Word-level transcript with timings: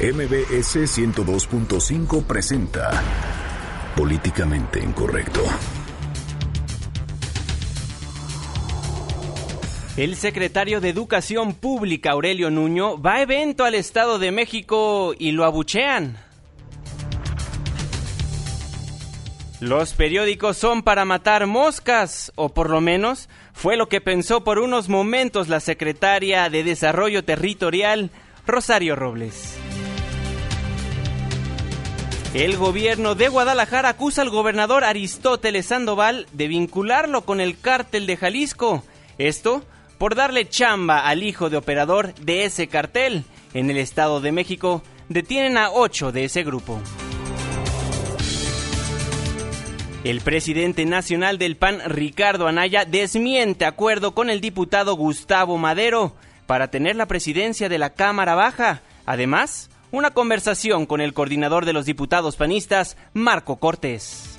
MBS 0.00 0.76
102.5 0.98 2.24
presenta 2.24 3.00
Políticamente 3.94 4.80
Incorrecto. 4.80 5.40
El 9.96 10.16
secretario 10.16 10.80
de 10.80 10.88
Educación 10.88 11.54
Pública, 11.54 12.10
Aurelio 12.10 12.50
Nuño, 12.50 13.00
va 13.00 13.14
a 13.14 13.22
evento 13.22 13.64
al 13.64 13.76
Estado 13.76 14.18
de 14.18 14.32
México 14.32 15.14
y 15.16 15.30
lo 15.30 15.44
abuchean. 15.44 16.16
Los 19.60 19.94
periódicos 19.94 20.56
son 20.56 20.82
para 20.82 21.04
matar 21.04 21.46
moscas, 21.46 22.32
o 22.34 22.52
por 22.52 22.68
lo 22.68 22.80
menos 22.80 23.28
fue 23.52 23.76
lo 23.76 23.88
que 23.88 24.00
pensó 24.00 24.42
por 24.42 24.58
unos 24.58 24.88
momentos 24.88 25.48
la 25.48 25.60
secretaria 25.60 26.50
de 26.50 26.64
Desarrollo 26.64 27.24
Territorial, 27.24 28.10
Rosario 28.44 28.96
Robles. 28.96 29.56
El 32.34 32.56
gobierno 32.56 33.14
de 33.14 33.28
Guadalajara 33.28 33.90
acusa 33.90 34.20
al 34.20 34.28
gobernador 34.28 34.82
Aristóteles 34.82 35.66
Sandoval 35.66 36.26
de 36.32 36.48
vincularlo 36.48 37.24
con 37.24 37.40
el 37.40 37.60
cártel 37.60 38.08
de 38.08 38.16
Jalisco. 38.16 38.82
Esto 39.18 39.62
por 39.98 40.16
darle 40.16 40.48
chamba 40.48 41.06
al 41.06 41.22
hijo 41.22 41.48
de 41.48 41.58
operador 41.58 42.12
de 42.16 42.44
ese 42.44 42.66
cartel. 42.66 43.22
En 43.54 43.70
el 43.70 43.76
Estado 43.76 44.20
de 44.20 44.32
México 44.32 44.82
detienen 45.08 45.56
a 45.56 45.70
ocho 45.70 46.10
de 46.10 46.24
ese 46.24 46.42
grupo. 46.42 46.80
El 50.02 50.20
presidente 50.20 50.84
nacional 50.86 51.38
del 51.38 51.56
PAN, 51.56 51.82
Ricardo 51.86 52.48
Anaya, 52.48 52.84
desmiente 52.84 53.64
acuerdo 53.64 54.12
con 54.12 54.28
el 54.28 54.40
diputado 54.40 54.96
Gustavo 54.96 55.56
Madero 55.56 56.16
para 56.46 56.66
tener 56.66 56.96
la 56.96 57.06
presidencia 57.06 57.68
de 57.68 57.78
la 57.78 57.90
Cámara 57.90 58.34
Baja. 58.34 58.82
Además, 59.06 59.70
una 59.94 60.10
conversación 60.10 60.86
con 60.86 61.00
el 61.00 61.14
coordinador 61.14 61.64
de 61.64 61.72
los 61.72 61.86
diputados 61.86 62.34
panistas, 62.34 62.96
Marco 63.12 63.56
Cortés. 63.56 64.36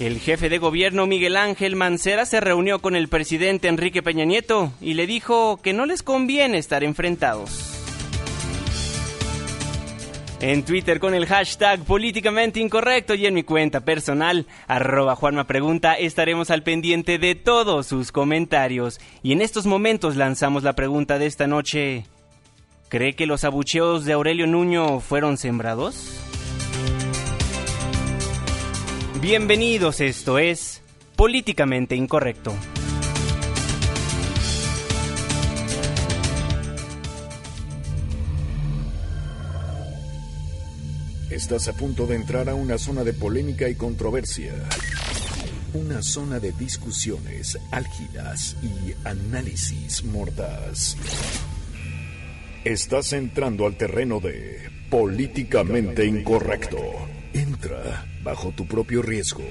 El 0.00 0.18
jefe 0.18 0.48
de 0.48 0.58
gobierno 0.58 1.06
Miguel 1.06 1.36
Ángel 1.36 1.76
Mancera 1.76 2.26
se 2.26 2.40
reunió 2.40 2.80
con 2.80 2.96
el 2.96 3.06
presidente 3.08 3.68
Enrique 3.68 4.02
Peña 4.02 4.24
Nieto 4.24 4.72
y 4.80 4.94
le 4.94 5.06
dijo 5.06 5.58
que 5.62 5.72
no 5.72 5.86
les 5.86 6.02
conviene 6.02 6.58
estar 6.58 6.82
enfrentados. 6.82 7.76
En 10.40 10.64
Twitter 10.64 10.98
con 10.98 11.14
el 11.14 11.26
hashtag 11.26 11.84
políticamente 11.84 12.58
incorrecto 12.58 13.14
y 13.14 13.26
en 13.26 13.34
mi 13.34 13.44
cuenta 13.44 13.80
personal, 13.80 14.46
arroba 14.66 15.14
Juanma 15.14 15.46
estaremos 15.98 16.50
al 16.50 16.64
pendiente 16.64 17.18
de 17.18 17.36
todos 17.36 17.86
sus 17.86 18.10
comentarios. 18.10 19.00
Y 19.22 19.32
en 19.32 19.42
estos 19.42 19.66
momentos 19.66 20.16
lanzamos 20.16 20.64
la 20.64 20.74
pregunta 20.74 21.18
de 21.18 21.26
esta 21.26 21.46
noche. 21.46 22.04
¿Cree 22.88 23.14
que 23.14 23.26
los 23.26 23.44
abucheos 23.44 24.06
de 24.06 24.14
Aurelio 24.14 24.46
Nuño 24.46 25.00
fueron 25.00 25.36
sembrados? 25.36 26.10
Bienvenidos, 29.20 30.00
esto 30.00 30.38
es 30.38 30.80
Políticamente 31.14 31.96
Incorrecto. 31.96 32.54
Estás 41.28 41.68
a 41.68 41.74
punto 41.74 42.06
de 42.06 42.16
entrar 42.16 42.48
a 42.48 42.54
una 42.54 42.78
zona 42.78 43.04
de 43.04 43.12
polémica 43.12 43.68
y 43.68 43.74
controversia. 43.74 44.54
Una 45.74 46.00
zona 46.00 46.40
de 46.40 46.52
discusiones 46.52 47.58
álgidas 47.70 48.56
y 48.62 48.94
análisis 49.06 50.04
mordaz. 50.04 50.96
Estás 52.64 53.12
entrando 53.12 53.66
al 53.66 53.76
terreno 53.76 54.18
de 54.18 54.68
políticamente 54.90 56.04
incorrecto. 56.04 56.78
Entra 57.32 58.04
bajo 58.22 58.50
tu 58.50 58.66
propio 58.66 59.00
riesgo. 59.00 59.44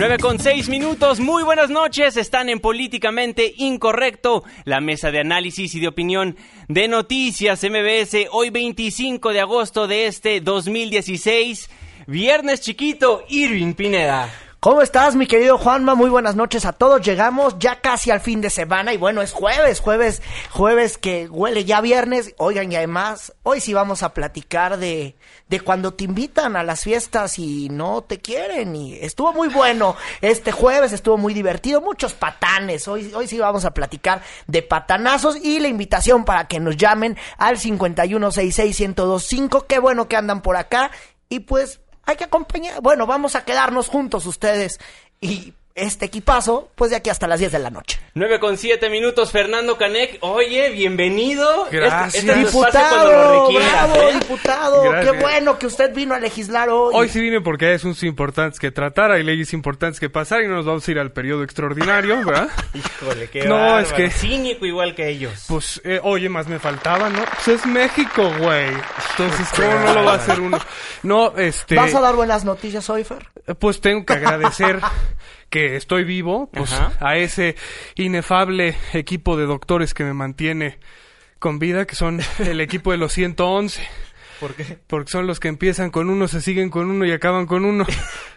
Nueve 0.00 0.16
con 0.16 0.38
seis 0.38 0.70
minutos, 0.70 1.20
muy 1.20 1.42
buenas 1.42 1.68
noches, 1.68 2.16
están 2.16 2.48
en 2.48 2.58
Políticamente 2.58 3.52
Incorrecto, 3.58 4.44
la 4.64 4.80
mesa 4.80 5.10
de 5.10 5.20
análisis 5.20 5.74
y 5.74 5.80
de 5.80 5.88
opinión 5.88 6.38
de 6.68 6.88
Noticias 6.88 7.62
MBS, 7.62 8.28
hoy 8.30 8.48
25 8.48 9.34
de 9.34 9.40
agosto 9.40 9.86
de 9.86 10.06
este 10.06 10.40
2016, 10.40 11.68
viernes 12.06 12.62
chiquito, 12.62 13.24
Irving 13.28 13.74
Pineda. 13.74 14.30
¿Cómo 14.60 14.82
estás, 14.82 15.16
mi 15.16 15.26
querido 15.26 15.56
Juanma? 15.56 15.94
Muy 15.94 16.10
buenas 16.10 16.36
noches 16.36 16.66
a 16.66 16.74
todos. 16.74 17.00
Llegamos 17.00 17.56
ya 17.58 17.80
casi 17.80 18.10
al 18.10 18.20
fin 18.20 18.42
de 18.42 18.50
semana 18.50 18.92
y 18.92 18.98
bueno, 18.98 19.22
es 19.22 19.32
jueves, 19.32 19.80
jueves, 19.80 20.20
jueves 20.50 20.98
que 20.98 21.30
huele 21.30 21.64
ya 21.64 21.80
viernes. 21.80 22.34
Oigan, 22.36 22.70
y 22.70 22.76
además, 22.76 23.32
hoy 23.42 23.62
sí 23.62 23.72
vamos 23.72 24.02
a 24.02 24.12
platicar 24.12 24.76
de, 24.76 25.16
de 25.48 25.60
cuando 25.62 25.94
te 25.94 26.04
invitan 26.04 26.56
a 26.56 26.62
las 26.62 26.82
fiestas 26.82 27.38
y 27.38 27.70
no 27.70 28.02
te 28.02 28.20
quieren. 28.20 28.76
Y 28.76 28.96
estuvo 28.96 29.32
muy 29.32 29.48
bueno 29.48 29.96
este 30.20 30.52
jueves, 30.52 30.92
estuvo 30.92 31.16
muy 31.16 31.32
divertido, 31.32 31.80
muchos 31.80 32.12
patanes. 32.12 32.86
Hoy, 32.86 33.14
hoy 33.14 33.28
sí 33.28 33.38
vamos 33.38 33.64
a 33.64 33.72
platicar 33.72 34.20
de 34.46 34.60
patanazos 34.60 35.42
y 35.42 35.58
la 35.60 35.68
invitación 35.68 36.26
para 36.26 36.48
que 36.48 36.60
nos 36.60 36.76
llamen 36.76 37.16
al 37.38 37.56
5166125. 37.56 39.64
Qué 39.66 39.78
bueno 39.78 40.06
que 40.06 40.16
andan 40.16 40.42
por 40.42 40.58
acá. 40.58 40.90
Y 41.30 41.40
pues 41.40 41.80
hay 42.10 42.16
que 42.16 42.24
acompañar. 42.24 42.80
Bueno, 42.82 43.06
vamos 43.06 43.34
a 43.36 43.44
quedarnos 43.44 43.88
juntos 43.88 44.26
ustedes 44.26 44.78
y 45.20 45.54
este 45.74 46.06
equipazo, 46.06 46.68
pues 46.74 46.90
de 46.90 46.96
aquí 46.96 47.10
hasta 47.10 47.26
las 47.26 47.38
10 47.40 47.52
de 47.52 47.58
la 47.58 47.70
noche. 47.70 47.98
9 48.14 48.40
con 48.40 48.58
7 48.58 48.90
minutos, 48.90 49.30
Fernando 49.30 49.78
Canec. 49.78 50.18
Oye, 50.20 50.70
bienvenido. 50.70 51.68
Gracias. 51.70 52.16
Este, 52.16 52.32
este 52.32 52.42
es 52.42 52.50
tu 52.52 52.64
espacio 52.64 52.80
Diputado, 52.98 53.52
lo 53.52 53.58
bravo, 53.60 53.94
¿eh? 53.96 54.12
diputado. 54.14 54.82
Gracias. 54.82 55.12
Qué 55.14 55.20
bueno 55.20 55.58
que 55.58 55.66
usted 55.66 55.94
vino 55.94 56.14
a 56.14 56.18
legislar 56.18 56.68
hoy. 56.68 56.92
Hoy 56.94 57.08
sí 57.08 57.20
vine 57.20 57.40
porque 57.40 57.66
hay 57.66 57.74
asuntos 57.76 58.02
importantes 58.02 58.58
que 58.58 58.70
tratar, 58.70 59.12
hay 59.12 59.22
leyes 59.22 59.52
importantes 59.52 60.00
que 60.00 60.10
pasar 60.10 60.42
y 60.42 60.48
no 60.48 60.56
nos 60.56 60.66
vamos 60.66 60.86
a 60.86 60.90
ir 60.90 60.98
al 60.98 61.12
periodo 61.12 61.44
extraordinario, 61.44 62.16
¿verdad? 62.24 62.48
Híjole, 62.74 63.28
qué 63.30 63.44
No, 63.44 63.54
bárbaro. 63.54 63.78
es 63.80 63.92
que- 63.92 64.10
Cínico 64.10 64.66
igual 64.66 64.94
que 64.94 65.08
ellos. 65.08 65.44
Pues, 65.48 65.80
eh, 65.84 66.00
oye, 66.02 66.28
más 66.28 66.46
me 66.48 66.58
faltaba, 66.58 67.08
¿no? 67.08 67.22
Pues 67.24 67.48
es 67.60 67.66
México, 67.66 68.30
güey. 68.38 68.66
Entonces, 69.10 69.48
¿cómo 69.54 69.78
no 69.78 69.94
lo 69.94 70.04
va 70.04 70.12
a 70.12 70.16
hacer 70.16 70.40
uno? 70.40 70.58
No, 71.04 71.36
este... 71.36 71.76
¿Vas 71.76 71.94
a 71.94 72.00
dar 72.00 72.16
buenas 72.16 72.44
noticias 72.44 72.90
hoy, 72.90 73.04
Fer? 73.04 73.26
Pues 73.58 73.80
tengo 73.80 74.04
que 74.04 74.12
agradecer 74.14 74.80
que 75.50 75.76
estoy 75.76 76.04
vivo, 76.04 76.48
pues 76.52 76.72
Ajá. 76.72 76.92
a 77.00 77.16
ese 77.16 77.56
inefable 77.96 78.76
equipo 78.92 79.36
de 79.36 79.46
doctores 79.46 79.92
que 79.92 80.04
me 80.04 80.14
mantiene 80.14 80.78
con 81.38 81.58
vida, 81.58 81.86
que 81.86 81.96
son 81.96 82.20
el 82.38 82.60
equipo 82.60 82.92
de 82.92 82.98
los 82.98 83.12
111. 83.12 83.82
¿Por 84.40 84.54
qué? 84.54 84.78
Porque 84.86 85.10
son 85.10 85.26
los 85.26 85.38
que 85.38 85.48
empiezan 85.48 85.90
con 85.90 86.08
uno, 86.08 86.26
se 86.26 86.40
siguen 86.40 86.70
con 86.70 86.90
uno 86.90 87.04
y 87.04 87.12
acaban 87.12 87.46
con 87.46 87.64
uno. 87.66 87.84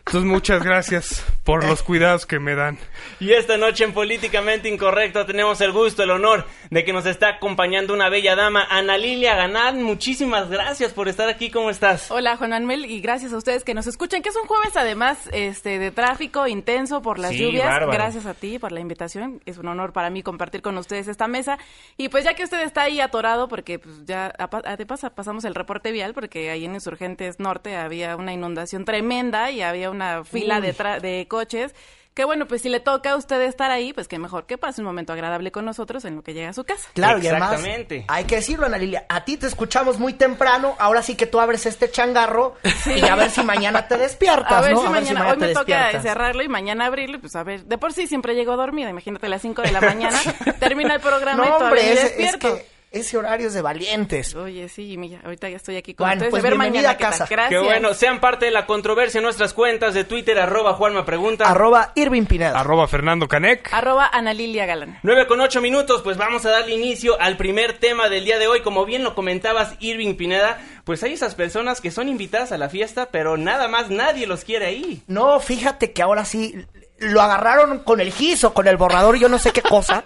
Entonces, 0.05 0.29
muchas 0.29 0.61
gracias 0.61 1.25
por 1.45 1.63
los 1.65 1.81
cuidados 1.81 2.25
que 2.25 2.37
me 2.39 2.55
dan. 2.55 2.77
Y 3.21 3.31
esta 3.31 3.55
noche 3.57 3.85
en 3.85 3.93
Políticamente 3.93 4.67
Incorrecto 4.67 5.25
tenemos 5.25 5.61
el 5.61 5.71
gusto, 5.71 6.03
el 6.03 6.11
honor 6.11 6.45
de 6.69 6.83
que 6.83 6.91
nos 6.91 7.05
está 7.05 7.29
acompañando 7.29 7.93
una 7.93 8.09
bella 8.09 8.35
dama, 8.35 8.67
Ana 8.69 8.97
Lilia 8.97 9.35
Ganán. 9.35 9.81
Muchísimas 9.81 10.49
gracias 10.49 10.91
por 10.91 11.07
estar 11.07 11.29
aquí. 11.29 11.49
¿Cómo 11.49 11.69
estás? 11.69 12.11
Hola 12.11 12.35
Juan 12.35 12.49
Manuel 12.49 12.83
y 12.85 12.99
gracias 12.99 13.31
a 13.31 13.37
ustedes 13.37 13.63
que 13.63 13.73
nos 13.73 13.87
escuchan, 13.87 14.21
que 14.21 14.27
es 14.29 14.35
un 14.35 14.45
jueves 14.45 14.75
además 14.75 15.29
este 15.31 15.79
de 15.79 15.91
tráfico 15.91 16.47
intenso 16.47 17.01
por 17.01 17.17
las 17.17 17.31
Sí, 17.31 17.37
lluvias. 17.39 17.65
bárbaro. 17.65 17.91
Gracias 17.93 18.25
a 18.25 18.33
ti 18.33 18.59
por 18.59 18.73
la 18.73 18.81
invitación, 18.81 19.39
es 19.45 19.57
un 19.57 19.67
honor 19.69 19.93
para 19.93 20.09
mí 20.09 20.21
compartir 20.21 20.61
con 20.61 20.77
ustedes 20.77 21.07
esta 21.07 21.27
mesa 21.27 21.57
y 21.95 22.09
pues 22.09 22.25
ya 22.25 22.33
que 22.33 22.43
usted 22.43 22.59
está 22.61 22.81
ahí 22.83 22.99
atorado 22.99 23.47
porque 23.47 23.79
pues 23.79 24.03
ya 24.05 24.33
a, 24.37 24.49
a- 24.69 24.75
de 24.75 24.85
pasa 24.85 25.09
pasamos 25.15 25.45
el 25.45 25.55
reporte 25.55 25.92
vial 25.93 26.13
porque 26.13 26.51
ahí 26.51 26.65
en 26.65 26.73
Insurgentes 26.73 27.39
Norte 27.39 27.77
había 27.77 28.17
una 28.17 28.33
inundación 28.33 28.83
tremenda 28.83 29.49
y 29.51 29.61
había 29.61 29.89
una 29.89 30.25
fila 30.25 30.59
de, 30.59 30.75
tra- 30.75 30.99
de 30.99 31.25
coches. 31.29 31.73
Que 32.13 32.25
bueno, 32.25 32.45
pues 32.47 32.61
si 32.61 32.69
le 32.69 32.79
toca 32.79 33.13
a 33.13 33.15
usted 33.15 33.41
estar 33.41 33.71
ahí, 33.71 33.91
pues 33.91 34.07
que 34.07 34.19
mejor 34.19 34.45
que 34.45 34.59
pase 34.59 34.81
un 34.81 34.85
momento 34.85 35.13
agradable 35.13 35.51
con 35.51 35.65
nosotros 35.65 36.05
en 36.05 36.15
lo 36.17 36.21
que 36.21 36.35
llega 36.35 36.49
a 36.49 36.53
su 36.53 36.63
casa. 36.63 36.87
Claro, 36.93 37.17
y 37.17 37.25
además, 37.27 37.53
Exactamente. 37.53 38.05
hay 38.07 38.25
que 38.25 38.35
decirlo, 38.35 38.67
Ana 38.67 38.77
Lilia, 38.77 39.07
a 39.09 39.25
ti 39.25 39.35
te 39.35 39.47
escuchamos 39.47 39.97
muy 39.97 40.13
temprano, 40.13 40.75
ahora 40.77 41.01
sí 41.01 41.15
que 41.15 41.25
tú 41.25 41.39
abres 41.39 41.65
este 41.65 41.89
changarro 41.89 42.53
y 42.95 43.03
a 43.03 43.15
ver 43.15 43.31
si 43.31 43.41
mañana 43.43 43.87
te 43.87 43.97
despiertas, 43.97 44.51
A 44.51 44.61
ver 44.61 44.73
¿no? 44.73 44.83
si 44.83 44.89
mañana, 44.89 45.27
hoy 45.31 45.39
te 45.39 45.47
me 45.47 45.53
toca 45.55 45.99
cerrarlo 46.03 46.43
y 46.43 46.49
mañana 46.49 46.85
abrirlo, 46.85 47.15
y 47.17 47.19
pues 47.19 47.35
a 47.35 47.41
ver, 47.43 47.65
de 47.65 47.79
por 47.79 47.93
sí 47.93 48.05
siempre 48.05 48.35
llego 48.35 48.55
dormida, 48.57 48.91
imagínate 48.91 49.25
a 49.25 49.29
las 49.29 49.41
5 49.41 49.63
de 49.63 49.71
la 49.71 49.81
mañana, 49.81 50.19
termina 50.59 50.93
el 50.93 51.01
programa 51.01 51.37
No, 51.43 51.55
y 51.55 51.57
todavía 51.57 51.65
hombre, 51.67 51.93
es, 51.93 51.99
es 52.03 52.17
despierto. 52.17 52.57
que 52.57 52.72
Ese 52.93 53.17
horario 53.17 53.47
es 53.47 53.55
de 53.55 53.63
valientes. 53.63 54.35
Oye, 54.35 54.69
sí, 54.69 54.97
mira, 54.99 55.19
ahorita 55.23 55.49
ya 55.49 55.55
estoy 55.57 55.77
aquí 55.77 55.95
con 55.95 56.05
Bueno, 56.05 56.19
ustedes. 56.19 56.29
pues 56.29 56.41
a 56.41 56.43
ver 56.43 56.51
bienvenida 56.53 56.89
mañana 56.89 56.93
a 56.93 56.97
casa. 57.11 57.25
Gracias. 57.27 57.49
Qué 57.49 57.65
bueno, 57.67 57.95
sean 57.95 58.19
parte 58.19 58.45
de 58.45 58.51
la 58.51 58.67
controversia 58.67 59.17
en 59.17 59.23
nuestras 59.23 59.55
cuentas 59.55 59.95
de 59.95 60.03
Twitter, 60.03 60.37
arroba 60.37 60.73
Juanma 60.73 61.03
Pregunta. 61.03 61.49
Arroba 61.49 61.91
Irving 61.95 62.25
Pineda. 62.27 62.59
Arroba 62.59 62.87
Fernando 62.87 63.27
Canec. 63.27 63.73
Arroba 63.73 64.07
Ana 64.13 64.35
Lilia 64.35 64.67
Galán. 64.67 64.99
9 65.01 65.25
con 65.25 65.41
8 65.41 65.59
minutos, 65.59 66.03
pues 66.03 66.17
vamos 66.17 66.45
a 66.45 66.51
darle 66.51 66.75
inicio 66.75 67.19
al 67.19 67.35
primer 67.35 67.79
tema 67.79 68.09
del 68.09 68.25
día 68.25 68.37
de 68.37 68.45
hoy. 68.47 68.61
Como 68.61 68.85
bien 68.85 69.03
lo 69.03 69.15
comentabas, 69.15 69.73
Irving 69.79 70.13
Pineda, 70.13 70.61
pues 70.83 71.01
hay 71.01 71.13
esas 71.13 71.33
personas 71.33 71.81
que 71.81 71.89
son 71.89 72.09
invitadas 72.09 72.51
a 72.51 72.59
la 72.59 72.69
fiesta, 72.69 73.07
pero 73.11 73.37
nada 73.37 73.67
más 73.67 73.89
nadie 73.89 74.27
los 74.27 74.43
quiere 74.45 74.67
ahí. 74.67 75.01
No, 75.07 75.39
fíjate 75.39 75.93
que 75.93 76.03
ahora 76.03 76.25
sí 76.25 76.63
lo 77.03 77.21
agarraron 77.21 77.79
con 77.79 77.99
el 77.99 78.11
giso, 78.11 78.53
con 78.53 78.67
el 78.67 78.77
borrador 78.77 79.15
y 79.15 79.19
yo 79.19 79.29
no 79.29 79.37
sé 79.37 79.51
qué 79.51 79.61
cosa. 79.61 80.05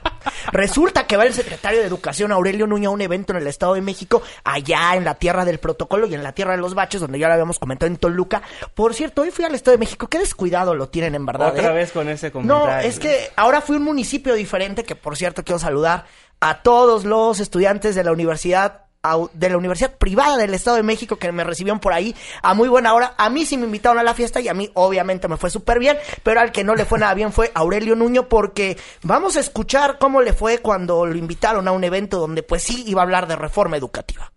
Resulta 0.51 1.07
que 1.07 1.17
va 1.17 1.25
el 1.25 1.33
secretario 1.33 1.79
de 1.79 1.88
Educación 1.88 2.31
Aurelio 2.31 2.67
Nuño 2.67 2.89
a 2.89 2.94
un 2.94 3.01
evento 3.01 3.33
en 3.33 3.39
el 3.39 3.47
Estado 3.47 3.73
de 3.73 3.81
México, 3.81 4.21
allá 4.44 4.95
en 4.95 5.03
la 5.03 5.15
tierra 5.15 5.45
del 5.45 5.59
protocolo 5.59 6.07
y 6.07 6.13
en 6.13 6.23
la 6.23 6.33
tierra 6.33 6.51
de 6.53 6.61
los 6.61 6.75
baches, 6.75 7.01
donde 7.01 7.19
ya 7.19 7.27
lo 7.27 7.33
habíamos 7.33 7.59
comentado 7.59 7.88
en 7.91 7.97
Toluca. 7.97 8.41
Por 8.73 8.94
cierto, 8.94 9.21
hoy 9.21 9.31
fui 9.31 9.45
al 9.45 9.55
Estado 9.55 9.75
de 9.77 9.79
México, 9.79 10.07
qué 10.07 10.19
descuidado 10.19 10.75
lo 10.75 10.89
tienen 10.89 11.15
en 11.15 11.25
verdad. 11.25 11.49
Otra 11.49 11.71
¿eh? 11.71 11.73
vez 11.73 11.91
con 11.91 12.09
ese 12.09 12.31
comentario. 12.31 12.65
No, 12.65 12.79
es 12.79 12.99
que 12.99 13.31
ahora 13.35 13.61
fui 13.61 13.75
a 13.75 13.79
un 13.79 13.85
municipio 13.85 14.33
diferente, 14.33 14.83
que 14.83 14.95
por 14.95 15.15
cierto 15.15 15.44
quiero 15.44 15.59
saludar 15.59 16.05
a 16.39 16.61
todos 16.61 17.03
los 17.05 17.39
estudiantes 17.39 17.95
de 17.95 18.03
la 18.03 18.11
universidad 18.11 18.87
de 19.33 19.49
la 19.49 19.57
Universidad 19.57 19.95
Privada 19.95 20.38
del 20.38 20.53
Estado 20.53 20.77
de 20.77 20.83
México 20.83 21.15
que 21.15 21.31
me 21.31 21.44
recibieron 21.44 21.79
por 21.79 21.94
ahí 21.94 22.15
a 22.41 22.53
muy 22.53 22.67
buena 22.67 22.94
hora. 22.94 23.13
A 23.17 23.29
mí 23.29 23.45
sí 23.45 23.57
me 23.57 23.65
invitaron 23.65 23.99
a 23.99 24.03
la 24.03 24.13
fiesta 24.13 24.39
y 24.39 24.47
a 24.47 24.53
mí 24.53 24.69
obviamente 24.73 25.27
me 25.27 25.38
fue 25.38 25.49
súper 25.49 25.79
bien, 25.79 25.97
pero 26.23 26.39
al 26.39 26.51
que 26.51 26.63
no 26.63 26.75
le 26.75 26.85
fue 26.85 26.99
nada 26.99 27.13
bien 27.13 27.31
fue 27.31 27.51
Aurelio 27.53 27.95
Nuño 27.95 28.27
porque 28.27 28.77
vamos 29.03 29.38
a 29.38 29.39
escuchar 29.39 29.97
cómo 29.97 30.21
le 30.21 30.33
fue 30.33 30.59
cuando 30.59 31.05
lo 31.05 31.15
invitaron 31.15 31.67
a 31.67 31.71
un 31.71 31.83
evento 31.83 32.19
donde 32.19 32.44
pues 32.44 32.63
sí 32.63 32.83
iba 32.88 33.01
a 33.01 33.05
hablar 33.05 33.27
de 33.27 33.35
reforma 33.35 33.77
educativa. 33.77 34.31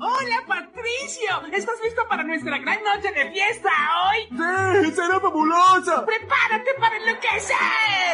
Hola 0.00 0.44
Patricio, 0.46 1.42
¿estás 1.52 1.74
listo 1.82 2.06
para 2.08 2.22
nuestra 2.22 2.58
gran 2.58 2.78
noche 2.84 3.10
de 3.12 3.32
fiesta 3.32 3.70
hoy? 4.04 4.28
¡Sí! 4.30 4.92
¡Será 4.94 5.18
fabulosa! 5.18 6.04
¡Prepárate 6.04 6.70
para 6.78 6.96
enloquecer! 6.98 7.56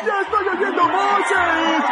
¡Ya 0.07 0.21
estoy 0.23 0.49
oyendo 0.49 0.83
voces! 0.83 1.85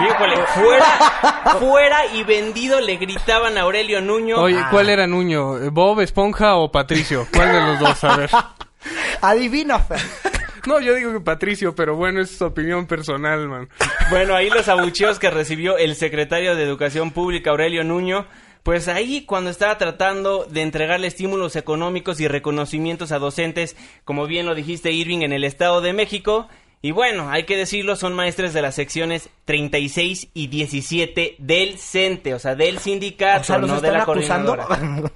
Híjole, 0.00 0.36
fuera, 0.46 0.84
fuera 1.58 2.06
y 2.14 2.22
vendido 2.22 2.80
le 2.80 2.96
gritaban 2.96 3.58
a 3.58 3.62
Aurelio 3.62 4.00
Nuño. 4.00 4.36
Oye, 4.36 4.62
¿cuál 4.70 4.90
era 4.90 5.06
Nuño? 5.06 5.70
¿Bob, 5.72 6.00
Esponja 6.00 6.56
o 6.56 6.70
Patricio? 6.70 7.26
¿Cuál 7.34 7.52
de 7.52 7.60
los 7.60 7.80
dos? 7.80 8.04
A 8.04 8.16
ver. 8.16 8.30
Adivina, 9.20 9.80
Fer. 9.80 10.00
No, 10.66 10.80
yo 10.80 10.94
digo 10.94 11.12
que 11.12 11.20
Patricio, 11.20 11.74
pero 11.74 11.96
bueno, 11.96 12.20
es 12.20 12.36
su 12.36 12.44
opinión 12.44 12.86
personal, 12.86 13.48
man. 13.48 13.68
Bueno, 14.10 14.34
ahí 14.34 14.50
los 14.50 14.68
abucheos 14.68 15.18
que 15.18 15.30
recibió 15.30 15.78
el 15.78 15.96
secretario 15.96 16.54
de 16.54 16.62
Educación 16.62 17.10
Pública, 17.10 17.50
Aurelio 17.50 17.82
Nuño. 17.84 18.26
Pues 18.62 18.88
ahí 18.88 19.22
cuando 19.24 19.50
estaba 19.50 19.78
tratando 19.78 20.44
de 20.44 20.62
entregarle 20.62 21.06
estímulos 21.06 21.56
económicos 21.56 22.20
y 22.20 22.28
reconocimientos 22.28 23.12
a 23.12 23.18
docentes, 23.18 23.76
como 24.04 24.26
bien 24.26 24.46
lo 24.46 24.54
dijiste 24.54 24.92
Irving, 24.92 25.22
en 25.22 25.32
el 25.32 25.44
Estado 25.44 25.80
de 25.80 25.92
México. 25.92 26.48
Y 26.80 26.92
bueno, 26.92 27.28
hay 27.30 27.42
que 27.44 27.56
decirlo, 27.56 27.96
son 27.96 28.14
maestres 28.14 28.52
de 28.52 28.62
las 28.62 28.76
secciones 28.76 29.30
36 29.46 30.28
y 30.32 30.46
17 30.46 31.34
del 31.38 31.76
CENTE, 31.78 32.34
o 32.34 32.38
sea, 32.38 32.54
del 32.54 32.78
sindicato, 32.78 33.40
O 33.40 33.44
sea, 33.44 33.58
los 33.58 33.68
no 33.68 33.80
de 33.80 33.88
están 33.88 33.98
la 33.98 34.02
acusando. 34.04 34.56
coordinadora. 34.56 35.10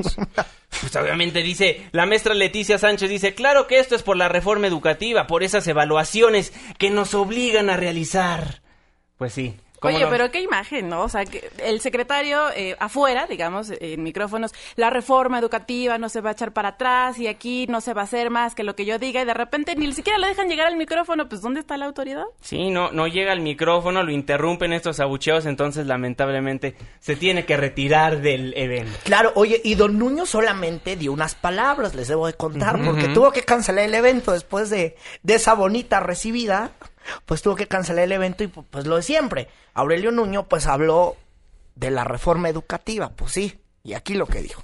Pues 0.80 0.96
obviamente 0.96 1.42
dice, 1.42 1.82
la 1.92 2.06
maestra 2.06 2.34
Leticia 2.34 2.78
Sánchez 2.78 3.08
dice, 3.10 3.34
claro 3.34 3.66
que 3.68 3.78
esto 3.78 3.94
es 3.94 4.02
por 4.02 4.16
la 4.16 4.28
reforma 4.28 4.66
educativa, 4.66 5.26
por 5.28 5.44
esas 5.44 5.66
evaluaciones 5.68 6.52
que 6.78 6.90
nos 6.90 7.14
obligan 7.14 7.70
a 7.70 7.76
realizar. 7.76 8.62
Pues 9.16 9.32
sí. 9.34 9.54
¿Cómo 9.82 9.94
Oye, 9.94 10.05
no? 10.05 10.11
pero 10.11 10.31
qué 10.31 10.40
imagen, 10.40 10.88
¿no? 10.88 11.02
O 11.02 11.08
sea, 11.08 11.25
que 11.25 11.50
el 11.58 11.81
secretario 11.81 12.50
eh, 12.56 12.76
afuera, 12.79 13.26
digamos, 13.26 13.70
en 13.79 14.02
micrófonos, 14.02 14.55
la 14.76 14.88
reforma 14.88 15.38
educativa 15.38 15.99
no 15.99 16.08
se 16.08 16.20
va 16.20 16.31
a 16.31 16.32
echar 16.32 16.52
para 16.52 16.70
atrás 16.70 17.19
y 17.19 17.26
aquí 17.26 17.67
no 17.69 17.81
se 17.81 17.93
va 17.93 18.02
a 18.02 18.05
hacer 18.05 18.31
más 18.31 18.55
que 18.55 18.62
lo 18.62 18.76
que 18.76 18.84
yo 18.84 18.99
diga 18.99 19.20
y 19.20 19.25
de 19.25 19.34
repente 19.34 19.75
ni 19.76 19.93
siquiera 19.93 20.19
le 20.19 20.29
dejan 20.29 20.49
llegar 20.49 20.69
al 20.69 20.76
micrófono, 20.76 21.29
pues 21.29 21.43
¿dónde 21.43 21.61
está 21.61 21.76
la 21.76 21.87
autoridad? 21.87 22.25
Sí, 22.40 22.70
no, 22.70 22.93
no 22.93 23.08
llega 23.08 23.32
al 23.32 23.40
micrófono, 23.40 24.02
lo 24.02 24.12
interrumpen 24.12 24.73
estos 24.73 25.00
abucheos, 25.00 25.44
entonces 25.46 25.87
lamentablemente 25.87 26.76
se 27.00 27.17
tiene 27.17 27.44
que 27.44 27.56
retirar 27.56 28.20
del 28.23 28.55
evento. 28.56 28.93
Claro, 29.05 29.32
oye, 29.34 29.61
y 29.64 29.75
don 29.75 29.99
Nuño 29.99 30.25
solamente 30.26 30.96
dio 30.96 31.12
unas 31.12 31.34
palabras, 31.34 31.94
les 31.94 32.08
debo 32.08 32.26
de 32.26 32.34
contar, 32.34 32.82
porque 32.84 33.08
tuvo 33.08 33.32
que 33.32 33.43
cancelar 33.43 33.84
el 33.84 33.94
evento 33.94 34.32
después 34.32 34.70
de, 34.70 34.96
de 35.23 35.34
esa 35.34 35.55
bonita 35.55 36.00
recibida, 36.00 36.73
pues 37.26 37.43
tuvo 37.43 37.56
que 37.56 37.69
cancelar 37.69 38.04
el 38.04 38.12
evento 38.12 38.44
y 38.44 38.49
pu- 38.49 38.64
pues 38.69 38.87
lo 38.87 38.96
de 38.96 39.02
siempre. 39.02 39.49
Aurelio 39.75 40.10
Nuño 40.10 40.49
pues 40.49 40.66
habló 40.66 41.16
de 41.75 41.90
la 41.90 42.04
reforma 42.04 42.49
educativa, 42.49 43.10
pues 43.10 43.32
sí, 43.32 43.60
y 43.82 43.94
aquí 43.94 44.14
lo 44.14 44.26
que 44.26 44.43
dijo. 44.43 44.62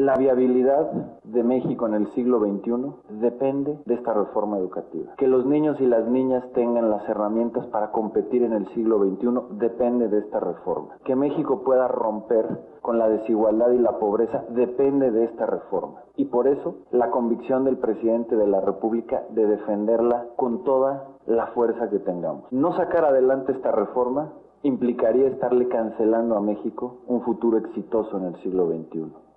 La 0.00 0.16
viabilidad 0.16 0.90
de 1.24 1.42
México 1.42 1.86
en 1.86 1.92
el 1.92 2.10
siglo 2.14 2.40
XXI 2.40 3.20
depende 3.20 3.78
de 3.84 3.94
esta 3.96 4.14
reforma 4.14 4.56
educativa. 4.56 5.12
Que 5.18 5.28
los 5.28 5.44
niños 5.44 5.78
y 5.78 5.84
las 5.84 6.06
niñas 6.06 6.42
tengan 6.54 6.88
las 6.88 7.06
herramientas 7.06 7.66
para 7.66 7.92
competir 7.92 8.42
en 8.42 8.54
el 8.54 8.66
siglo 8.68 8.98
XXI 8.98 9.58
depende 9.58 10.08
de 10.08 10.20
esta 10.20 10.40
reforma. 10.40 10.96
Que 11.04 11.14
México 11.14 11.64
pueda 11.64 11.86
romper 11.86 12.46
con 12.80 12.98
la 12.98 13.10
desigualdad 13.10 13.72
y 13.72 13.78
la 13.78 13.98
pobreza 13.98 14.42
depende 14.48 15.10
de 15.10 15.24
esta 15.24 15.44
reforma. 15.44 16.02
Y 16.16 16.24
por 16.24 16.48
eso 16.48 16.76
la 16.92 17.10
convicción 17.10 17.64
del 17.64 17.76
presidente 17.76 18.36
de 18.36 18.46
la 18.46 18.62
República 18.62 19.24
de 19.28 19.44
defenderla 19.44 20.28
con 20.36 20.64
toda 20.64 21.08
la 21.26 21.48
fuerza 21.48 21.90
que 21.90 21.98
tengamos. 21.98 22.50
No 22.50 22.74
sacar 22.74 23.04
adelante 23.04 23.52
esta 23.52 23.70
reforma 23.70 24.32
implicaría 24.62 25.26
estarle 25.26 25.68
cancelando 25.68 26.38
a 26.38 26.40
México 26.40 27.00
un 27.06 27.20
futuro 27.20 27.58
exitoso 27.58 28.16
en 28.16 28.24
el 28.24 28.36
siglo 28.36 28.66
XXI. 28.66 29.29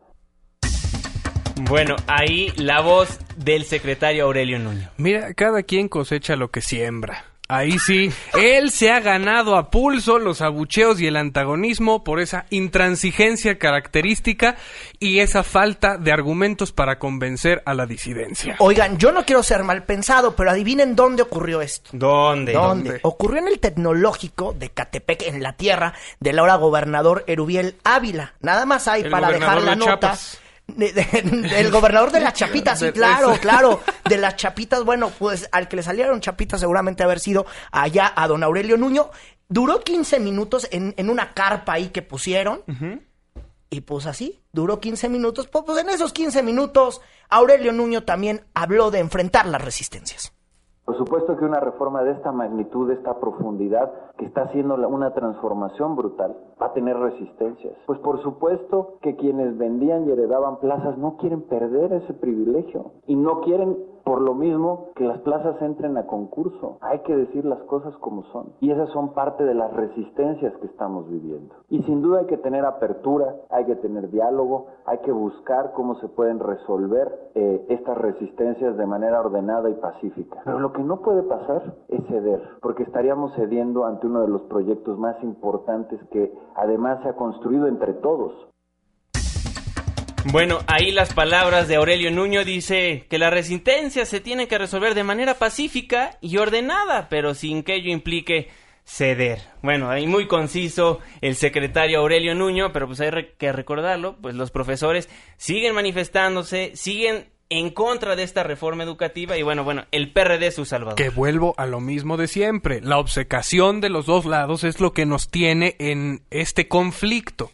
Bueno, 1.61 1.95
ahí 2.07 2.51
la 2.55 2.81
voz 2.81 3.19
del 3.37 3.65
secretario 3.65 4.25
Aurelio 4.25 4.59
Nuño. 4.59 4.89
Mira, 4.97 5.33
cada 5.33 5.63
quien 5.63 5.87
cosecha 5.87 6.35
lo 6.35 6.49
que 6.49 6.61
siembra. 6.61 7.25
Ahí 7.49 7.77
sí, 7.77 8.09
él 8.33 8.71
se 8.71 8.89
ha 8.89 9.01
ganado 9.01 9.57
a 9.57 9.69
pulso 9.69 10.17
los 10.17 10.41
abucheos 10.41 10.99
y 11.01 11.07
el 11.07 11.17
antagonismo 11.17 12.03
por 12.03 12.21
esa 12.21 12.45
intransigencia 12.49 13.59
característica 13.59 14.55
y 14.97 15.19
esa 15.19 15.43
falta 15.43 15.97
de 15.97 16.13
argumentos 16.13 16.71
para 16.71 16.99
convencer 16.99 17.61
a 17.65 17.73
la 17.73 17.85
disidencia. 17.85 18.55
Oigan, 18.59 18.97
yo 18.97 19.11
no 19.11 19.25
quiero 19.25 19.43
ser 19.43 19.63
mal 19.63 19.83
pensado, 19.83 20.35
pero 20.35 20.51
adivinen 20.51 20.95
dónde 20.95 21.21
ocurrió 21.21 21.61
esto. 21.61 21.89
¿Dónde? 21.93 22.53
¿Dónde? 22.53 22.89
¿Dónde? 22.89 22.99
Ocurrió 23.03 23.39
en 23.39 23.49
el 23.49 23.59
tecnológico 23.59 24.53
de 24.53 24.69
Catepec, 24.69 25.23
en 25.23 25.43
la 25.43 25.53
tierra 25.53 25.93
del 26.21 26.39
ahora 26.39 26.55
gobernador 26.55 27.25
Erubiel 27.27 27.75
Ávila. 27.83 28.33
Nada 28.39 28.65
más 28.65 28.87
hay 28.87 29.03
El 29.03 29.11
para 29.11 29.29
dejar 29.29 29.61
la 29.61 29.71
de 29.71 29.75
nota. 29.75 29.99
Chiapas. 29.99 30.39
De- 30.67 30.91
de- 30.93 31.59
el 31.59 31.71
gobernador 31.71 32.11
de 32.11 32.19
las 32.21 32.33
chapitas, 32.33 32.79
sí, 32.79 32.85
claro, 32.93 33.27
claro. 33.41 33.81
De 34.09 34.17
las 34.17 34.35
chapitas, 34.35 34.83
bueno, 34.83 35.11
pues 35.19 35.47
al 35.51 35.67
que 35.67 35.75
le 35.75 35.83
salieron 35.83 36.19
chapitas 36.21 36.59
seguramente 36.59 37.03
haber 37.03 37.19
sido 37.19 37.45
allá 37.71 38.11
a 38.15 38.27
don 38.27 38.43
Aurelio 38.43 38.77
Nuño. 38.77 39.11
Duró 39.49 39.81
15 39.81 40.19
minutos 40.19 40.67
en, 40.71 40.93
en 40.97 41.09
una 41.09 41.33
carpa 41.33 41.73
ahí 41.73 41.89
que 41.89 42.01
pusieron. 42.01 42.63
Y 43.69 43.81
pues 43.81 44.05
así, 44.05 44.41
duró 44.51 44.79
15 44.79 45.09
minutos. 45.09 45.47
Pues, 45.47 45.63
pues 45.65 45.79
en 45.79 45.89
esos 45.89 46.13
15 46.13 46.43
minutos, 46.43 47.01
Aurelio 47.29 47.71
Nuño 47.71 48.03
también 48.03 48.43
habló 48.53 48.91
de 48.91 48.99
enfrentar 48.99 49.45
las 49.47 49.61
resistencias. 49.61 50.32
Por 50.85 50.97
supuesto 50.97 51.37
que 51.37 51.45
una 51.45 51.61
reforma 51.61 52.03
de 52.03 52.11
esta 52.11 52.31
magnitud, 52.31 52.89
de 52.89 52.95
esta 52.95 53.19
profundidad, 53.19 53.91
que 54.17 54.25
está 54.25 54.43
haciendo 54.43 54.75
una 54.75 55.13
transformación 55.13 55.95
brutal, 55.95 56.35
va 56.61 56.67
a 56.67 56.73
tener 56.73 56.97
resistencias. 56.97 57.75
Pues 57.85 57.99
por 57.99 58.21
supuesto 58.21 58.95
que 59.01 59.15
quienes 59.15 59.57
vendían 59.57 60.07
y 60.07 60.11
heredaban 60.11 60.59
plazas 60.59 60.97
no 60.97 61.15
quieren 61.17 61.43
perder 61.43 61.93
ese 61.93 62.13
privilegio 62.13 62.91
y 63.07 63.15
no 63.15 63.41
quieren 63.41 63.77
por 64.03 64.21
lo 64.21 64.33
mismo 64.33 64.89
que 64.95 65.05
las 65.05 65.19
plazas 65.19 65.61
entren 65.61 65.97
a 65.97 66.05
concurso. 66.07 66.77
Hay 66.81 66.99
que 66.99 67.15
decir 67.15 67.45
las 67.45 67.61
cosas 67.63 67.95
como 67.97 68.23
son. 68.31 68.53
Y 68.59 68.71
esas 68.71 68.89
son 68.89 69.13
parte 69.13 69.43
de 69.43 69.53
las 69.53 69.71
resistencias 69.73 70.53
que 70.57 70.67
estamos 70.67 71.09
viviendo. 71.09 71.55
Y 71.69 71.83
sin 71.83 72.01
duda 72.01 72.19
hay 72.19 72.25
que 72.27 72.37
tener 72.37 72.65
apertura, 72.65 73.35
hay 73.49 73.65
que 73.65 73.75
tener 73.75 74.09
diálogo, 74.09 74.67
hay 74.85 74.99
que 74.99 75.11
buscar 75.11 75.73
cómo 75.73 75.95
se 75.95 76.09
pueden 76.09 76.39
resolver 76.39 77.31
eh, 77.35 77.65
estas 77.69 77.97
resistencias 77.97 78.77
de 78.77 78.85
manera 78.85 79.21
ordenada 79.21 79.69
y 79.69 79.75
pacífica. 79.75 80.41
Pero 80.43 80.59
lo 80.59 80.73
que 80.73 80.83
no 80.83 81.01
puede 81.01 81.23
pasar 81.23 81.75
es 81.87 82.05
ceder, 82.07 82.41
porque 82.61 82.83
estaríamos 82.83 83.33
cediendo 83.35 83.85
ante 83.85 84.07
uno 84.07 84.21
de 84.21 84.27
los 84.27 84.41
proyectos 84.43 84.97
más 84.97 85.21
importantes 85.23 85.99
que 86.09 86.33
además 86.55 87.01
se 87.03 87.09
ha 87.09 87.15
construido 87.15 87.67
entre 87.67 87.93
todos. 87.93 88.33
Bueno, 90.25 90.59
ahí 90.67 90.91
las 90.91 91.13
palabras 91.13 91.67
de 91.67 91.75
Aurelio 91.75 92.09
Nuño 92.09 92.45
dice 92.45 93.05
que 93.09 93.17
la 93.17 93.29
resistencia 93.29 94.05
se 94.05 94.21
tiene 94.21 94.47
que 94.47 94.57
resolver 94.57 94.95
de 94.95 95.03
manera 95.03 95.35
pacífica 95.35 96.17
y 96.21 96.37
ordenada, 96.37 97.09
pero 97.09 97.33
sin 97.33 97.61
que 97.61 97.75
ello 97.75 97.91
implique 97.91 98.49
ceder. 98.85 99.41
Bueno, 99.61 99.89
ahí 99.89 100.07
muy 100.07 100.27
conciso 100.27 100.99
el 101.21 101.35
secretario 101.35 101.99
Aurelio 101.99 102.35
Nuño, 102.35 102.71
pero 102.71 102.87
pues 102.87 103.01
hay 103.01 103.11
que 103.37 103.51
recordarlo, 103.51 104.17
pues 104.21 104.35
los 104.35 104.49
profesores 104.49 105.09
siguen 105.37 105.75
manifestándose, 105.75 106.71
siguen 106.75 107.29
en 107.49 107.69
contra 107.69 108.15
de 108.15 108.23
esta 108.23 108.43
reforma 108.43 108.83
educativa 108.83 109.37
y 109.37 109.43
bueno, 109.43 109.63
bueno, 109.63 109.85
el 109.91 110.11
PRD 110.11 110.47
es 110.47 110.55
su 110.55 110.65
salvador. 110.65 110.95
Que 110.95 111.09
vuelvo 111.09 111.53
a 111.57 111.65
lo 111.65 111.81
mismo 111.81 112.17
de 112.17 112.27
siempre. 112.27 112.81
La 112.81 112.97
obcecación 112.97 113.81
de 113.81 113.89
los 113.89 114.05
dos 114.05 114.25
lados 114.25 114.63
es 114.63 114.79
lo 114.79 114.93
que 114.93 115.05
nos 115.05 115.29
tiene 115.29 115.75
en 115.79 116.23
este 116.31 116.67
conflicto. 116.67 117.51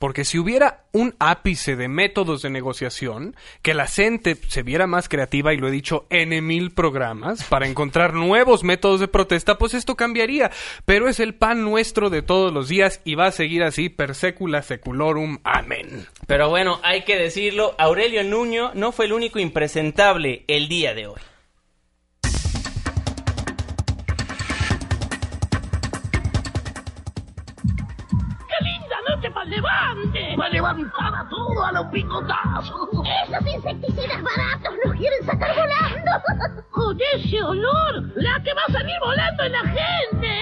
Porque 0.00 0.24
si 0.24 0.38
hubiera 0.38 0.84
un 0.92 1.14
ápice 1.18 1.76
de 1.76 1.86
métodos 1.86 2.40
de 2.40 2.48
negociación, 2.48 3.36
que 3.60 3.74
la 3.74 3.86
gente 3.86 4.34
se 4.48 4.62
viera 4.62 4.86
más 4.86 5.10
creativa, 5.10 5.52
y 5.52 5.58
lo 5.58 5.68
he 5.68 5.70
dicho 5.70 6.06
en 6.08 6.30
mil 6.46 6.70
programas, 6.70 7.44
para 7.44 7.68
encontrar 7.68 8.14
nuevos 8.14 8.64
métodos 8.64 9.00
de 9.00 9.08
protesta, 9.08 9.58
pues 9.58 9.74
esto 9.74 9.96
cambiaría. 9.96 10.50
Pero 10.86 11.06
es 11.06 11.20
el 11.20 11.34
pan 11.34 11.64
nuestro 11.64 12.08
de 12.08 12.22
todos 12.22 12.50
los 12.50 12.66
días 12.70 13.02
y 13.04 13.14
va 13.14 13.26
a 13.26 13.30
seguir 13.30 13.62
así 13.62 13.90
per 13.90 14.14
secula 14.14 14.62
seculorum. 14.62 15.40
Amén. 15.44 16.06
Pero 16.26 16.48
bueno, 16.48 16.80
hay 16.82 17.02
que 17.02 17.16
decirlo, 17.16 17.74
Aurelio 17.76 18.24
Nuño 18.24 18.70
no 18.72 18.92
fue 18.92 19.04
el 19.04 19.12
único 19.12 19.38
impresentable 19.38 20.44
el 20.48 20.68
día 20.68 20.94
de 20.94 21.08
hoy. 21.08 21.20
Levante! 30.48 30.84
¡Para 30.96 31.10
levantar 31.10 31.14
a 31.14 31.28
todo 31.28 31.64
a 31.64 31.72
los 31.72 31.86
picotazos! 31.86 32.88
Esos 33.28 33.54
insecticidas 33.54 34.22
baratos 34.22 34.74
nos 34.84 34.94
quieren 34.96 35.26
sacar 35.26 35.50
volando. 35.56 36.64
¡Con 36.70 36.98
ese 37.14 37.42
olor! 37.42 38.02
¡La 38.16 38.42
que 38.42 38.54
va 38.54 38.62
a 38.68 38.72
salir 38.72 38.96
volando 39.00 39.42
es 39.44 39.52
la 39.52 39.60
gente! 39.60 40.40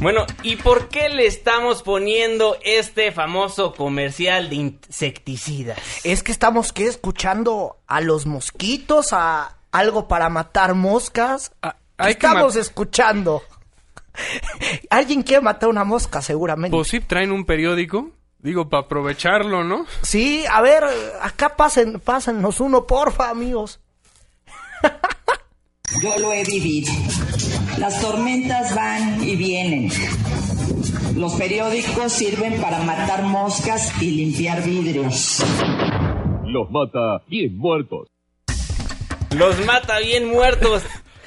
Bueno, 0.00 0.26
¿y 0.42 0.56
por 0.56 0.88
qué 0.88 1.08
le 1.08 1.26
estamos 1.26 1.82
poniendo 1.82 2.58
este 2.62 3.10
famoso 3.10 3.72
comercial 3.72 4.50
de 4.50 4.56
insecticidas? 4.56 5.78
Es 6.04 6.22
que 6.22 6.30
estamos 6.30 6.74
¿qué? 6.74 6.86
escuchando 6.88 7.78
a 7.86 8.02
los 8.02 8.26
mosquitos, 8.26 9.14
a 9.14 9.56
algo 9.72 10.06
para 10.06 10.28
matar 10.28 10.74
moscas. 10.74 11.52
Ah, 11.62 11.76
hay 11.96 12.16
que 12.16 12.26
estamos 12.26 12.54
ma- 12.54 12.60
escuchando. 12.60 13.42
Alguien 14.90 15.22
quiere 15.22 15.42
matar 15.42 15.68
una 15.68 15.84
mosca, 15.84 16.22
seguramente. 16.22 16.76
Pues 16.76 16.88
sí, 16.88 17.00
traen 17.00 17.32
un 17.32 17.44
periódico. 17.44 18.10
Digo, 18.38 18.68
para 18.68 18.82
aprovecharlo, 18.82 19.64
¿no? 19.64 19.86
Sí, 20.02 20.44
a 20.50 20.60
ver, 20.60 20.84
acá 21.22 21.56
pasen, 21.56 21.98
pásennos 21.98 22.60
uno, 22.60 22.86
porfa, 22.86 23.30
amigos. 23.30 23.80
Yo 26.02 26.18
lo 26.18 26.32
he 26.32 26.44
vivido. 26.44 26.92
Las 27.78 28.00
tormentas 28.00 28.74
van 28.74 29.22
y 29.24 29.36
vienen. 29.36 29.90
Los 31.16 31.34
periódicos 31.34 32.12
sirven 32.12 32.60
para 32.60 32.80
matar 32.80 33.22
moscas 33.22 33.90
y 34.02 34.10
limpiar 34.10 34.62
vidrios. 34.62 35.42
Los 36.44 36.70
mata 36.70 37.22
bien 37.28 37.56
muertos. 37.56 38.08
Los 39.30 39.64
mata 39.64 40.00
bien 40.00 40.28
muertos. 40.28 40.82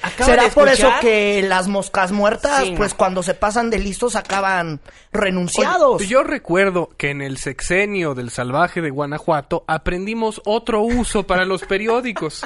Acaba 0.08 0.26
¿Será 0.26 0.44
de 0.46 0.52
por 0.52 0.68
eso 0.70 0.90
que 1.02 1.42
las 1.42 1.68
moscas 1.68 2.12
muertas, 2.12 2.64
Sí, 2.64 2.74
pues 2.76 2.92
no. 2.92 2.98
cuando 2.98 3.24
se 3.24 3.34
pasan 3.34 3.70
de 3.70 3.80
listos 3.80 4.16
acaban 4.16 4.80
renunciados? 5.12 6.02
Oye, 6.02 6.08
yo 6.08 6.24
recuerdo 6.24 6.90
que 6.98 7.10
en 7.10 7.22
el 7.22 7.38
sexenio 7.38 8.14
del 8.16 8.30
salvaje 8.30 8.82
de 8.82 8.90
Guanajuato 8.90 9.64
aprendimos 9.68 10.42
otro 10.46 10.82
uso 10.82 11.24
para 11.28 11.46
los 11.46 11.64
periódicos. 11.64 12.46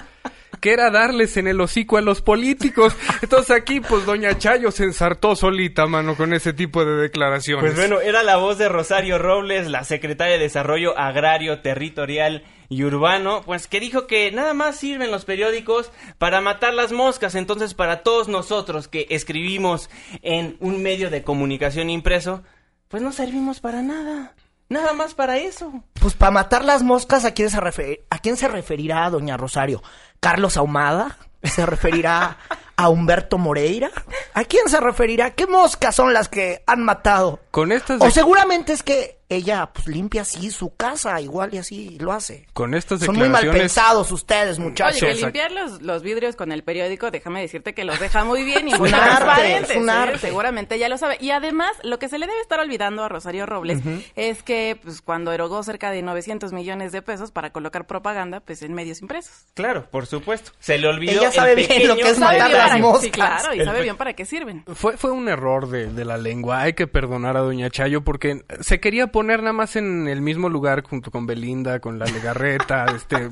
Que 0.59 0.73
era 0.73 0.91
darles 0.91 1.37
en 1.37 1.47
el 1.47 1.59
hocico 1.59 1.97
a 1.97 2.01
los 2.01 2.21
políticos. 2.21 2.95
Entonces 3.23 3.49
aquí, 3.55 3.79
pues, 3.79 4.05
doña 4.05 4.37
Chayo 4.37 4.69
se 4.69 4.83
ensartó 4.83 5.35
solita, 5.35 5.87
mano, 5.87 6.15
con 6.15 6.33
ese 6.33 6.53
tipo 6.53 6.85
de 6.85 6.97
declaraciones. 6.97 7.63
Pues 7.63 7.75
bueno, 7.75 7.99
era 7.99 8.21
la 8.21 8.35
voz 8.37 8.59
de 8.59 8.69
Rosario 8.69 9.17
Robles, 9.17 9.67
la 9.69 9.83
secretaria 9.85 10.33
de 10.33 10.39
Desarrollo 10.43 10.95
Agrario, 10.99 11.61
Territorial 11.61 12.43
y 12.71 12.85
Urbano, 12.85 13.41
pues 13.45 13.67
que 13.67 13.81
dijo 13.81 14.07
que 14.07 14.31
nada 14.31 14.53
más 14.53 14.77
sirven 14.77 15.11
los 15.11 15.25
periódicos 15.25 15.91
para 16.17 16.39
matar 16.39 16.73
las 16.73 16.93
moscas. 16.93 17.35
Entonces, 17.35 17.73
para 17.73 18.01
todos 18.01 18.29
nosotros 18.29 18.87
que 18.87 19.07
escribimos 19.09 19.89
en 20.21 20.55
un 20.61 20.81
medio 20.81 21.09
de 21.09 21.21
comunicación 21.21 21.89
impreso, 21.89 22.43
pues 22.87 23.03
no 23.03 23.11
servimos 23.11 23.59
para 23.59 23.81
nada. 23.81 24.35
Nada 24.69 24.93
más 24.93 25.13
para 25.15 25.37
eso. 25.37 25.83
Pues 25.99 26.13
para 26.13 26.31
matar 26.31 26.63
las 26.63 26.81
moscas, 26.81 27.25
¿a 27.25 27.33
quién 27.33 27.49
se, 27.49 27.59
refer- 27.59 27.99
¿a 28.09 28.19
quién 28.19 28.37
se 28.37 28.47
referirá 28.47 29.09
doña 29.09 29.35
Rosario? 29.35 29.83
¿Carlos 30.21 30.55
Ahumada? 30.55 31.17
¿Se 31.43 31.65
referirá 31.65 32.37
a 32.77 32.87
Humberto 32.89 33.37
Moreira? 33.37 33.91
¿A 34.33 34.45
quién 34.45 34.69
se 34.69 34.79
referirá? 34.79 35.31
¿Qué 35.31 35.45
moscas 35.45 35.93
son 35.95 36.13
las 36.13 36.29
que 36.29 36.63
han 36.67 36.83
matado? 36.83 37.41
Con 37.51 37.71
estas, 37.73 37.99
O 38.01 38.09
seguramente 38.11 38.71
es 38.71 38.81
que 38.83 39.19
ella 39.35 39.69
pues 39.73 39.87
limpia 39.87 40.21
así 40.21 40.51
su 40.51 40.75
casa, 40.75 41.19
igual 41.21 41.53
y 41.53 41.57
así 41.57 41.97
lo 41.99 42.11
hace. 42.11 42.47
con 42.53 42.73
estas 42.73 43.01
Son 43.01 43.15
muy 43.17 43.29
mal 43.29 43.49
pensados 43.49 44.11
ustedes, 44.11 44.57
Oye, 44.59 44.67
muchachos. 44.69 44.99
que 44.99 45.05
Exacto. 45.11 45.25
limpiar 45.25 45.51
los, 45.51 45.81
los 45.81 46.03
vidrios 46.03 46.35
con 46.35 46.51
el 46.51 46.63
periódico, 46.63 47.11
déjame 47.11 47.41
decirte 47.41 47.73
que 47.73 47.83
los 47.85 47.99
deja 47.99 48.23
muy 48.23 48.43
bien 48.43 48.67
y 48.67 48.73
Es 48.73 48.79
muy 48.79 48.89
un 48.89 48.95
arte, 48.95 49.57
es 49.57 49.75
un 49.75 49.89
¿eh? 49.89 49.91
arte. 49.91 50.17
Seguramente 50.19 50.77
ya 50.79 50.89
lo 50.89 50.97
sabe. 50.97 51.17
Y 51.19 51.31
además, 51.31 51.71
lo 51.83 51.99
que 51.99 52.09
se 52.09 52.17
le 52.19 52.27
debe 52.27 52.39
estar 52.41 52.59
olvidando 52.59 53.03
a 53.03 53.09
Rosario 53.09 53.45
Robles 53.45 53.79
es 54.15 54.43
que, 54.43 54.77
pues, 54.83 55.01
cuando 55.01 55.31
erogó 55.31 55.63
cerca 55.63 55.91
de 55.91 56.01
900 56.01 56.51
millones 56.53 56.91
de 56.91 57.01
pesos 57.01 57.31
para 57.31 57.51
colocar 57.51 57.87
propaganda, 57.87 58.39
pues, 58.41 58.61
en 58.61 58.73
medios 58.73 59.01
impresos. 59.01 59.45
Claro, 59.53 59.87
por 59.89 60.05
supuesto. 60.07 60.51
Se 60.59 60.77
le 60.77 60.87
olvidó. 60.87 61.13
Ella 61.13 61.27
el 61.27 61.33
sabe 61.33 61.55
bien 61.55 61.67
pequeño- 61.67 61.87
lo 61.87 61.95
que 61.95 62.01
es 62.09 62.17
Sabe 62.17 62.37
matar 62.37 62.47
bien 62.49 62.57
las 62.57 62.67
para- 62.69 62.81
moscas. 62.81 63.01
Sí, 63.03 63.11
claro, 63.11 63.53
y 63.55 63.59
El 63.59 63.65
sabe 63.65 63.81
bien 63.83 63.97
para 63.97 64.13
qué 64.13 64.25
sirven. 64.25 64.63
Fue, 64.75 64.97
fue 64.97 65.11
un 65.11 65.27
error 65.29 65.69
de, 65.69 65.87
de 65.87 66.05
la 66.05 66.17
lengua. 66.17 66.61
Hay 66.61 66.73
que 66.73 66.87
perdonar 66.87 67.37
a 67.37 67.41
Doña 67.41 67.69
Chayo 67.69 68.01
porque 68.03 68.43
se 68.59 68.79
quería 68.79 69.07
poner 69.07 69.20
nada 69.23 69.53
más 69.53 69.75
en 69.75 70.07
el 70.07 70.21
mismo 70.21 70.49
lugar 70.49 70.83
junto 70.83 71.11
con 71.11 71.25
Belinda, 71.25 71.79
con 71.79 71.99
la 71.99 72.05
Legarreta, 72.05 72.85
este... 72.95 73.29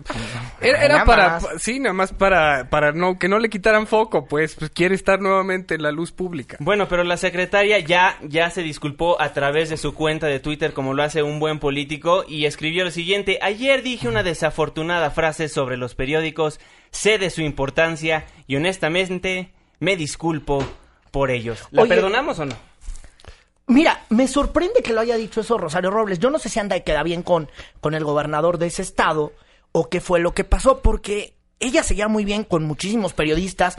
Era, 0.61 1.05
para... 1.05 1.29
más. 1.29 1.47
Sí, 1.57 1.79
nada 1.79 1.93
más 1.93 2.13
para, 2.13 2.69
para 2.69 2.91
no, 2.91 3.17
que 3.17 3.27
no 3.27 3.39
le 3.39 3.49
quitaran 3.49 3.87
foco, 3.87 4.25
pues, 4.25 4.55
pues 4.55 4.71
quiere 4.71 4.95
estar 4.95 5.19
nuevamente 5.19 5.75
en 5.75 5.83
la 5.83 5.91
luz 5.91 6.11
pública. 6.11 6.57
Bueno, 6.59 6.87
pero 6.87 7.03
la 7.03 7.17
secretaria 7.17 7.79
ya, 7.79 8.17
ya 8.23 8.49
se 8.49 8.61
disculpó 8.61 9.21
a 9.21 9.33
través 9.33 9.69
de 9.69 9.77
su 9.77 9.93
cuenta 9.93 10.27
de 10.27 10.39
Twitter 10.39 10.73
como 10.73 10.93
lo 10.93 11.03
hace 11.03 11.23
un 11.23 11.39
buen 11.39 11.59
político 11.59 12.23
y 12.27 12.45
escribió 12.45 12.83
lo 12.83 12.91
siguiente, 12.91 13.39
ayer 13.41 13.83
dije 13.83 14.07
una 14.07 14.23
desafortunada 14.23 15.11
frase 15.11 15.49
sobre 15.49 15.77
los 15.77 15.95
periódicos, 15.95 16.59
sé 16.91 17.17
de 17.17 17.29
su 17.29 17.41
importancia 17.41 18.25
y 18.47 18.55
honestamente 18.55 19.51
me 19.79 19.95
disculpo 19.95 20.65
por 21.11 21.31
ellos. 21.31 21.67
¿La 21.71 21.83
Oye, 21.83 21.95
perdonamos 21.95 22.39
o 22.39 22.45
no? 22.45 22.68
Mira, 23.69 24.03
me 24.09 24.27
sorprende 24.27 24.81
que 24.81 24.93
lo 24.93 24.99
haya 24.99 25.15
dicho 25.15 25.41
eso 25.41 25.59
Rosario 25.59 25.91
Robles. 25.91 26.17
Yo 26.17 26.31
no 26.31 26.39
sé 26.39 26.49
si 26.49 26.59
anda 26.59 26.75
y 26.75 26.81
queda 26.81 27.03
bien 27.03 27.21
con, 27.21 27.51
con 27.81 27.93
el 27.93 28.03
gobernador 28.03 28.57
de 28.57 28.65
ese 28.65 28.81
estado 28.81 29.31
o 29.71 29.89
qué 29.89 30.01
fue 30.01 30.19
lo 30.19 30.33
que 30.33 30.43
pasó, 30.43 30.81
porque 30.81 31.35
ella 31.59 31.83
se 31.83 31.93
lleva 31.93 32.07
muy 32.07 32.25
bien 32.25 32.45
con 32.45 32.63
muchísimos 32.63 33.13
periodistas. 33.13 33.77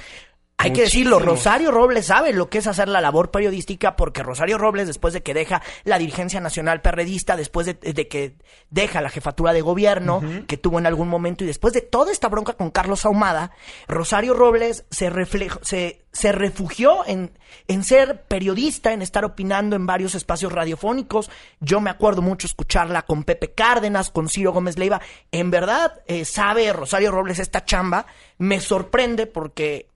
Hay 0.60 0.72
que 0.72 0.82
decirlo. 0.82 1.18
Rosario 1.18 1.70
Robles 1.70 2.06
sabe 2.06 2.32
lo 2.32 2.50
que 2.50 2.58
es 2.58 2.66
hacer 2.66 2.88
la 2.88 3.00
labor 3.00 3.30
periodística 3.30 3.96
porque 3.96 4.22
Rosario 4.22 4.58
Robles, 4.58 4.86
después 4.86 5.14
de 5.14 5.22
que 5.22 5.34
deja 5.34 5.62
la 5.84 5.98
dirigencia 5.98 6.40
nacional 6.40 6.82
perredista, 6.82 7.36
después 7.36 7.66
de, 7.66 7.74
de 7.74 8.08
que 8.08 8.36
deja 8.68 9.00
la 9.00 9.10
jefatura 9.10 9.52
de 9.52 9.62
gobierno 9.62 10.22
que 10.46 10.56
tuvo 10.56 10.78
en 10.78 10.86
algún 10.86 11.08
momento 11.08 11.44
y 11.44 11.46
después 11.46 11.72
de 11.72 11.80
toda 11.80 12.12
esta 12.12 12.28
bronca 12.28 12.52
con 12.52 12.70
Carlos 12.70 13.04
Ahumada, 13.04 13.52
Rosario 13.88 14.34
Robles 14.34 14.84
se, 14.90 15.10
reflejó, 15.10 15.60
se, 15.62 16.04
se 16.12 16.32
refugió 16.32 17.06
en, 17.06 17.32
en 17.68 17.84
ser 17.84 18.22
periodista, 18.24 18.92
en 18.92 19.02
estar 19.02 19.24
opinando 19.24 19.76
en 19.76 19.86
varios 19.86 20.14
espacios 20.14 20.52
radiofónicos. 20.52 21.30
Yo 21.60 21.80
me 21.80 21.90
acuerdo 21.90 22.22
mucho 22.22 22.46
escucharla 22.46 23.02
con 23.02 23.24
Pepe 23.24 23.52
Cárdenas, 23.52 24.10
con 24.10 24.28
Ciro 24.28 24.52
Gómez 24.52 24.78
Leiva. 24.78 25.00
En 25.32 25.50
verdad, 25.50 26.00
eh, 26.06 26.24
sabe 26.24 26.72
Rosario 26.72 27.10
Robles 27.10 27.38
esta 27.38 27.64
chamba. 27.64 28.06
Me 28.38 28.60
sorprende 28.60 29.26
porque 29.26 29.88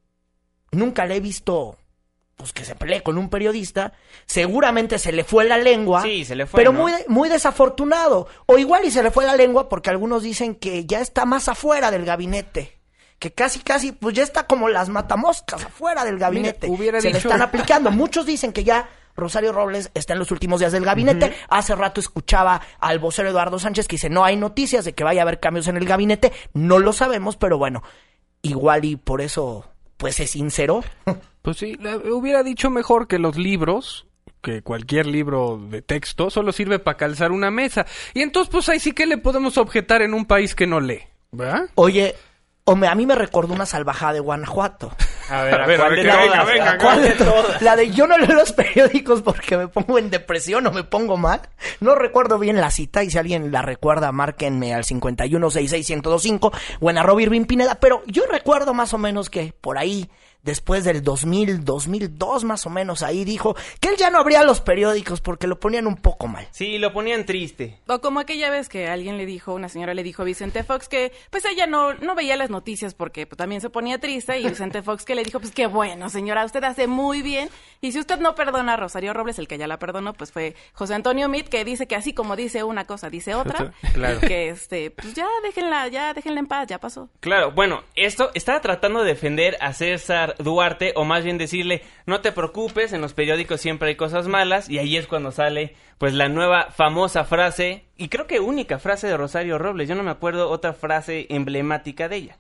nunca 0.75 1.07
le 1.07 1.17
he 1.17 1.21
visto 1.21 1.79
pues 2.37 2.53
que 2.53 2.65
se 2.65 2.75
pelee 2.75 3.03
con 3.03 3.17
un 3.17 3.29
periodista, 3.29 3.93
seguramente 4.27 4.99
se 4.99 5.13
le 5.13 5.23
fue 5.23 5.45
la 5.45 5.57
lengua, 5.57 6.03
Sí, 6.03 6.25
se 6.25 6.35
le 6.35 6.47
fue, 6.47 6.59
pero 6.59 6.73
¿no? 6.73 6.81
muy 6.81 6.93
muy 7.07 7.29
desafortunado, 7.29 8.27
o 8.47 8.59
igual 8.59 8.85
y 8.85 8.91
se 8.91 9.03
le 9.03 9.11
fue 9.11 9.25
la 9.25 9.37
lengua 9.37 9.69
porque 9.69 9.91
algunos 9.91 10.23
dicen 10.23 10.57
que 10.57 10.85
ya 10.85 11.01
está 11.01 11.27
más 11.27 11.49
afuera 11.49 11.91
del 11.91 12.05
gabinete, 12.05 12.81
que 13.21 13.33
casi 13.33 13.61
casi 13.61 13.93
pues 13.93 14.17
ya 14.17 14.25
está 14.25 14.47
como 14.47 14.69
las 14.69 14.89
matamoscas 14.89 15.65
afuera 15.65 16.05
del 16.05 16.19
gabinete, 16.19 16.69
hubiera 16.69 17.01
se 17.01 17.11
le 17.11 17.19
están 17.19 17.41
aplicando, 17.43 17.93
muchos 17.93 18.27
dicen 18.27 18.53
que 18.53 18.65
ya 18.65 18.89
Rosario 19.17 19.53
Robles 19.53 19.91
está 19.95 20.15
en 20.15 20.19
los 20.19 20.33
últimos 20.33 20.59
días 20.59 20.73
del 20.73 20.85
gabinete. 20.85 21.33
Hace 21.49 21.77
rato 21.77 22.01
escuchaba 22.01 22.61
al 22.81 22.99
vocero 22.99 23.29
Eduardo 23.29 23.61
Sánchez 23.61 23.87
que 23.87 23.95
dice, 23.95 24.11
no 24.11 24.25
hay 24.25 24.37
noticias 24.37 24.85
de 24.85 24.93
que 24.93 25.05
vaya 25.05 25.21
a 25.21 25.23
haber 25.23 25.39
cambios 25.39 25.69
en 25.69 25.77
el 25.77 25.87
gabinete. 25.87 26.33
No 26.53 26.81
lo 26.81 26.93
sabemos, 26.93 27.37
pero 27.37 27.57
bueno, 27.57 27.85
igual 28.43 28.85
y 28.85 28.97
por 28.97 29.21
eso, 29.21 29.71
pues 29.97 30.17
se 30.17 30.27
sinceró. 30.27 30.83
Pues 31.45 31.59
sí, 31.59 31.77
hubiera 32.11 32.43
dicho 32.43 32.71
mejor 32.71 33.07
que 33.07 33.19
los 33.19 33.37
libros, 33.37 34.07
que 34.41 34.63
cualquier 34.63 35.05
libro 35.05 35.61
de 35.71 35.83
texto, 35.83 36.31
solo 36.31 36.53
sirve 36.53 36.79
para 36.79 36.97
calzar 36.97 37.33
una 37.33 37.51
mesa. 37.51 37.85
Y 38.15 38.23
entonces, 38.23 38.51
pues 38.51 38.67
ahí 38.71 38.81
sí 38.81 38.93
que 38.93 39.05
le 39.05 39.19
podemos 39.19 39.59
objetar 39.59 40.01
en 40.01 40.15
un 40.15 40.25
país 40.25 40.55
que 40.55 40.67
no 40.67 40.81
lee, 40.81 41.03
¿verdad? 41.33 41.69
Oye, 41.75 42.15
o 42.65 42.77
me- 42.77 42.87
a 42.87 42.95
mí 42.95 43.05
me 43.05 43.15
recordó 43.15 43.53
una 43.53 43.67
salvajada 43.67 44.15
de 44.15 44.21
Guanajuato. 44.21 44.91
A 45.31 45.43
ver, 45.43 45.61
A 45.61 45.67
ver, 45.67 45.81
a 45.81 45.85
¿cuál 45.89 45.95
ver, 46.47 46.79
cuál 46.79 47.03
de 47.03 47.11
todas? 47.13 47.63
La 47.63 47.77
de 47.77 47.91
yo 47.91 48.07
no 48.07 48.19
leo 48.19 48.35
los 48.35 48.53
periódicos 48.53 49.23
porque 49.23 49.57
me 49.57 49.69
pongo 49.69 49.99
en 49.99 50.11
depresión 50.11 50.67
o 50.67 50.73
me 50.73 50.85
pongo 50.85 51.17
mal. 51.17 51.41
No 51.81 51.95
recuerdo 51.95 52.39
bien 52.39 52.61
la 52.61 52.71
cita 52.71 53.03
y 53.03 53.11
si 53.11 53.19
alguien 53.19 53.51
la 53.51 53.63
recuerda, 53.63 54.13
márquenme 54.13 54.75
al 54.75 54.85
51661025 54.85 56.53
o 56.81 56.91
en 56.91 56.99
arroba 56.99 57.23
Irving 57.23 57.45
Pineda. 57.47 57.77
Pero 57.77 58.03
yo 58.07 58.25
recuerdo 58.31 58.75
más 58.75 58.93
o 58.95 58.99
menos 58.99 59.31
que 59.31 59.53
por 59.61 59.79
ahí, 59.79 60.11
después 60.45 60.85
del 60.85 61.03
2000, 61.03 61.65
2002 61.65 62.45
más 62.45 62.67
o 62.67 62.71
menos, 62.71 63.03
ahí 63.03 63.25
dijo 63.25 63.57
que 63.81 63.89
él 63.89 63.97
ya 63.97 64.11
no 64.11 64.19
abría 64.19 64.45
los 64.45 64.61
periódicos 64.61 65.21
porque 65.21 65.47
lo 65.47 65.59
ponían 65.59 65.87
un 65.87 65.97
poco 65.97 66.29
mal. 66.29 66.47
Sí, 66.51 66.79
lo 66.79 66.93
ponían 66.93 67.27
triste. 67.27 67.79
O 67.87 68.01
como 68.01 68.21
aquella 68.21 68.51
vez 68.51 68.69
que 68.69 68.89
alguien 68.89 69.17
le 69.17 69.27
dijo, 69.27 69.55
una 69.55 69.69
señora 69.69 69.95
le 69.95 70.03
dijo 70.03 70.23
a 70.23 70.25
Vicente 70.25 70.63
Fox 70.65 70.89
que 70.89 71.13
pues 71.31 71.45
ella 71.45 71.67
no, 71.67 71.95
no 71.95 72.15
veía 72.15 72.37
las 72.37 72.51
noticias 72.51 72.95
porque 72.95 73.27
pues, 73.27 73.37
también 73.39 73.61
se 73.61 73.71
ponía 73.71 73.99
triste 73.99 74.39
y 74.39 74.47
Vicente 74.49 74.83
Fox 74.83 75.05
que 75.05 75.15
le 75.15 75.23
dijo, 75.25 75.41
pues 75.41 75.53
qué 75.53 75.67
bueno 75.67 76.09
señora, 76.11 76.45
usted 76.45 76.63
hace 76.65 76.87
muy 76.87 77.23
bien 77.23 77.49
y 77.81 77.93
si 77.93 77.99
usted 77.99 78.19
no 78.19 78.35
perdona 78.35 78.75
a 78.75 78.77
Rosario 78.77 79.13
Robles, 79.13 79.39
el 79.39 79.49
que 79.49 79.59
ya 79.59 79.67
la 79.67 79.79
perdonó, 79.79 80.13
pues 80.15 80.33
fue 80.33 80.55
José 80.73 80.95
Antonio 80.95 81.29
Mit 81.29 81.49
que 81.49 81.65
dice 81.65 81.87
que 81.87 81.97
así 81.97 82.13
como 82.13 82.37
dice 82.37 82.65
una 82.65 82.85
cosa, 82.87 83.11
dice 83.11 83.35
otra, 83.35 83.73
Claro. 83.95 84.21
que 84.21 84.49
este, 84.49 84.91
pues 84.91 85.15
ya 85.15 85.27
déjenla, 85.43 85.89
ya 85.89 86.13
déjenla 86.15 86.41
en 86.41 86.47
paz, 86.47 86.67
ya 86.69 86.79
pasó. 86.79 87.09
Claro, 87.21 87.53
bueno, 87.53 87.83
esto 87.95 88.31
estaba 88.35 88.61
tratando 88.61 89.01
de 89.01 89.07
defender 89.07 89.57
a 89.61 89.73
César 89.73 90.34
Duarte, 90.39 90.93
o 90.97 91.05
más 91.05 91.25
bien 91.25 91.39
decirle, 91.39 91.83
no 92.07 92.21
te 92.21 92.33
preocupes, 92.33 92.93
en 92.93 93.01
los 93.01 93.15
periódicos 93.15 93.61
siempre 93.61 93.89
hay 93.91 93.97
cosas 93.97 94.27
malas, 94.29 94.69
y 94.69 94.79
ahí 94.79 94.97
es 94.97 95.07
cuando 95.07 95.31
sale, 95.33 95.75
pues, 95.99 96.15
la 96.15 96.29
nueva 96.29 96.71
famosa 96.71 97.25
frase, 97.25 97.85
y 97.97 98.09
creo 98.09 98.27
que 98.27 98.41
única 98.41 98.79
frase 98.79 99.07
de 99.07 99.17
Rosario 99.17 99.59
Robles, 99.59 99.89
yo 99.89 99.95
no 99.95 100.03
me 100.03 100.11
acuerdo 100.11 100.51
otra 100.51 100.73
frase 100.73 101.27
emblemática 101.31 102.09
de 102.09 102.17
ella. 102.17 102.39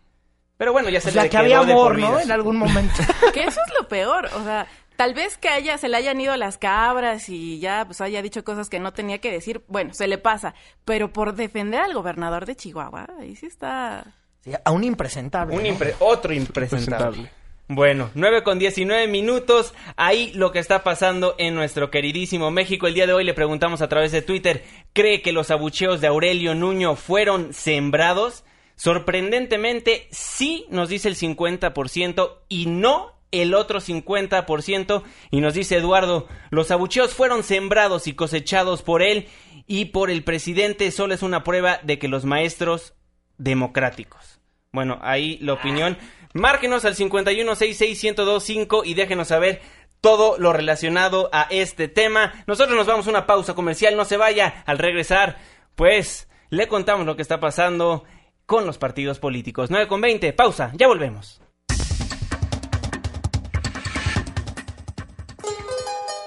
Pero 0.56 0.72
bueno, 0.72 0.88
ya 0.88 1.00
se 1.00 1.08
O 1.08 1.12
sea, 1.12 1.24
le 1.24 1.28
que 1.30 1.36
quedó 1.36 1.42
había 1.42 1.58
amor, 1.58 1.98
¿no? 1.98 2.20
En 2.20 2.30
algún 2.30 2.56
momento. 2.56 2.94
Que 3.34 3.42
eso 3.42 3.60
es 3.66 3.72
lo 3.80 3.88
peor, 3.88 4.26
o 4.34 4.44
sea, 4.44 4.68
tal 4.96 5.12
vez 5.12 5.36
que 5.36 5.48
a 5.48 5.58
ella 5.58 5.76
se 5.78 5.88
le 5.88 5.96
hayan 5.96 6.20
ido 6.20 6.36
las 6.36 6.58
cabras 6.58 7.28
y 7.28 7.58
ya 7.58 7.84
pues 7.84 8.00
haya 8.00 8.22
dicho 8.22 8.44
cosas 8.44 8.70
que 8.70 8.78
no 8.78 8.92
tenía 8.92 9.18
que 9.18 9.32
decir, 9.32 9.64
bueno, 9.66 9.92
se 9.92 10.06
le 10.06 10.18
pasa, 10.18 10.54
pero 10.84 11.12
por 11.12 11.34
defender 11.34 11.80
al 11.80 11.92
gobernador 11.94 12.46
de 12.46 12.54
Chihuahua, 12.54 13.08
ahí 13.18 13.34
sí 13.34 13.46
está... 13.46 14.04
Sí, 14.42 14.52
a 14.64 14.70
un 14.70 14.84
impresentable. 14.84 15.56
Un 15.56 15.62
¿no? 15.64 15.68
impre- 15.70 15.94
otro 15.98 16.32
impresentable. 16.32 17.28
Bueno, 17.66 18.10
9 18.14 18.42
con 18.42 18.58
19 18.58 19.08
minutos. 19.08 19.72
Ahí 19.96 20.32
lo 20.34 20.52
que 20.52 20.58
está 20.58 20.84
pasando 20.84 21.34
en 21.38 21.54
nuestro 21.54 21.90
queridísimo 21.90 22.50
México. 22.50 22.86
El 22.86 22.92
día 22.92 23.06
de 23.06 23.14
hoy 23.14 23.24
le 23.24 23.32
preguntamos 23.32 23.80
a 23.80 23.88
través 23.88 24.12
de 24.12 24.20
Twitter: 24.20 24.64
¿cree 24.92 25.22
que 25.22 25.32
los 25.32 25.50
abucheos 25.50 26.02
de 26.02 26.06
Aurelio 26.06 26.54
Nuño 26.54 26.94
fueron 26.94 27.54
sembrados? 27.54 28.44
Sorprendentemente, 28.76 30.08
sí 30.10 30.66
nos 30.68 30.90
dice 30.90 31.08
el 31.08 31.16
50% 31.16 32.32
y 32.50 32.66
no 32.66 33.12
el 33.30 33.54
otro 33.54 33.80
50%. 33.80 35.02
Y 35.30 35.40
nos 35.40 35.54
dice 35.54 35.76
Eduardo: 35.76 36.28
los 36.50 36.70
abucheos 36.70 37.14
fueron 37.14 37.42
sembrados 37.42 38.06
y 38.06 38.12
cosechados 38.12 38.82
por 38.82 39.00
él 39.00 39.26
y 39.66 39.86
por 39.86 40.10
el 40.10 40.22
presidente. 40.22 40.90
Solo 40.90 41.14
es 41.14 41.22
una 41.22 41.44
prueba 41.44 41.80
de 41.82 41.98
que 41.98 42.08
los 42.08 42.26
maestros 42.26 42.92
democráticos. 43.38 44.38
Bueno, 44.70 44.98
ahí 45.00 45.38
la 45.40 45.54
opinión. 45.54 45.96
Márquenos 46.34 46.84
al 46.84 46.96
51661025 46.96 48.82
y 48.84 48.94
déjenos 48.94 49.28
saber 49.28 49.62
todo 50.00 50.36
lo 50.36 50.52
relacionado 50.52 51.30
a 51.32 51.46
este 51.48 51.86
tema. 51.86 52.32
Nosotros 52.48 52.76
nos 52.76 52.88
vamos 52.88 53.06
a 53.06 53.10
una 53.10 53.24
pausa 53.24 53.54
comercial, 53.54 53.96
no 53.96 54.04
se 54.04 54.16
vaya. 54.16 54.64
Al 54.66 54.78
regresar, 54.78 55.38
pues 55.76 56.28
le 56.50 56.66
contamos 56.66 57.06
lo 57.06 57.14
que 57.14 57.22
está 57.22 57.38
pasando 57.38 58.02
con 58.46 58.66
los 58.66 58.78
partidos 58.78 59.20
políticos. 59.20 59.70
9 59.70 59.86
con 59.86 60.00
20, 60.00 60.32
pausa, 60.32 60.72
ya 60.74 60.88
volvemos. 60.88 61.40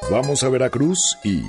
Vamos 0.10 0.42
a 0.44 0.50
Veracruz 0.50 1.18
y 1.26 1.44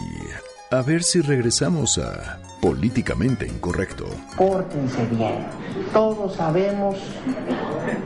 a 0.73 0.83
ver 0.83 1.05
si 1.05 1.21
regresamos 1.21 1.97
a 1.99 2.41
Políticamente 2.61 3.47
Incorrecto. 3.47 4.07
Pórtense 4.37 5.07
bien. 5.12 5.47
Todos 5.93 6.35
sabemos 6.35 6.97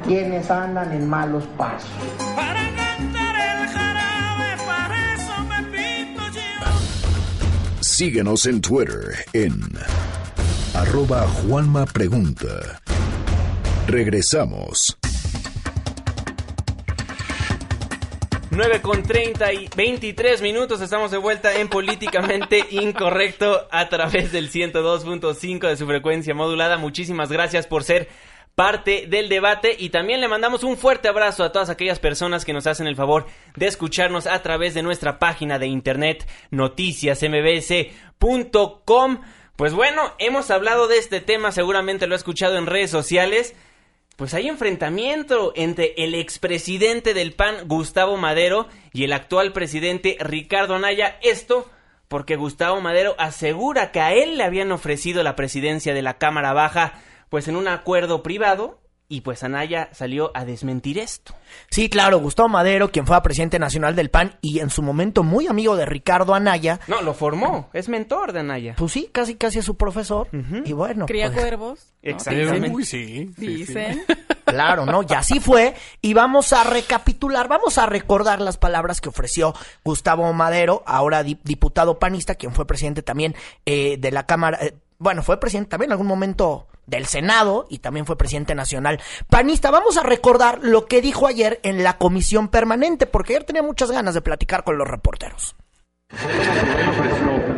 quiénes 0.05 0.51
andan 0.51 0.93
en 0.93 1.09
malos 1.09 1.45
pasos. 1.57 1.91
Para 2.35 2.63
cantar 2.75 3.35
el 3.35 3.69
jarabe, 3.69 4.57
para 4.67 5.15
eso 5.15 5.45
me 5.49 5.63
pinto 5.77 6.23
yo. 6.33 7.81
Síguenos 7.81 8.47
en 8.47 8.61
Twitter 8.61 9.25
en 9.33 9.61
arroba 10.75 11.27
Juanma 11.29 11.87
Pregunta. 11.87 12.81
Regresamos. 13.87 14.97
9 18.55 18.83
con 18.83 19.03
30 19.03 19.53
y 19.55 19.69
23 19.75 20.43
minutos. 20.43 20.83
Estamos 20.83 21.11
de 21.11 21.17
vuelta 21.17 21.59
en 21.59 21.69
Políticamente 21.69 22.67
Incorrecto 22.71 23.67
a 23.71 23.89
través 23.89 24.31
del 24.31 24.51
102.5 24.51 25.69
de 25.69 25.77
su 25.79 25.87
frecuencia 25.87 26.35
modulada. 26.35 26.77
Muchísimas 26.77 27.33
gracias 27.33 27.67
por 27.67 27.83
ser 27.83 28.09
parte 28.55 29.07
del 29.09 29.29
debate 29.29 29.75
y 29.79 29.91
también 29.91 30.21
le 30.21 30.29
mandamos 30.29 30.65
un 30.65 30.77
fuerte 30.77 31.09
abrazo 31.09 31.45
a 31.45 31.53
todas 31.53 31.71
aquellas 31.71 31.99
personas 31.99 32.45
que 32.45 32.53
nos 32.53 32.67
hacen 32.67 32.87
el 32.87 32.97
favor 32.97 33.25
de 33.57 33.67
escucharnos 33.67 34.27
a 34.27 34.43
través 34.43 34.75
de 34.75 34.83
nuestra 34.83 35.19
página 35.19 35.59
de 35.59 35.69
internet 35.69 36.29
noticiasmbs.com. 36.51 39.21
Pues 39.57 39.73
bueno, 39.75 40.15
hemos 40.19 40.51
hablado 40.51 40.89
de 40.89 40.99
este 40.99 41.21
tema, 41.21 41.53
seguramente 41.53 42.07
lo 42.07 42.15
ha 42.15 42.17
escuchado 42.17 42.59
en 42.59 42.67
redes 42.67 42.91
sociales. 42.91 43.55
Pues 44.17 44.35
hay 44.35 44.49
enfrentamiento 44.49 45.55
entre 45.57 45.95
el 45.97 46.15
expresidente 46.15 47.15
del 47.15 47.33
PAN, 47.33 47.67
Gustavo 47.67 48.19
Madero, 48.19 48.69
y 48.93 49.05
el 49.05 49.15
actual 49.15 49.53
presidente 49.53 50.19
Ricardo 50.21 50.75
Anaya. 50.75 51.19
Esto 51.23 51.71
porque 52.09 52.37
Gustavo 52.37 52.83
Madero 52.83 53.15
asegura 53.19 53.91
que 53.91 54.01
a 54.01 54.13
él 54.13 54.37
le 54.37 54.45
habían 54.45 54.71
ofrecido 54.71 55.23
la 55.23 55.35
presidencia 55.35 55.95
de 55.95 56.03
la 56.03 56.19
Cámara 56.19 56.53
Baja, 56.53 57.01
pues 57.33 57.49
en 57.49 57.57
un 57.57 57.67
acuerdo 57.67 58.23
privado, 58.23 58.79
y 59.09 59.23
pues 59.23 59.43
Anaya 59.43 59.89
salió 59.93 60.31
a 60.35 60.45
desmentir 60.45 60.99
esto. 60.99 61.35
Sí, 61.71 61.89
claro, 61.89 62.19
Gustavo 62.21 62.49
Madero, 62.51 62.91
quien 62.91 63.07
fue 63.07 63.21
presidente 63.23 63.59
nacional 63.59 63.97
del 63.97 64.11
PAN 64.11 64.37
y 64.43 64.59
en 64.61 64.69
su 64.69 64.83
momento 64.83 65.23
muy 65.23 65.47
amigo 65.49 65.75
de 65.77 65.87
Ricardo 65.87 66.35
Anaya. 66.35 66.79
No, 66.89 67.01
lo 67.01 67.15
formó, 67.15 67.71
es 67.73 67.89
mentor 67.89 68.33
de 68.35 68.41
Anaya. 68.41 68.75
Pues 68.77 68.93
sí, 68.93 69.09
casi 69.11 69.35
casi 69.37 69.59
es 69.61 69.65
su 69.65 69.77
profesor. 69.79 70.29
Y 70.65 70.73
bueno. 70.75 71.07
Cría 71.07 71.31
pues, 71.33 71.41
cuervos. 71.41 71.79
¿no? 72.03 72.11
Exactamente. 72.11 72.71
Uy, 72.71 72.85
sí. 72.85 73.31
sí, 73.35 73.35
sí. 73.39 73.47
Dicen. 73.47 74.03
Claro, 74.45 74.85
¿no? 74.85 75.03
Y 75.09 75.15
así 75.15 75.41
fue. 75.41 75.75
Y 76.03 76.13
vamos 76.13 76.53
a 76.53 76.65
recapitular, 76.65 77.49
vamos 77.49 77.79
a 77.79 77.87
recordar 77.87 78.41
las 78.43 78.59
palabras 78.59 79.01
que 79.01 79.09
ofreció 79.09 79.55
Gustavo 79.85 80.31
Madero, 80.35 80.83
ahora 80.85 81.23
di- 81.23 81.39
diputado 81.45 81.99
panista, 81.99 82.35
quien 82.35 82.53
fue 82.53 82.67
presidente 82.67 83.03
también 83.03 83.35
eh, 83.65 83.97
de 83.99 84.11
la 84.11 84.27
Cámara. 84.27 84.59
eh, 84.61 84.75
bueno, 84.99 85.23
fue 85.23 85.41
presidente 85.41 85.71
también 85.71 85.89
en 85.89 85.93
algún 85.93 86.07
momento 86.07 86.67
del 86.87 87.07
Senado 87.07 87.67
y 87.69 87.79
también 87.79 88.07
fue 88.07 88.17
presidente 88.17 88.55
nacional 88.55 89.01
panista. 89.29 89.71
Vamos 89.71 89.97
a 89.97 90.03
recordar 90.03 90.61
lo 90.63 90.87
que 90.87 91.01
dijo 91.01 91.27
ayer 91.27 91.61
en 91.63 91.83
la 91.83 91.99
comisión 91.99 92.49
permanente, 92.49 93.07
porque 93.07 93.35
ayer 93.35 93.45
tenía 93.45 93.63
muchas 93.63 93.91
ganas 93.91 94.15
de 94.15 94.21
platicar 94.21 94.65
con 94.65 94.79
los 94.79 94.89
reporteros. 94.89 95.55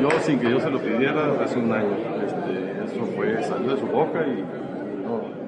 Yo 0.01 0.11
sin 0.23 0.39
que 0.39 0.51
yo 0.51 0.61
se 0.61 0.71
lo 0.71 0.81
pidiera, 0.81 1.43
hace 1.43 1.59
un 1.59 1.73
año. 1.73 1.97
Este, 2.25 2.85
eso 2.85 3.07
fue, 3.17 3.43
salió 3.43 3.75
de 3.75 3.81
su 3.81 3.87
boca 3.87 4.21
y 4.27 4.45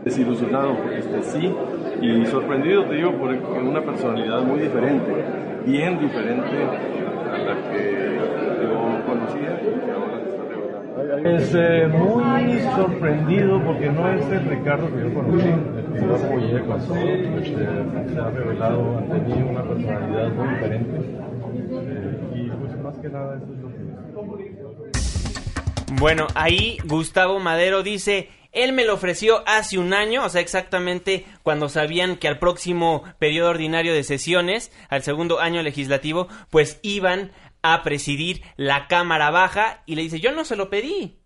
desilusionado, 0.05 0.77
este, 0.93 1.23
sí, 1.23 1.55
y 2.01 2.27
sorprendido, 2.27 2.85
te 2.85 2.95
digo, 2.95 3.13
por 3.13 3.31
una 3.31 3.83
personalidad 3.83 4.41
muy 4.43 4.61
diferente, 4.61 5.13
bien 5.65 5.99
diferente 5.99 6.65
a 7.33 7.39
la 7.39 7.71
que 7.71 8.19
yo 8.63 9.07
conocía 9.07 9.61
y 11.07 11.19
que 11.19 11.29
ahora 11.29 11.39
se 11.39 11.47
está 11.47 11.47
revelando. 11.47 11.47
Es 11.47 11.55
eh, 11.55 11.87
muy 11.89 12.61
sorprendido 12.75 13.65
porque 13.65 13.91
no 13.91 14.09
es 14.13 14.27
el 14.27 14.51
Ricardo 14.51 14.95
que 14.95 15.03
yo 15.03 15.15
conocí, 15.15 15.49
el 15.49 15.93
que 15.93 16.01
yo 16.01 16.15
apoyé 16.15 16.61
cuando 16.63 16.97
este, 16.97 18.13
se 18.13 18.19
ha 18.19 18.31
revelado 18.31 18.99
ante 18.99 19.19
mí 19.21 19.43
una 19.43 19.63
personalidad 19.63 20.33
muy 20.33 20.49
diferente. 20.55 20.97
Eh, 21.73 22.21
y 22.35 22.51
pues 22.51 22.81
más 22.83 22.99
que 22.99 23.09
nada 23.09 23.37
eso 23.37 23.53
es 23.53 23.59
lo 23.61 23.69
que... 23.69 23.87
Bueno, 25.99 26.27
ahí 26.35 26.79
Gustavo 26.85 27.39
Madero 27.39 27.83
dice, 27.83 28.29
él 28.57 28.73
me 28.73 28.85
lo 28.85 28.95
ofreció 28.95 29.47
hace 29.47 29.79
un 29.79 29.95
año, 29.95 30.25
o 30.25 30.29
sea, 30.29 30.41
exactamente 30.41 31.27
cuando 31.43 31.69
sabían 31.69 32.17
que 32.17 32.27
al 32.27 32.39
próximo 32.39 33.05
periodo 33.19 33.51
ordinario 33.51 33.93
de 33.95 34.03
sesiones, 34.03 34.73
al 34.89 35.03
segundo 35.03 35.41
año 35.41 35.63
legislativo, 35.63 36.27
pues 36.51 36.81
iban 36.83 37.33
a 37.75 37.83
presidir 37.83 38.43
la 38.57 38.87
Cámara 38.89 39.31
Baja 39.31 39.83
y 39.87 39.95
le 39.95 40.03
dice, 40.03 40.21
yo 40.21 40.33
no 40.33 40.45
se 40.45 40.57
lo 40.57 40.71
pedí. 40.71 41.19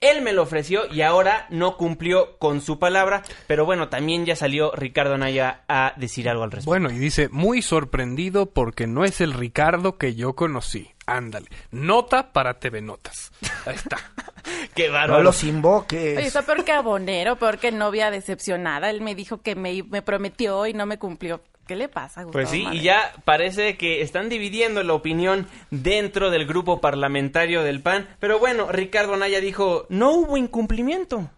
Él 0.00 0.22
me 0.22 0.32
lo 0.32 0.42
ofreció 0.42 0.82
y 0.92 1.02
ahora 1.02 1.46
no 1.50 1.76
cumplió 1.76 2.38
con 2.38 2.60
su 2.60 2.78
palabra, 2.78 3.24
pero 3.48 3.64
bueno, 3.66 3.88
también 3.88 4.24
ya 4.26 4.36
salió 4.36 4.70
Ricardo 4.70 5.14
Anaya 5.14 5.64
a 5.66 5.92
decir 5.96 6.28
algo 6.28 6.44
al 6.44 6.52
respecto. 6.52 6.70
Bueno, 6.70 6.88
y 6.92 6.98
dice, 6.98 7.28
muy 7.32 7.62
sorprendido 7.62 8.46
porque 8.46 8.86
no 8.86 9.02
es 9.04 9.20
el 9.20 9.32
Ricardo 9.32 9.98
que 9.98 10.14
yo 10.14 10.34
conocí. 10.36 10.88
Ándale. 11.06 11.48
Nota 11.72 12.32
para 12.32 12.60
TV 12.60 12.80
Notas. 12.80 13.32
Ahí 13.66 13.74
está. 13.74 13.96
Qué 14.76 14.86
No 14.86 14.94
bárbaro. 14.94 15.22
los 15.24 15.42
invoques. 15.42 16.16
Oye, 16.16 16.26
está 16.28 16.42
peor 16.42 16.64
que 16.64 16.70
abonero, 16.72 17.34
peor 17.36 17.58
que 17.58 17.72
novia 17.72 18.12
decepcionada. 18.12 18.90
Él 18.90 19.00
me 19.00 19.16
dijo 19.16 19.42
que 19.42 19.56
me, 19.56 19.82
me 19.82 20.02
prometió 20.02 20.64
y 20.66 20.74
no 20.74 20.86
me 20.86 20.98
cumplió. 20.98 21.42
¿Qué 21.68 21.76
le 21.76 21.90
pasa, 21.90 22.22
Gustavo? 22.22 22.32
Pues 22.32 22.48
sí, 22.48 22.66
y 22.72 22.80
ya 22.80 23.12
parece 23.26 23.76
que 23.76 24.00
están 24.00 24.30
dividiendo 24.30 24.82
la 24.82 24.94
opinión 24.94 25.46
dentro 25.70 26.30
del 26.30 26.46
grupo 26.46 26.80
parlamentario 26.80 27.62
del 27.62 27.82
PAN. 27.82 28.08
Pero 28.20 28.38
bueno, 28.38 28.72
Ricardo 28.72 29.12
Anaya 29.12 29.38
dijo, 29.42 29.84
no 29.90 30.12
hubo 30.12 30.38
incumplimiento. 30.38 31.28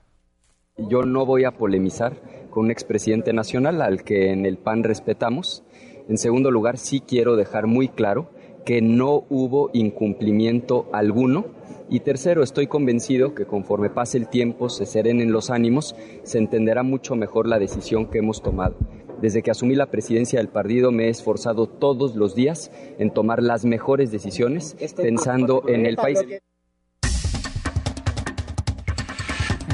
Yo 0.78 1.02
no 1.02 1.26
voy 1.26 1.42
a 1.42 1.50
polemizar 1.50 2.12
con 2.48 2.66
un 2.66 2.70
expresidente 2.70 3.32
nacional 3.32 3.82
al 3.82 4.04
que 4.04 4.30
en 4.30 4.46
el 4.46 4.56
PAN 4.56 4.84
respetamos. 4.84 5.64
En 6.08 6.16
segundo 6.16 6.52
lugar, 6.52 6.78
sí 6.78 7.00
quiero 7.00 7.34
dejar 7.34 7.66
muy 7.66 7.88
claro 7.88 8.30
que 8.64 8.80
no 8.82 9.24
hubo 9.30 9.70
incumplimiento 9.72 10.88
alguno. 10.92 11.46
Y 11.88 12.00
tercero, 12.00 12.44
estoy 12.44 12.68
convencido 12.68 13.34
que 13.34 13.46
conforme 13.46 13.90
pase 13.90 14.16
el 14.16 14.28
tiempo, 14.28 14.68
se 14.68 14.86
serenen 14.86 15.32
los 15.32 15.50
ánimos, 15.50 15.96
se 16.22 16.38
entenderá 16.38 16.84
mucho 16.84 17.16
mejor 17.16 17.48
la 17.48 17.58
decisión 17.58 18.06
que 18.06 18.18
hemos 18.18 18.42
tomado. 18.42 18.76
Desde 19.20 19.42
que 19.42 19.50
asumí 19.50 19.74
la 19.74 19.90
presidencia 19.90 20.38
del 20.38 20.48
partido 20.48 20.92
me 20.92 21.06
he 21.06 21.08
esforzado 21.10 21.66
todos 21.66 22.16
los 22.16 22.34
días 22.34 22.70
en 22.98 23.12
tomar 23.12 23.42
las 23.42 23.64
mejores 23.64 24.10
decisiones 24.10 24.76
pensando 24.96 25.62
en 25.68 25.86
el 25.86 25.96
país. 25.96 26.18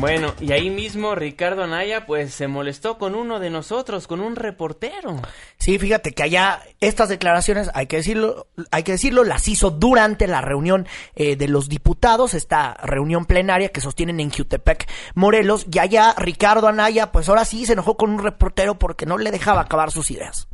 Bueno, 0.01 0.35
y 0.41 0.53
ahí 0.53 0.69
mismo 0.69 1.15
Ricardo 1.15 1.63
Anaya 1.63 2.05
pues 2.07 2.35
se 2.35 2.49
molestó 2.49 2.99
con 2.99 3.15
uno 3.15 3.41
de 3.41 3.51
nosotros, 3.51 4.07
con 4.07 4.21
un 4.21 4.37
reportero. 4.37 5.17
Sí, 5.59 5.79
fíjate 5.79 6.13
que 6.13 6.23
allá 6.23 6.61
estas 6.81 7.09
declaraciones, 7.09 7.71
hay 7.73 7.87
que 7.87 7.97
decirlo, 7.97 8.47
hay 8.71 8.83
que 8.83 8.93
decirlo, 8.93 9.25
las 9.25 9.49
hizo 9.49 9.71
durante 9.71 10.27
la 10.27 10.43
reunión 10.43 10.87
eh, 11.15 11.37
de 11.37 11.49
los 11.49 11.69
diputados, 11.69 12.35
esta 12.35 12.75
reunión 12.83 13.25
plenaria 13.25 13.71
que 13.71 13.81
sostienen 13.81 14.21
en 14.21 14.31
Jutepec, 14.31 14.87
Morelos, 15.15 15.67
y 15.73 15.79
allá 15.79 16.15
Ricardo 16.19 16.69
Anaya, 16.69 17.11
pues 17.11 17.29
ahora 17.29 17.45
sí 17.45 17.65
se 17.65 17.73
enojó 17.73 17.97
con 17.97 18.11
un 18.11 18.23
reportero 18.23 18.79
porque 18.79 19.07
no 19.07 19.17
le 19.17 19.31
dejaba 19.31 19.63
acabar 19.63 19.91
sus 19.91 20.11
ideas. 20.11 20.49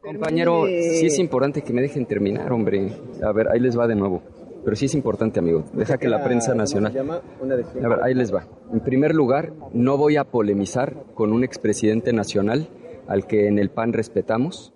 Compañero, 0.00 0.66
sí 0.66 1.06
es 1.06 1.18
importante 1.18 1.62
que 1.62 1.72
me 1.72 1.82
dejen 1.82 2.06
terminar, 2.06 2.52
hombre. 2.52 2.92
A 3.22 3.32
ver, 3.32 3.48
ahí 3.48 3.60
les 3.60 3.78
va 3.78 3.86
de 3.86 3.94
nuevo. 3.94 4.22
Pero 4.64 4.76
sí 4.76 4.86
es 4.86 4.94
importante, 4.94 5.40
amigo. 5.40 5.64
Deja 5.72 5.98
que 5.98 6.08
la 6.08 6.22
prensa 6.22 6.54
nacional... 6.54 6.96
A 6.96 7.88
ver, 7.88 8.02
ahí 8.02 8.14
les 8.14 8.34
va. 8.34 8.46
En 8.72 8.80
primer 8.80 9.14
lugar, 9.14 9.52
no 9.72 9.96
voy 9.96 10.16
a 10.16 10.24
polemizar 10.24 10.94
con 11.14 11.32
un 11.32 11.44
expresidente 11.44 12.12
nacional 12.12 12.68
al 13.06 13.26
que 13.26 13.48
en 13.48 13.58
el 13.58 13.70
PAN 13.70 13.92
respetamos. 13.92 14.72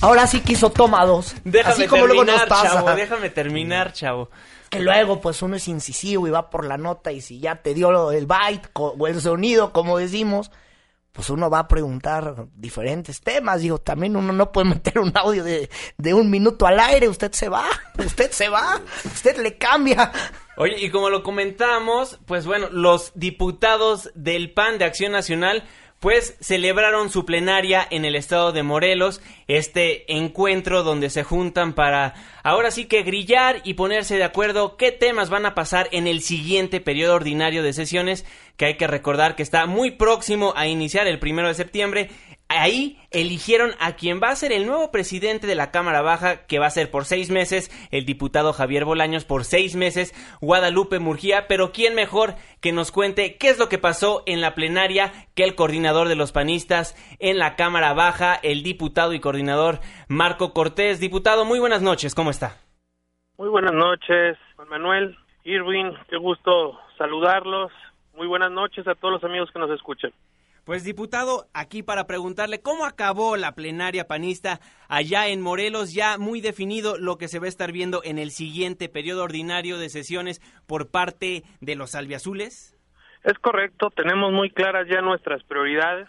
Ahora 0.00 0.26
sí 0.26 0.40
quiso 0.40 0.70
toma 0.70 1.04
dos. 1.04 1.34
Déjame 1.44 1.74
así 1.74 1.86
como 1.86 2.06
luego 2.06 2.24
terminar, 2.24 2.48
nos 2.48 2.58
pasa. 2.58 2.74
chavo, 2.74 2.94
déjame 2.94 3.30
terminar, 3.30 3.92
chavo. 3.92 4.30
Que 4.70 4.80
luego, 4.80 5.20
pues 5.20 5.42
uno 5.42 5.56
es 5.56 5.68
incisivo 5.68 6.26
y 6.26 6.30
va 6.30 6.48
por 6.48 6.64
la 6.64 6.78
nota 6.78 7.12
y 7.12 7.20
si 7.20 7.40
ya 7.40 7.56
te 7.56 7.74
dio 7.74 8.12
el 8.12 8.26
byte 8.26 8.70
o 8.74 9.06
el 9.06 9.20
sonido, 9.20 9.72
como 9.72 9.98
decimos, 9.98 10.50
pues 11.12 11.30
uno 11.30 11.50
va 11.50 11.60
a 11.60 11.68
preguntar 11.68 12.46
diferentes 12.54 13.20
temas. 13.20 13.60
Digo, 13.60 13.78
también 13.78 14.16
uno 14.16 14.32
no 14.32 14.52
puede 14.52 14.68
meter 14.74 14.98
un 14.98 15.12
audio 15.16 15.44
de, 15.44 15.70
de 15.96 16.14
un 16.14 16.30
minuto 16.30 16.66
al 16.66 16.80
aire. 16.80 17.08
Usted 17.08 17.32
se 17.32 17.48
va, 17.48 17.66
usted 17.98 18.30
se 18.30 18.48
va, 18.48 18.80
usted 19.04 19.36
le 19.38 19.56
cambia. 19.58 20.12
Oye, 20.56 20.76
y 20.78 20.90
como 20.90 21.08
lo 21.08 21.22
comentamos, 21.22 22.18
pues 22.26 22.46
bueno, 22.46 22.68
los 22.70 23.12
diputados 23.14 24.10
del 24.14 24.52
PAN 24.52 24.78
de 24.78 24.84
Acción 24.84 25.12
Nacional 25.12 25.64
pues 26.00 26.34
celebraron 26.40 27.10
su 27.10 27.26
plenaria 27.26 27.86
en 27.90 28.06
el 28.06 28.16
estado 28.16 28.52
de 28.52 28.62
Morelos, 28.62 29.20
este 29.48 30.10
encuentro 30.16 30.82
donde 30.82 31.10
se 31.10 31.24
juntan 31.24 31.74
para 31.74 32.14
ahora 32.42 32.70
sí 32.70 32.86
que 32.86 33.02
grillar 33.02 33.60
y 33.64 33.74
ponerse 33.74 34.16
de 34.16 34.24
acuerdo 34.24 34.78
qué 34.78 34.92
temas 34.92 35.28
van 35.28 35.44
a 35.44 35.54
pasar 35.54 35.88
en 35.92 36.06
el 36.06 36.22
siguiente 36.22 36.80
periodo 36.80 37.16
ordinario 37.16 37.62
de 37.62 37.74
sesiones, 37.74 38.24
que 38.56 38.64
hay 38.64 38.76
que 38.78 38.86
recordar 38.86 39.36
que 39.36 39.42
está 39.42 39.66
muy 39.66 39.90
próximo 39.90 40.54
a 40.56 40.66
iniciar 40.66 41.06
el 41.06 41.18
primero 41.18 41.48
de 41.48 41.54
septiembre. 41.54 42.10
Ahí 42.52 42.98
eligieron 43.12 43.70
a 43.78 43.92
quien 43.92 44.20
va 44.20 44.30
a 44.30 44.34
ser 44.34 44.50
el 44.50 44.66
nuevo 44.66 44.90
presidente 44.90 45.46
de 45.46 45.54
la 45.54 45.70
Cámara 45.70 46.02
Baja, 46.02 46.48
que 46.48 46.58
va 46.58 46.66
a 46.66 46.70
ser 46.70 46.90
por 46.90 47.04
seis 47.04 47.30
meses 47.30 47.70
el 47.92 48.04
diputado 48.04 48.52
Javier 48.52 48.84
Bolaños, 48.84 49.24
por 49.24 49.44
seis 49.44 49.76
meses 49.76 50.12
Guadalupe 50.40 50.98
Murgía, 50.98 51.46
pero 51.46 51.70
quién 51.70 51.94
mejor 51.94 52.34
que 52.60 52.72
nos 52.72 52.90
cuente 52.90 53.36
qué 53.38 53.50
es 53.50 53.60
lo 53.60 53.68
que 53.68 53.78
pasó 53.78 54.24
en 54.26 54.40
la 54.40 54.56
plenaria 54.56 55.12
que 55.36 55.44
el 55.44 55.54
coordinador 55.54 56.08
de 56.08 56.16
los 56.16 56.32
panistas 56.32 56.96
en 57.20 57.38
la 57.38 57.54
Cámara 57.54 57.94
Baja, 57.94 58.34
el 58.42 58.64
diputado 58.64 59.12
y 59.12 59.20
coordinador 59.20 59.78
Marco 60.08 60.52
Cortés. 60.52 60.98
Diputado, 60.98 61.44
muy 61.44 61.60
buenas 61.60 61.82
noches, 61.82 62.16
¿cómo 62.16 62.30
está? 62.30 62.56
Muy 63.38 63.48
buenas 63.48 63.74
noches, 63.74 64.36
Juan 64.56 64.68
Manuel, 64.68 65.16
Irwin, 65.44 65.92
qué 66.08 66.16
gusto 66.16 66.80
saludarlos. 66.98 67.70
Muy 68.16 68.26
buenas 68.26 68.50
noches 68.50 68.88
a 68.88 68.96
todos 68.96 69.14
los 69.14 69.24
amigos 69.24 69.52
que 69.52 69.60
nos 69.60 69.70
escuchan. 69.70 70.10
Pues 70.64 70.84
diputado, 70.84 71.48
aquí 71.54 71.82
para 71.82 72.06
preguntarle 72.06 72.60
cómo 72.60 72.84
acabó 72.84 73.36
la 73.36 73.54
plenaria 73.54 74.06
panista 74.06 74.60
allá 74.88 75.28
en 75.28 75.40
Morelos, 75.40 75.92
ya 75.94 76.18
muy 76.18 76.40
definido 76.40 76.98
lo 76.98 77.16
que 77.16 77.28
se 77.28 77.38
va 77.38 77.46
a 77.46 77.48
estar 77.48 77.72
viendo 77.72 78.02
en 78.04 78.18
el 78.18 78.30
siguiente 78.30 78.88
periodo 78.88 79.24
ordinario 79.24 79.78
de 79.78 79.88
sesiones 79.88 80.40
por 80.66 80.90
parte 80.90 81.42
de 81.60 81.76
los 81.76 81.94
albiazules. 81.94 82.76
Es 83.24 83.38
correcto, 83.38 83.90
tenemos 83.90 84.32
muy 84.32 84.50
claras 84.50 84.86
ya 84.88 85.00
nuestras 85.00 85.42
prioridades 85.44 86.08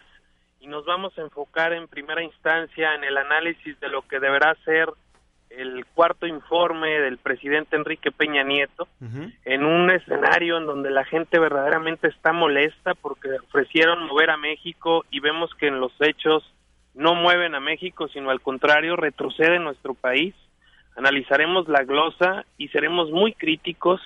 y 0.59 0.67
nos 0.67 0.85
vamos 0.85 1.17
a 1.17 1.21
enfocar 1.21 1.73
en 1.73 1.87
primera 1.87 2.23
instancia 2.23 2.93
en 2.95 3.03
el 3.03 3.17
análisis 3.17 3.79
de 3.79 3.89
lo 3.89 4.03
que 4.03 4.19
deberá 4.19 4.55
ser 4.63 4.89
el 5.57 5.85
cuarto 5.93 6.27
informe 6.27 6.99
del 6.99 7.17
presidente 7.17 7.75
Enrique 7.75 8.11
Peña 8.11 8.43
Nieto, 8.43 8.87
en 9.45 9.65
un 9.65 9.89
escenario 9.91 10.57
en 10.57 10.65
donde 10.65 10.91
la 10.91 11.05
gente 11.05 11.39
verdaderamente 11.39 12.07
está 12.07 12.33
molesta 12.33 12.95
porque 12.95 13.29
ofrecieron 13.47 14.05
mover 14.05 14.29
a 14.29 14.37
México 14.37 15.05
y 15.11 15.19
vemos 15.19 15.53
que 15.55 15.67
en 15.67 15.79
los 15.79 15.91
hechos 15.99 16.43
no 16.93 17.15
mueven 17.15 17.55
a 17.55 17.59
México, 17.59 18.07
sino 18.07 18.29
al 18.29 18.41
contrario, 18.41 18.95
retrocede 18.95 19.59
nuestro 19.59 19.93
país. 19.93 20.35
Analizaremos 20.95 21.67
la 21.67 21.83
glosa 21.83 22.45
y 22.57 22.67
seremos 22.69 23.11
muy 23.11 23.33
críticos. 23.33 24.01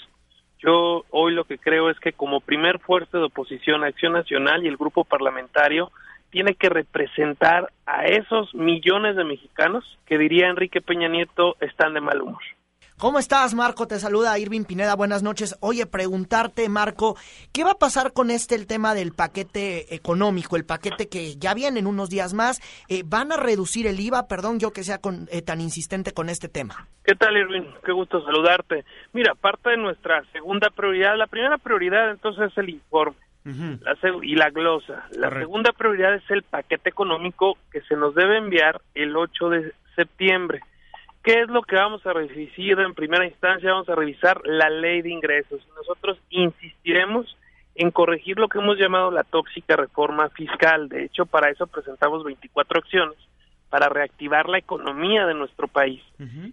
Yo 0.60 1.04
hoy 1.10 1.34
lo 1.34 1.46
que 1.46 1.58
creo 1.58 1.90
es 1.90 2.00
que 2.00 2.14
como 2.14 2.42
primer 2.42 2.80
fuerza 2.80 3.18
de 3.18 3.26
oposición 3.26 3.84
Acción 3.84 4.14
Nacional 4.14 4.64
y 4.64 4.68
el 4.68 4.78
grupo 4.78 5.04
parlamentario 5.04 5.92
tiene 6.30 6.56
que 6.56 6.70
representar 6.70 7.72
a 7.86 8.06
esos 8.06 8.54
millones 8.54 9.16
de 9.16 9.24
mexicanos 9.24 9.84
que 10.06 10.18
diría 10.18 10.48
Enrique 10.48 10.82
Peña 10.82 11.08
Nieto 11.08 11.56
están 11.62 11.94
de 11.94 12.02
mal 12.02 12.22
humor. 12.22 12.42
¿Cómo 12.98 13.20
estás, 13.20 13.54
Marco? 13.54 13.88
Te 13.88 14.00
saluda 14.00 14.40
Irving 14.40 14.64
Pineda. 14.64 14.96
Buenas 14.96 15.22
noches. 15.22 15.58
Oye, 15.60 15.86
preguntarte, 15.86 16.70
Marco, 16.70 17.18
¿qué 17.52 17.66
va 17.66 17.72
a 17.72 17.78
pasar 17.78 18.14
con 18.14 18.32
este 18.32 18.56
el 18.56 18.68
tema 18.68 18.94
del 18.94 19.12
paquete 19.12 19.94
económico, 19.94 20.56
el 20.56 20.66
paquete 20.66 21.10
que 21.10 21.36
ya 21.36 21.54
viene 21.54 21.80
en 21.80 21.88
unos 21.88 22.10
días 22.10 22.34
más? 22.34 22.62
Eh, 22.88 23.04
¿Van 23.06 23.34
a 23.34 23.38
reducir 23.38 23.86
el 23.86 24.00
IVA? 24.00 24.30
Perdón, 24.30 24.62
yo 24.62 24.72
que 24.72 24.84
sea 24.84 25.00
con, 25.00 25.28
eh, 25.30 25.42
tan 25.42 25.60
insistente 25.60 26.14
con 26.14 26.30
este 26.30 26.48
tema. 26.48 26.88
¿Qué 27.04 27.16
tal, 27.16 27.36
Irving? 27.36 27.70
Qué 27.84 27.92
gusto 27.92 28.24
saludarte. 28.24 28.86
Mira, 29.12 29.36
parte 29.36 29.72
de 29.72 29.78
nuestra 29.78 30.24
segunda 30.32 30.70
prioridad, 30.70 31.18
la 31.18 31.28
primera 31.28 31.58
prioridad 31.58 32.12
entonces 32.12 32.50
es 32.50 32.58
el 32.58 32.70
informe 32.70 33.25
la 33.46 33.96
seg- 33.98 34.24
y 34.24 34.36
la 34.36 34.50
glosa. 34.50 35.06
La 35.18 35.30
segunda 35.42 35.72
prioridad 35.72 36.16
es 36.16 36.30
el 36.32 36.44
paquete 36.44 36.90
económico 36.90 37.58
que 37.72 37.82
se 37.82 37.96
nos 37.96 38.16
debe 38.16 38.38
enviar 38.38 38.82
el 38.96 39.16
8 39.16 39.50
de 39.50 39.72
septiembre. 39.96 40.62
¿Qué 41.24 41.42
es 41.42 41.48
lo 41.50 41.62
que 41.64 41.76
vamos 41.76 42.06
a 42.06 42.14
revisar 42.14 42.80
en 42.82 42.94
primera 42.94 43.26
instancia? 43.26 43.72
Vamos 43.72 43.90
a 43.90 43.96
revisar 43.96 44.42
la 44.46 44.70
ley 44.70 45.02
de 45.02 45.10
ingresos. 45.10 45.60
Nosotros 45.76 46.20
insistiremos 46.30 47.38
en 47.76 47.92
corregir 47.92 48.40
lo 48.40 48.48
que 48.48 48.60
hemos 48.60 48.78
llamado 48.78 49.12
la 49.12 49.24
tóxica 49.24 49.76
reforma 49.76 50.30
fiscal. 50.30 50.88
De 50.88 51.04
hecho, 51.04 51.26
para 51.26 51.50
eso 51.50 51.68
presentamos 51.68 52.24
24 52.24 52.80
acciones 52.80 53.18
para 53.70 53.90
reactivar 53.90 54.48
la 54.48 54.58
economía 54.60 55.26
de 55.26 55.34
nuestro 55.34 55.68
país. 55.68 56.02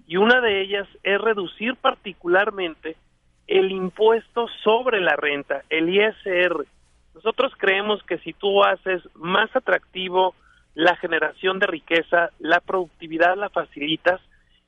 Y 0.07 0.17
una 0.17 0.41
de 0.41 0.61
ellas 0.63 0.89
es 1.05 1.21
reducir 1.21 1.77
particularmente 1.77 2.97
el 3.47 3.71
impuesto 3.71 4.47
sobre 4.65 5.01
la 5.01 5.17
renta, 5.17 5.63
el 5.71 5.89
ISR. 5.91 6.65
Nosotros 7.15 7.53
creemos 7.59 8.03
que 8.05 8.19
si 8.19 8.33
tú 8.33 8.65
haces 8.65 9.03
más 9.15 9.55
atractivo 9.55 10.35
la 10.75 10.97
generación 10.97 11.59
de 11.59 11.67
riqueza, 11.67 12.31
la 12.39 12.61
productividad 12.61 13.37
la 13.37 13.51
facilitas, 13.51 14.21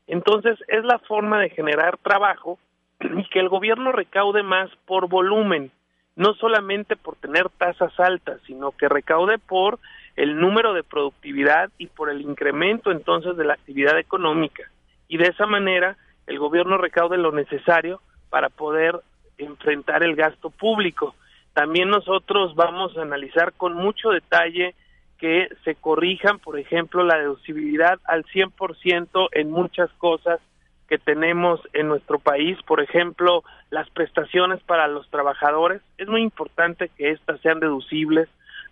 entonces 0.06 0.58
es 0.68 0.84
la 0.84 0.98
forma 0.98 1.40
de 1.40 1.50
generar 1.50 1.96
trabajo 1.98 2.58
y 3.00 3.28
que 3.30 3.40
el 3.40 3.48
gobierno 3.48 3.92
recaude 3.92 4.42
más 4.42 4.70
por 4.86 5.08
volumen, 5.08 5.70
no 6.16 6.34
solamente 6.34 6.96
por 6.96 7.16
tener 7.16 7.48
tasas 7.50 7.98
altas, 7.98 8.40
sino 8.46 8.72
que 8.72 8.88
recaude 8.88 9.38
por 9.38 9.78
el 10.16 10.38
número 10.38 10.74
de 10.74 10.82
productividad 10.82 11.70
y 11.78 11.86
por 11.86 12.10
el 12.10 12.20
incremento 12.20 12.92
entonces 12.92 13.36
de 13.36 13.44
la 13.44 13.54
actividad 13.54 13.98
económica. 13.98 14.70
Y 15.08 15.16
de 15.16 15.28
esa 15.28 15.46
manera 15.46 15.96
el 16.26 16.38
gobierno 16.38 16.78
recaude 16.78 17.18
lo 17.18 17.32
necesario 17.32 18.00
para 18.30 18.48
poder 18.48 19.00
enfrentar 19.38 20.02
el 20.02 20.14
gasto 20.14 20.50
público. 20.50 21.14
También 21.54 21.88
nosotros 21.88 22.54
vamos 22.56 22.96
a 22.96 23.02
analizar 23.02 23.52
con 23.54 23.74
mucho 23.74 24.10
detalle 24.10 24.74
que 25.18 25.48
se 25.64 25.76
corrijan, 25.76 26.40
por 26.40 26.58
ejemplo, 26.58 27.04
la 27.04 27.16
deducibilidad 27.16 27.98
al 28.04 28.24
100% 28.24 29.28
en 29.32 29.50
muchas 29.50 29.90
cosas 29.92 30.40
que 30.88 30.98
tenemos 30.98 31.60
en 31.72 31.88
nuestro 31.88 32.18
país, 32.18 32.58
por 32.66 32.80
ejemplo, 32.80 33.42
las 33.70 33.88
prestaciones 33.90 34.60
para 34.64 34.88
los 34.88 35.08
trabajadores. 35.10 35.80
Es 35.96 36.08
muy 36.08 36.22
importante 36.22 36.90
que 36.96 37.10
éstas 37.10 37.40
sean 37.40 37.60
deducibles, 37.60 38.28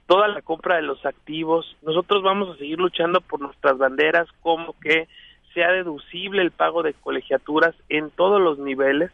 toda 0.07 0.29
la 0.29 0.42
compra 0.42 0.77
de 0.77 0.83
los 0.83 1.07
activos. 1.07 1.77
Nosotros 1.83 2.23
vamos 2.23 2.51
a 2.51 2.59
seguir 2.59 2.79
luchando 2.79 3.21
por 3.21 3.40
nuestras 3.40 3.79
banderas, 3.79 4.29
como 4.42 4.79
que 4.81 5.09
sea 5.55 5.71
deducible 5.71 6.42
el 6.42 6.51
pago 6.51 6.83
de 6.83 6.95
colegiaturas 6.95 7.75
en 7.88 8.11
todos 8.11 8.40
los 8.40 8.59
niveles 8.59 9.11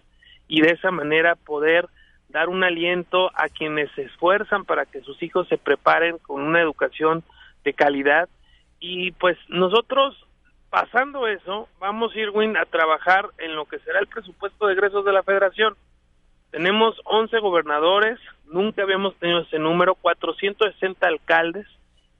y 0.48 0.62
de 0.62 0.70
esa 0.70 0.90
manera 0.90 1.36
poder 1.36 1.86
dar 2.28 2.48
un 2.48 2.64
aliento 2.64 3.30
a 3.34 3.48
quienes 3.48 3.90
se 3.92 4.02
esfuerzan 4.02 4.64
para 4.64 4.86
que 4.86 5.00
sus 5.00 5.22
hijos 5.22 5.48
se 5.48 5.58
preparen 5.58 6.18
con 6.18 6.42
una 6.42 6.60
educación 6.60 7.22
de 7.64 7.72
calidad. 7.72 8.28
Y 8.80 9.12
pues 9.12 9.36
nosotros 9.48 10.16
pasando 10.70 11.26
eso 11.26 11.68
vamos 11.78 12.14
Irwin 12.14 12.56
a 12.56 12.66
trabajar 12.66 13.30
en 13.38 13.56
lo 13.56 13.64
que 13.64 13.78
será 13.80 14.00
el 14.00 14.06
presupuesto 14.06 14.66
de 14.66 14.74
egresos 14.74 15.04
de 15.04 15.12
la 15.12 15.22
federación. 15.22 15.74
Tenemos 16.50 17.00
11 17.04 17.38
gobernadores 17.40 18.18
nunca 18.50 18.82
habíamos 18.82 19.14
tenido 19.16 19.40
ese 19.40 19.58
número 19.58 19.94
460 19.94 21.06
alcaldes 21.06 21.66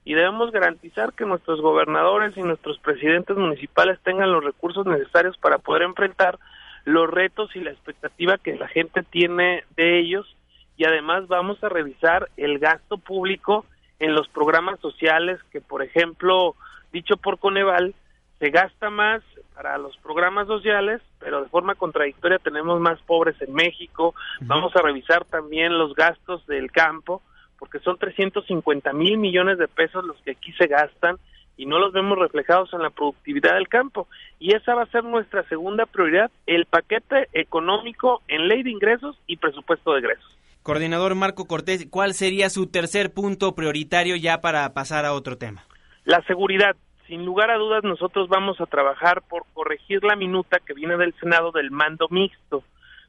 y 0.05 0.13
debemos 0.13 0.51
garantizar 0.51 1.13
que 1.13 1.25
nuestros 1.25 1.61
gobernadores 1.61 2.35
y 2.37 2.41
nuestros 2.41 2.79
presidentes 2.79 3.37
municipales 3.37 3.99
tengan 4.03 4.31
los 4.31 4.43
recursos 4.43 4.85
necesarios 4.85 5.37
para 5.37 5.57
poder 5.57 5.83
enfrentar 5.83 6.39
los 6.85 7.09
retos 7.09 7.55
y 7.55 7.59
la 7.59 7.71
expectativa 7.71 8.37
que 8.37 8.55
la 8.55 8.67
gente 8.67 9.03
tiene 9.03 9.63
de 9.75 9.99
ellos. 9.99 10.35
Y 10.77 10.85
además 10.85 11.27
vamos 11.27 11.63
a 11.63 11.69
revisar 11.69 12.29
el 12.37 12.59
gasto 12.59 12.97
público 12.97 13.65
en 13.99 14.13
los 14.13 14.27
programas 14.29 14.79
sociales 14.79 15.39
que 15.51 15.61
por 15.61 15.83
ejemplo 15.83 16.55
dicho 16.91 17.17
por 17.17 17.37
Coneval 17.37 17.93
se 18.39 18.49
gasta 18.49 18.89
más 18.89 19.21
para 19.53 19.77
los 19.77 19.97
programas 19.97 20.47
sociales 20.47 21.01
pero 21.19 21.43
de 21.43 21.49
forma 21.49 21.75
contradictoria 21.75 22.39
tenemos 22.39 22.79
más 22.79 22.99
pobres 23.01 23.35
en 23.41 23.53
México. 23.53 24.15
Vamos 24.41 24.73
a 24.75 24.81
revisar 24.81 25.25
también 25.25 25.77
los 25.77 25.93
gastos 25.95 26.45
del 26.47 26.71
campo 26.71 27.21
porque 27.57 27.79
son 27.79 27.97
350 27.97 28.93
mil 28.93 29.17
millones 29.17 29.57
de 29.57 29.67
pesos 29.67 30.05
los 30.05 30.15
que 30.21 30.31
aquí 30.31 30.53
se 30.53 30.67
gastan 30.67 31.17
y 31.59 31.65
no 31.65 31.77
los 31.77 31.91
vemos 31.91 32.17
reflejados 32.17 32.73
en 32.73 32.81
la 32.81 32.89
productividad 32.89 33.55
del 33.55 33.67
campo. 33.67 34.07
Y 34.39 34.55
esa 34.55 34.75
va 34.75 34.83
a 34.83 34.91
ser 34.91 35.03
nuestra 35.03 35.43
segunda 35.49 35.85
prioridad, 35.85 36.31
el 36.47 36.65
paquete 36.65 37.27
económico 37.33 38.21
en 38.29 38.47
ley 38.47 38.63
de 38.63 38.71
ingresos 38.71 39.19
y 39.27 39.35
presupuesto 39.35 39.91
de 39.91 39.99
egresos. 39.99 40.37
Coordinador 40.63 41.15
Marco 41.15 41.47
Cortés, 41.47 41.85
¿cuál 41.89 42.13
sería 42.13 42.49
su 42.49 42.67
tercer 42.67 43.13
punto 43.13 43.55
prioritario 43.55 44.15
ya 44.15 44.39
para 44.39 44.73
pasar 44.73 45.03
a 45.05 45.11
otro 45.11 45.37
tema? 45.37 45.65
La 46.05 46.21
seguridad. 46.23 46.77
Sin 47.07 47.25
lugar 47.25 47.51
a 47.51 47.57
dudas, 47.57 47.83
nosotros 47.83 48.29
vamos 48.29 48.61
a 48.61 48.65
trabajar 48.65 49.21
por 49.23 49.43
corregir 49.53 50.01
la 50.05 50.15
minuta 50.15 50.59
que 50.65 50.73
viene 50.73 50.95
del 50.95 51.13
Senado 51.19 51.51
del 51.51 51.71
mando 51.71 52.07
mixto. 52.09 52.63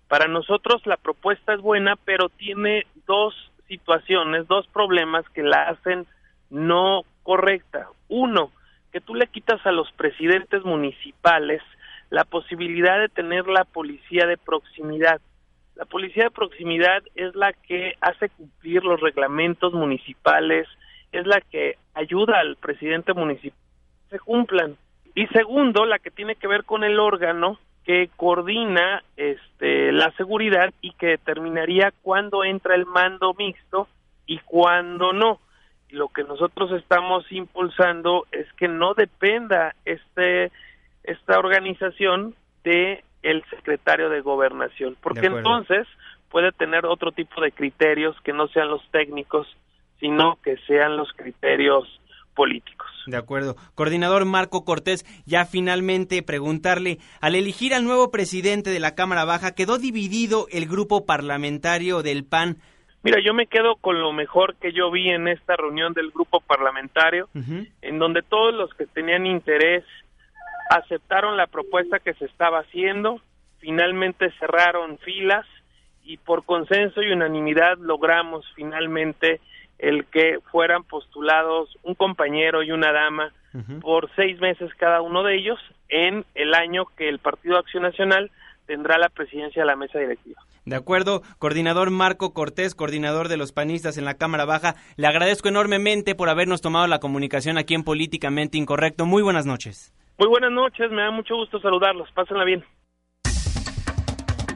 Para 0.08 0.26
nosotros 0.26 0.84
la 0.86 0.96
propuesta 0.96 1.54
es 1.54 1.60
buena, 1.60 1.94
pero 2.04 2.30
tiene 2.30 2.84
dos 3.06 3.32
situaciones, 3.68 4.48
dos 4.48 4.66
problemas 4.72 5.24
que 5.34 5.44
la 5.44 5.68
hacen 5.68 6.06
no 6.50 7.04
correcta. 7.22 7.88
Uno, 8.08 8.50
que 8.92 9.00
tú 9.00 9.14
le 9.14 9.26
quitas 9.26 9.64
a 9.66 9.72
los 9.72 9.90
presidentes 9.92 10.64
municipales 10.64 11.62
la 12.10 12.24
posibilidad 12.24 12.98
de 12.98 13.08
tener 13.08 13.46
la 13.46 13.64
policía 13.64 14.26
de 14.26 14.36
proximidad. 14.36 15.20
La 15.76 15.84
policía 15.84 16.24
de 16.24 16.30
proximidad 16.30 17.02
es 17.14 17.34
la 17.34 17.52
que 17.52 17.94
hace 18.00 18.28
cumplir 18.30 18.84
los 18.84 19.00
reglamentos 19.00 19.72
municipales, 19.72 20.66
es 21.12 21.26
la 21.26 21.40
que 21.40 21.78
ayuda 21.94 22.40
al 22.40 22.56
presidente 22.56 23.14
municipal 23.14 23.58
que 24.08 24.16
se 24.16 24.20
cumplan. 24.20 24.76
Y 25.14 25.26
segundo, 25.28 25.86
la 25.86 25.98
que 25.98 26.10
tiene 26.10 26.34
que 26.34 26.48
ver 26.48 26.64
con 26.64 26.84
el 26.84 26.98
órgano 26.98 27.58
que 27.84 28.10
coordina 28.16 29.02
este, 29.16 29.92
la 29.92 30.10
seguridad 30.12 30.72
y 30.80 30.92
que 30.92 31.06
determinaría 31.06 31.92
cuándo 32.02 32.44
entra 32.44 32.74
el 32.74 32.86
mando 32.86 33.34
mixto 33.34 33.88
y 34.26 34.38
cuándo 34.38 35.12
no. 35.12 35.40
Lo 35.90 36.08
que 36.08 36.24
nosotros 36.24 36.72
estamos 36.72 37.24
impulsando 37.30 38.26
es 38.32 38.46
que 38.54 38.68
no 38.68 38.94
dependa 38.94 39.74
este 39.84 40.50
esta 41.02 41.38
organización 41.38 42.34
de 42.62 43.02
el 43.22 43.42
secretario 43.50 44.08
de 44.08 44.20
gobernación, 44.20 44.96
porque 45.00 45.26
entonces 45.26 45.86
puede 46.30 46.52
tener 46.52 46.86
otro 46.86 47.12
tipo 47.12 47.40
de 47.40 47.52
criterios 47.52 48.16
que 48.22 48.32
no 48.32 48.48
sean 48.48 48.68
los 48.68 48.82
técnicos, 48.90 49.46
sino 49.98 50.38
que 50.42 50.56
sean 50.66 50.96
los 50.96 51.12
criterios 51.12 51.86
políticos. 52.34 52.88
De 53.06 53.16
acuerdo. 53.16 53.56
Coordinador 53.74 54.24
Marco 54.24 54.64
Cortés, 54.64 55.04
ya 55.26 55.44
finalmente 55.44 56.22
preguntarle, 56.22 56.98
al 57.20 57.34
elegir 57.34 57.74
al 57.74 57.84
nuevo 57.84 58.10
presidente 58.10 58.70
de 58.70 58.80
la 58.80 58.94
Cámara 58.94 59.24
Baja, 59.24 59.54
quedó 59.54 59.78
dividido 59.78 60.46
el 60.50 60.66
grupo 60.66 61.04
parlamentario 61.04 62.02
del 62.02 62.24
PAN. 62.24 62.58
Mira, 63.02 63.20
yo 63.20 63.32
me 63.32 63.46
quedo 63.46 63.76
con 63.76 64.00
lo 64.00 64.12
mejor 64.12 64.56
que 64.56 64.72
yo 64.72 64.90
vi 64.90 65.08
en 65.08 65.26
esta 65.26 65.56
reunión 65.56 65.94
del 65.94 66.10
grupo 66.10 66.40
parlamentario, 66.40 67.28
en 67.34 67.98
donde 67.98 68.22
todos 68.22 68.54
los 68.54 68.74
que 68.74 68.86
tenían 68.86 69.26
interés 69.26 69.84
aceptaron 70.70 71.36
la 71.36 71.46
propuesta 71.46 71.98
que 71.98 72.14
se 72.14 72.26
estaba 72.26 72.60
haciendo, 72.60 73.20
finalmente 73.58 74.30
cerraron 74.38 74.98
filas 74.98 75.46
y 76.04 76.18
por 76.18 76.44
consenso 76.44 77.02
y 77.02 77.10
unanimidad 77.10 77.78
logramos 77.78 78.44
finalmente 78.54 79.40
el 79.78 80.04
que 80.06 80.38
fueran 80.50 80.84
postulados 80.84 81.76
un 81.82 81.94
compañero 81.94 82.62
y 82.62 82.70
una 82.70 82.92
dama 82.92 83.32
por 83.80 84.10
seis 84.14 84.38
meses 84.40 84.72
cada 84.76 85.00
uno 85.00 85.22
de 85.24 85.36
ellos 85.36 85.58
en 85.88 86.24
el 86.34 86.54
año 86.54 86.84
que 86.96 87.08
el 87.08 87.18
Partido 87.18 87.58
Acción 87.58 87.82
Nacional 87.82 88.30
tendrá 88.66 88.98
la 88.98 89.08
presidencia 89.08 89.62
de 89.62 89.66
la 89.66 89.76
mesa 89.76 89.98
directiva. 89.98 90.40
De 90.70 90.76
acuerdo, 90.76 91.22
coordinador 91.40 91.90
Marco 91.90 92.32
Cortés, 92.32 92.76
coordinador 92.76 93.26
de 93.26 93.36
los 93.36 93.50
panistas 93.50 93.98
en 93.98 94.04
la 94.04 94.14
Cámara 94.14 94.44
Baja, 94.44 94.76
le 94.94 95.08
agradezco 95.08 95.48
enormemente 95.48 96.14
por 96.14 96.28
habernos 96.28 96.60
tomado 96.60 96.86
la 96.86 97.00
comunicación 97.00 97.58
aquí 97.58 97.74
en 97.74 97.82
Políticamente 97.82 98.56
Incorrecto. 98.56 99.04
Muy 99.04 99.20
buenas 99.20 99.46
noches. 99.46 99.92
Muy 100.16 100.28
buenas 100.28 100.52
noches, 100.52 100.92
me 100.92 101.02
da 101.02 101.10
mucho 101.10 101.34
gusto 101.34 101.58
saludarlos, 101.60 102.08
pásenla 102.14 102.44
bien. 102.44 102.64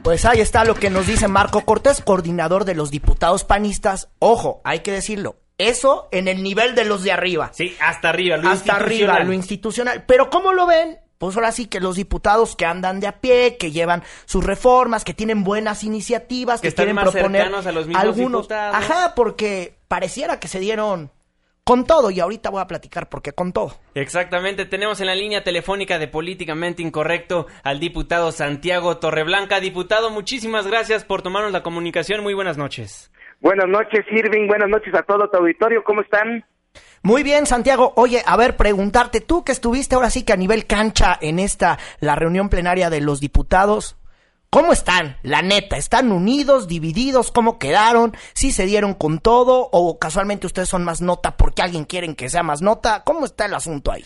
Pues 0.05 0.23
ahí 0.23 0.39
está 0.39 0.63
lo 0.63 0.75
que 0.75 0.89
nos 0.89 1.05
dice 1.05 1.27
Marco 1.27 1.65
Cortés, 1.65 2.01
coordinador 2.01 2.63
de 2.63 2.75
los 2.75 2.91
diputados 2.91 3.43
panistas. 3.43 4.09
Ojo, 4.19 4.61
hay 4.63 4.79
que 4.79 4.93
decirlo. 4.93 5.35
Eso 5.57 6.07
en 6.13 6.29
el 6.29 6.43
nivel 6.43 6.75
de 6.75 6.85
los 6.85 7.03
de 7.03 7.11
arriba. 7.11 7.49
Sí, 7.51 7.75
hasta 7.81 8.07
arriba, 8.07 8.37
lo 8.37 8.47
Hasta 8.47 8.77
arriba, 8.77 9.19
lo 9.19 9.33
institucional. 9.33 10.05
Pero 10.07 10.29
¿cómo 10.29 10.53
lo 10.53 10.65
ven? 10.65 10.97
Pues 11.17 11.35
ahora 11.35 11.51
sí 11.51 11.67
que 11.67 11.79
los 11.79 11.95
diputados 11.95 12.55
que 12.55 12.65
andan 12.65 12.99
de 12.99 13.07
a 13.07 13.19
pie, 13.21 13.57
que 13.57 13.71
llevan 13.71 14.03
sus 14.25 14.43
reformas, 14.43 15.03
que 15.03 15.13
tienen 15.13 15.43
buenas 15.43 15.83
iniciativas, 15.83 16.59
Que 16.59 16.65
que, 16.65 16.67
están 16.69 16.85
quieren 16.85 16.95
más 16.95 17.11
proponer 17.11 17.43
cercanos 17.43 17.65
a 17.67 17.71
los 17.71 17.87
mismos 17.87 18.03
algunos. 18.03 18.41
diputados. 18.43 18.75
Ajá, 18.75 19.13
porque 19.15 19.75
pareciera 19.87 20.39
que 20.39 20.47
se 20.47 20.59
dieron 20.59 21.11
con 21.63 21.85
todo 21.85 22.11
y 22.11 22.19
ahorita 22.19 22.51
voy 22.51 22.61
a 22.61 22.67
platicar 22.67 23.09
porque 23.09 23.31
con 23.31 23.51
todo. 23.51 23.73
Exactamente, 23.95 24.65
tenemos 24.65 25.01
en 25.01 25.07
la 25.07 25.15
línea 25.15 25.43
telefónica 25.43 25.97
de 25.97 26.07
Políticamente 26.07 26.83
Incorrecto 26.83 27.47
al 27.63 27.79
diputado 27.79 28.31
Santiago 28.31 28.97
Torreblanca. 28.97 29.59
Diputado, 29.59 30.11
muchísimas 30.11 30.67
gracias 30.67 31.05
por 31.05 31.23
tomarnos 31.23 31.53
la 31.53 31.63
comunicación. 31.63 32.21
Muy 32.21 32.35
buenas 32.35 32.57
noches. 32.57 33.11
Buenas 33.41 33.67
noches, 33.67 34.05
Irving. 34.11 34.47
Buenas 34.47 34.69
noches 34.69 34.93
a 34.93 35.01
todo 35.01 35.27
tu 35.29 35.37
auditorio. 35.37 35.83
¿Cómo 35.83 36.01
están? 36.01 36.45
Muy 37.05 37.21
bien, 37.21 37.45
Santiago. 37.45 37.93
Oye, 37.97 38.23
a 38.25 38.35
ver, 38.35 38.57
preguntarte, 38.57 39.21
tú 39.21 39.43
que 39.43 39.51
estuviste 39.51 39.93
ahora 39.93 40.09
sí 40.09 40.25
que 40.25 40.33
a 40.33 40.37
nivel 40.37 40.65
cancha 40.65 41.15
en 41.21 41.37
esta, 41.37 41.77
la 41.99 42.15
reunión 42.15 42.49
plenaria 42.49 42.89
de 42.89 42.99
los 42.99 43.19
diputados, 43.19 43.95
¿cómo 44.49 44.73
están? 44.73 45.17
La 45.21 45.43
neta, 45.43 45.77
¿están 45.77 46.11
unidos, 46.11 46.67
divididos? 46.67 47.31
¿Cómo 47.31 47.59
quedaron? 47.59 48.13
¿Sí 48.33 48.51
se 48.51 48.65
dieron 48.65 48.95
con 48.95 49.19
todo? 49.19 49.69
¿O 49.71 49.99
casualmente 49.99 50.47
ustedes 50.47 50.67
son 50.67 50.83
más 50.83 51.03
nota 51.03 51.37
porque 51.37 51.61
alguien 51.61 51.85
quieren 51.85 52.15
que 52.15 52.27
sea 52.27 52.41
más 52.41 52.63
nota? 52.63 53.03
¿Cómo 53.05 53.25
está 53.25 53.45
el 53.45 53.53
asunto 53.53 53.91
ahí? 53.91 54.03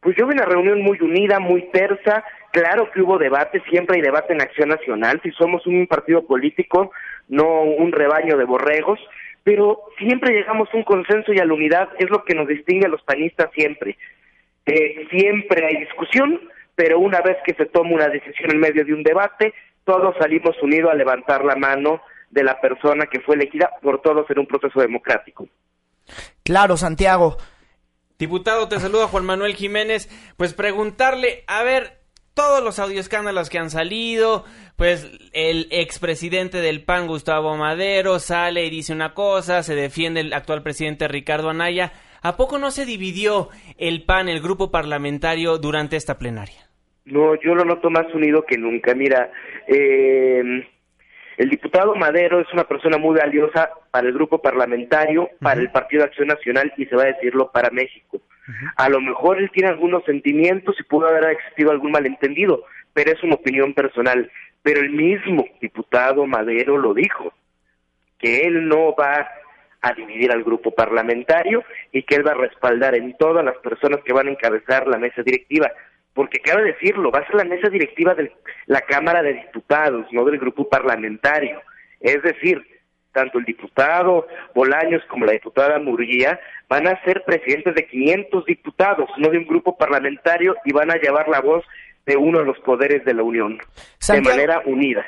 Pues 0.00 0.14
yo 0.16 0.24
vi 0.28 0.34
una 0.34 0.44
reunión 0.44 0.82
muy 0.82 1.00
unida, 1.00 1.40
muy 1.40 1.68
tersa. 1.72 2.22
Claro 2.52 2.92
que 2.92 3.02
hubo 3.02 3.18
debate, 3.18 3.60
siempre 3.68 3.96
hay 3.96 4.02
debate 4.02 4.34
en 4.34 4.42
Acción 4.42 4.68
Nacional. 4.68 5.20
Si 5.24 5.32
somos 5.32 5.66
un 5.66 5.88
partido 5.88 6.24
político, 6.24 6.92
no 7.26 7.62
un 7.62 7.90
rebaño 7.90 8.36
de 8.36 8.44
borregos, 8.44 9.00
pero 9.46 9.84
siempre 9.96 10.34
llegamos 10.34 10.68
a 10.72 10.76
un 10.76 10.82
consenso 10.82 11.32
y 11.32 11.38
a 11.38 11.44
la 11.44 11.54
unidad, 11.54 11.90
es 12.00 12.10
lo 12.10 12.24
que 12.24 12.34
nos 12.34 12.48
distingue 12.48 12.86
a 12.86 12.88
los 12.88 13.00
panistas 13.02 13.48
siempre. 13.54 13.96
Eh, 14.66 15.06
siempre 15.08 15.64
hay 15.64 15.76
discusión, 15.76 16.40
pero 16.74 16.98
una 16.98 17.20
vez 17.20 17.36
que 17.46 17.54
se 17.54 17.66
toma 17.66 17.94
una 17.94 18.08
decisión 18.08 18.50
en 18.50 18.58
medio 18.58 18.84
de 18.84 18.92
un 18.92 19.04
debate, 19.04 19.54
todos 19.84 20.16
salimos 20.18 20.60
unidos 20.60 20.90
a 20.90 20.96
levantar 20.96 21.44
la 21.44 21.54
mano 21.54 22.02
de 22.28 22.42
la 22.42 22.60
persona 22.60 23.06
que 23.06 23.20
fue 23.20 23.36
elegida 23.36 23.70
por 23.80 24.02
todos 24.02 24.28
en 24.30 24.40
un 24.40 24.46
proceso 24.46 24.80
democrático. 24.80 25.46
Claro, 26.42 26.76
Santiago. 26.76 27.36
Diputado, 28.18 28.66
te 28.66 28.80
saluda 28.80 29.06
Juan 29.06 29.26
Manuel 29.26 29.54
Jiménez. 29.54 30.08
Pues 30.36 30.54
preguntarle, 30.54 31.44
a 31.46 31.62
ver, 31.62 32.00
todos 32.36 32.62
los 32.62 32.78
audioescándalos 32.78 33.48
que 33.48 33.58
han 33.58 33.70
salido, 33.70 34.44
pues 34.76 35.10
el 35.32 35.68
expresidente 35.70 36.58
del 36.58 36.84
PAN, 36.84 37.06
Gustavo 37.06 37.56
Madero, 37.56 38.18
sale 38.18 38.66
y 38.66 38.70
dice 38.70 38.92
una 38.92 39.14
cosa, 39.14 39.62
se 39.62 39.74
defiende 39.74 40.20
el 40.20 40.34
actual 40.34 40.62
presidente 40.62 41.08
Ricardo 41.08 41.48
Anaya. 41.48 41.94
¿A 42.20 42.36
poco 42.36 42.58
no 42.58 42.70
se 42.70 42.84
dividió 42.84 43.48
el 43.78 44.04
PAN, 44.04 44.28
el 44.28 44.42
grupo 44.42 44.70
parlamentario, 44.70 45.56
durante 45.56 45.96
esta 45.96 46.18
plenaria? 46.18 46.68
No, 47.06 47.36
yo 47.36 47.54
lo 47.54 47.64
noto 47.64 47.88
más 47.88 48.12
unido 48.14 48.44
que 48.46 48.58
nunca. 48.58 48.94
Mira, 48.94 49.32
eh, 49.66 50.42
El 51.36 51.50
diputado 51.50 51.94
Madero 51.94 52.40
es 52.40 52.50
una 52.52 52.64
persona 52.64 52.96
muy 52.96 53.18
valiosa 53.18 53.70
para 53.90 54.08
el 54.08 54.14
grupo 54.14 54.40
parlamentario, 54.40 55.28
para 55.40 55.60
el 55.60 55.70
Partido 55.70 56.02
de 56.02 56.08
Acción 56.08 56.28
Nacional 56.28 56.72
y 56.76 56.86
se 56.86 56.96
va 56.96 57.02
a 57.02 57.12
decirlo 57.12 57.50
para 57.52 57.70
México. 57.70 58.20
A 58.76 58.88
lo 58.88 59.00
mejor 59.00 59.38
él 59.38 59.50
tiene 59.50 59.68
algunos 59.68 60.04
sentimientos 60.04 60.76
y 60.78 60.84
pudo 60.84 61.08
haber 61.08 61.30
existido 61.30 61.72
algún 61.72 61.90
malentendido, 61.90 62.64
pero 62.92 63.12
es 63.12 63.22
una 63.22 63.34
opinión 63.34 63.74
personal. 63.74 64.30
Pero 64.62 64.80
el 64.80 64.90
mismo 64.90 65.44
diputado 65.60 66.26
Madero 66.26 66.78
lo 66.78 66.94
dijo, 66.94 67.32
que 68.18 68.42
él 68.42 68.68
no 68.68 68.94
va 68.94 69.28
a 69.82 69.92
dividir 69.92 70.32
al 70.32 70.42
grupo 70.42 70.70
parlamentario 70.70 71.62
y 71.92 72.02
que 72.02 72.16
él 72.16 72.26
va 72.26 72.32
a 72.32 72.36
respaldar 72.36 72.94
en 72.94 73.16
todas 73.16 73.44
las 73.44 73.56
personas 73.58 74.00
que 74.04 74.12
van 74.12 74.28
a 74.28 74.30
encabezar 74.30 74.86
la 74.86 74.98
mesa 74.98 75.22
directiva. 75.22 75.70
Porque 76.16 76.40
cabe 76.40 76.64
decirlo, 76.64 77.12
va 77.12 77.20
a 77.20 77.26
ser 77.26 77.36
la 77.36 77.44
mesa 77.44 77.68
directiva 77.68 78.14
de 78.14 78.32
la 78.66 78.80
Cámara 78.80 79.22
de 79.22 79.34
Diputados, 79.34 80.06
no 80.10 80.24
del 80.24 80.38
grupo 80.40 80.68
parlamentario. 80.68 81.60
Es 82.00 82.20
decir, 82.22 82.60
tanto 83.12 83.38
el 83.38 83.44
diputado 83.44 84.26
Bolaños 84.54 85.02
como 85.08 85.26
la 85.26 85.32
diputada 85.32 85.78
Murguía 85.78 86.40
van 86.68 86.88
a 86.88 87.00
ser 87.04 87.22
presidentes 87.24 87.74
de 87.76 87.86
500 87.86 88.44
diputados, 88.46 89.08
no 89.18 89.28
de 89.28 89.38
un 89.38 89.46
grupo 89.46 89.76
parlamentario, 89.76 90.56
y 90.64 90.72
van 90.72 90.90
a 90.90 90.96
llevar 90.96 91.28
la 91.28 91.40
voz 91.40 91.64
de 92.06 92.16
uno 92.16 92.40
de 92.40 92.44
los 92.46 92.58
poderes 92.60 93.04
de 93.04 93.14
la 93.14 93.22
Unión, 93.22 93.58
Santiago- 93.98 94.36
de 94.36 94.46
manera 94.46 94.62
unida. 94.66 95.04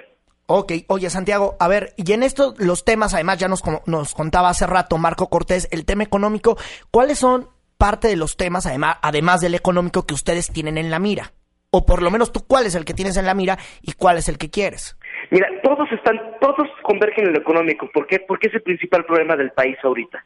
Ok, 0.50 0.72
oye 0.88 1.10
Santiago, 1.10 1.56
a 1.60 1.68
ver, 1.68 1.90
y 1.96 2.10
en 2.12 2.22
esto 2.22 2.54
los 2.58 2.84
temas, 2.84 3.12
además 3.12 3.38
ya 3.38 3.48
nos, 3.48 3.62
nos 3.86 4.14
contaba 4.14 4.48
hace 4.48 4.66
rato 4.66 4.96
Marco 4.96 5.28
Cortés, 5.28 5.68
el 5.72 5.84
tema 5.84 6.04
económico, 6.04 6.56
¿cuáles 6.90 7.18
son 7.18 7.48
parte 7.78 8.08
de 8.08 8.16
los 8.16 8.36
temas, 8.36 8.66
además, 8.66 8.98
además 9.02 9.40
del 9.40 9.54
económico, 9.54 10.04
que 10.04 10.14
ustedes 10.14 10.52
tienen 10.52 10.76
en 10.76 10.90
la 10.90 10.98
mira? 10.98 11.32
O 11.70 11.86
por 11.86 12.02
lo 12.02 12.10
menos 12.10 12.32
tú, 12.32 12.44
¿cuál 12.46 12.66
es 12.66 12.74
el 12.74 12.84
que 12.84 12.94
tienes 12.94 13.16
en 13.16 13.26
la 13.26 13.34
mira 13.34 13.56
y 13.82 13.92
cuál 13.92 14.18
es 14.18 14.28
el 14.28 14.36
que 14.36 14.50
quieres? 14.50 14.98
Mira, 15.30 15.46
todos 15.62 15.90
están, 15.92 16.18
todos 16.40 16.66
convergen 16.82 17.26
en 17.26 17.34
lo 17.34 17.38
económico. 17.40 17.88
¿Por 17.92 18.06
qué? 18.06 18.20
Porque 18.20 18.48
es 18.48 18.54
el 18.54 18.62
principal 18.62 19.04
problema 19.04 19.36
del 19.36 19.52
país 19.52 19.76
ahorita. 19.82 20.24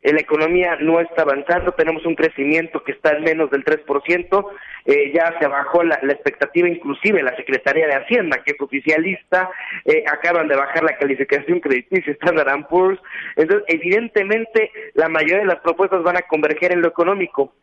Eh, 0.00 0.12
La 0.12 0.20
economía 0.20 0.76
no 0.80 1.00
está 1.00 1.22
avanzando, 1.22 1.72
tenemos 1.72 2.06
un 2.06 2.14
crecimiento 2.14 2.84
que 2.84 2.92
está 2.92 3.16
en 3.16 3.24
menos 3.24 3.50
del 3.50 3.64
3%, 3.64 4.46
eh, 4.84 5.12
ya 5.12 5.34
se 5.40 5.46
bajó 5.48 5.82
la, 5.82 5.96
expectativa, 5.96 6.68
inclusive 6.68 7.22
la 7.22 7.34
Secretaría 7.36 7.86
de 7.86 7.96
Hacienda, 7.96 8.42
que 8.44 8.52
es 8.52 8.60
oficialista, 8.60 9.50
eh, 9.84 10.04
acaban 10.06 10.46
de 10.46 10.56
bajar 10.56 10.84
la 10.84 10.96
calificación 10.96 11.60
crediticia 11.60 12.12
Standard 12.12 12.68
Poor's, 12.68 13.00
entonces 13.36 13.64
evidentemente 13.66 14.70
la 14.94 15.08
mayoría 15.08 15.38
de 15.38 15.46
las 15.46 15.60
propuestas 15.60 16.02
van 16.04 16.16
a 16.16 16.22
converger 16.22 16.72
en 16.72 16.82
lo 16.82 16.88
económico. 16.88 17.54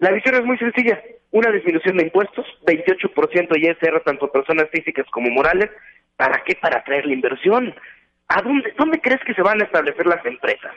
La 0.00 0.12
visión 0.12 0.34
es 0.34 0.44
muy 0.44 0.58
sencilla, 0.58 1.00
una 1.30 1.50
disminución 1.50 1.96
de 1.96 2.04
impuestos, 2.04 2.46
28% 2.66 3.56
ISR 3.56 4.00
tanto 4.00 4.30
personas 4.30 4.68
físicas 4.70 5.06
como 5.10 5.30
morales, 5.30 5.70
¿para 6.16 6.42
qué? 6.44 6.56
Para 6.56 6.78
atraer 6.78 7.06
la 7.06 7.14
inversión. 7.14 7.74
¿A 8.28 8.42
dónde, 8.42 8.72
dónde 8.78 9.00
crees 9.00 9.20
que 9.24 9.34
se 9.34 9.42
van 9.42 9.60
a 9.60 9.64
establecer 9.64 10.06
las 10.06 10.24
empresas? 10.24 10.72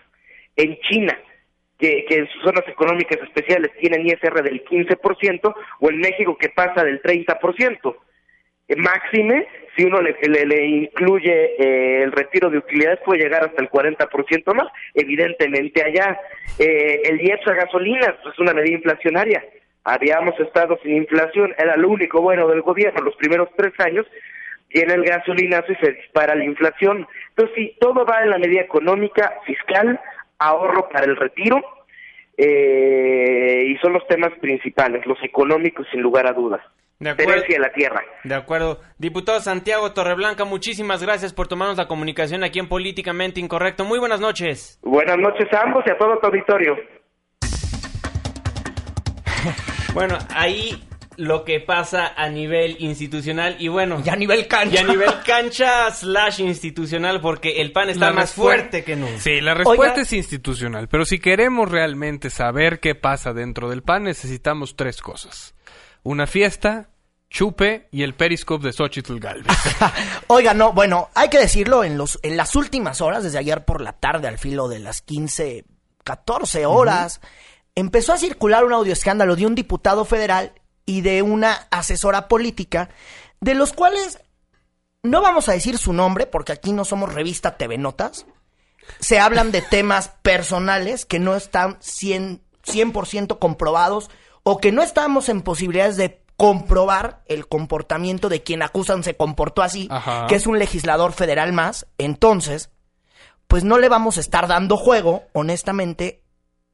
En 0.56 0.78
China, 0.82 1.18
que, 1.80 2.06
que 2.06 2.16
en 2.20 2.28
sus 2.30 2.44
zonas 2.44 2.63
económicas 2.68 3.20
especiales 3.22 3.72
tienen 3.80 4.06
ISR 4.06 4.42
del 4.44 4.63
15%, 4.63 5.56
o 5.80 5.89
en 5.89 5.98
México 6.00 6.38
que 6.38 6.50
pasa 6.50 6.84
del 6.84 7.02
30%. 7.02 7.96
Eh, 8.70 8.76
Máxime, 8.78 9.48
si 9.76 9.84
uno 9.84 10.02
le, 10.02 10.16
le- 10.22 10.46
le 10.46 10.66
incluye 10.66 11.56
eh, 11.58 12.04
el 12.04 12.12
retiro 12.12 12.50
de 12.50 12.60
utilidades, 12.60 13.00
puede 13.04 13.24
llegar 13.24 13.44
hasta 13.44 13.62
el 13.62 13.70
40% 13.70 14.54
más. 14.54 14.68
Evidentemente 14.94 15.84
allá, 15.84 16.20
eh, 16.60 17.02
el 17.06 17.20
IEPS 17.22 17.48
a 17.48 17.54
gasolinas 17.56 18.13
es 18.32 18.39
una 18.39 18.54
medida 18.54 18.76
inflacionaria. 18.76 19.44
Habíamos 19.84 20.39
estado 20.39 20.80
sin 20.82 20.96
inflación, 20.96 21.54
era 21.58 21.76
lo 21.76 21.89
único 21.89 22.22
bueno 22.22 22.48
del 22.48 22.62
gobierno 22.62 23.02
los 23.02 23.16
primeros 23.18 23.50
tres 23.58 23.74
años, 23.80 24.06
viene 24.70 24.94
el 24.94 25.04
gasolinazo 25.04 25.74
y 25.74 25.76
se 25.76 25.92
dispara 25.92 26.36
la 26.36 26.46
inflación. 26.46 27.06
Entonces, 27.30 27.54
sí, 27.56 27.76
todo 27.82 28.06
va 28.06 28.24
en 28.24 28.30
la 28.30 28.38
medida 28.38 28.62
económica, 28.62 29.34
fiscal, 29.46 30.00
ahorro 30.47 30.89
para 30.89 31.06
el 31.06 31.15
retiro, 31.15 31.62
eh, 32.38 33.65
y 33.67 33.77
son 33.77 33.93
los 33.93 34.06
temas 34.08 34.32
principales, 34.39 35.06
los 35.06 35.17
económicos 35.23 35.86
sin 35.91 36.01
lugar 36.01 36.27
a 36.27 36.34
dudas. 36.34 36.62
De 36.99 37.10
acuerdo. 37.10 37.43
De 37.47 37.60
la 37.60 37.73
tierra. 37.73 38.01
De 38.23 38.36
acuerdo. 38.36 38.79
Diputado 38.97 39.39
Santiago 39.41 39.91
Torreblanca, 39.91 40.45
muchísimas 40.45 41.03
gracias 41.03 41.34
por 41.34 41.47
tomarnos 41.47 41.77
la 41.77 41.88
comunicación 41.88 42.43
aquí 42.43 42.60
en 42.60 42.69
Políticamente 42.69 43.41
Incorrecto. 43.41 43.84
Muy 43.84 43.99
buenas 43.99 44.21
noches. 44.21 44.79
Buenas 44.84 45.17
noches 45.17 45.51
a 45.51 45.63
ambos 45.63 45.84
y 45.86 45.91
a 45.91 45.97
todo 45.97 46.17
tu 46.19 46.27
auditorio. 46.27 46.77
Bueno, 49.93 50.17
ahí 50.34 50.82
lo 51.17 51.43
que 51.43 51.60
pasa 51.60 52.13
a 52.15 52.30
nivel 52.30 52.78
institucional 52.80 53.56
y 53.60 53.67
bueno. 53.67 54.02
Y 54.04 54.10
a 54.10 54.15
nivel 54.15 54.47
cancha. 54.47 54.76
Y 54.76 54.78
a 54.78 54.84
nivel 54.84 55.12
cancha 55.26 55.91
slash 55.91 56.39
institucional 56.41 57.21
porque 57.21 57.62
el 57.62 57.71
PAN 57.71 57.89
está 57.89 58.08
La 58.08 58.13
más 58.13 58.34
fuerte 58.34 58.84
que 58.84 58.95
nunca. 58.95 59.19
Sí, 59.19 59.41
la 59.41 59.54
respuesta 59.54 59.93
Oiga. 59.93 60.02
es 60.02 60.13
institucional, 60.13 60.88
pero 60.88 61.06
si 61.06 61.19
queremos 61.19 61.69
realmente 61.69 62.30
saber 62.30 62.80
qué 62.80 62.95
pasa 62.95 63.34
dentro 63.34 63.69
del 63.69 63.84
PAN, 63.84 64.04
necesitamos 64.04 64.76
tres 64.76 65.02
cosas. 65.02 65.56
Una 66.04 66.28
fiesta, 66.28 66.89
chupe 67.30 67.88
y 67.91 68.04
el 68.04 68.13
periscope 68.13 68.67
de 68.67 68.73
Xochitl 68.73 69.19
Galvez. 69.19 69.58
Oiga, 70.28 70.54
no, 70.54 70.73
bueno, 70.73 71.10
hay 71.15 71.30
que 71.30 71.39
decirlo, 71.39 71.84
en, 71.84 71.97
los, 71.97 72.19
en 72.23 72.38
las 72.38 72.56
últimas 72.56 73.02
horas, 73.02 73.23
desde 73.23 73.39
ayer 73.39 73.65
por 73.65 73.82
la 73.82 73.93
tarde, 73.93 74.28
al 74.28 74.38
filo 74.38 74.67
de 74.67 74.80
las 74.80 75.02
15, 75.02 75.65
14 76.04 76.65
horas, 76.65 77.21
empezó 77.76 78.13
a 78.13 78.17
circular 78.17 78.63
un 78.65 78.73
audio 78.73 78.93
escándalo 78.93 79.36
de 79.36 79.45
un 79.45 79.56
diputado 79.56 80.06
federal 80.06 80.54
y 80.86 81.02
de 81.02 81.22
una 81.22 81.67
asesora 81.72 82.28
política, 82.28 82.89
de 83.39 83.54
los 83.54 83.74
cuales 83.74 84.19
no 85.02 85.22
vamos 85.22 85.50
a 85.50 85.54
decir 85.54 85.78
su 85.78 85.93
nombre, 85.93 86.26
porque 86.26 86.54
aquí 86.54 86.72
no 86.72 86.86
somos 86.86 87.13
revista 87.13 87.58
TV 87.58 87.78
Notas. 87.78 88.26
Se 89.00 89.19
hablan 89.19 89.52
de 89.52 89.62
temas 89.62 90.10
personales 90.22 91.06
que 91.06 91.19
no 91.19 91.36
están 91.36 91.80
100%, 91.80 92.39
100% 92.65 93.39
comprobados 93.39 94.10
o 94.43 94.58
que 94.60 94.72
no 94.72 94.82
estamos 94.82 95.30
en 95.30 95.41
posibilidades 95.41 95.98
de 95.98 96.24
comprobar 96.38 97.24
el 97.28 97.48
comportamiento 97.48 98.30
de 98.30 98.43
quien 98.43 98.62
acusan 98.62 99.04
se 99.04 99.15
comportó 99.15 99.62
así, 99.62 99.88
Ajá. 99.91 100.28
que 100.28 100.36
es 100.36 100.48
un 100.48 100.60
legislador 100.60 101.13
federal 101.13 101.54
más. 101.54 101.88
Entonces, 101.98 102.69
pues 103.48 103.63
no 103.63 103.78
le 103.78 103.89
vamos 103.89 104.17
a 104.17 104.22
estar 104.22 104.48
dando 104.48 104.78
juego, 104.78 105.24
honestamente, 105.34 106.24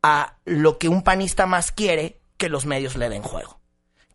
a 0.02 0.38
lo 0.46 0.78
que 0.78 0.90
un 0.90 1.04
panista 1.04 1.46
más 1.46 1.72
quiere 1.72 2.22
que 2.38 2.50
los 2.50 2.66
medios 2.66 2.96
le 2.96 3.10
den 3.10 3.22
juego. 3.22 3.60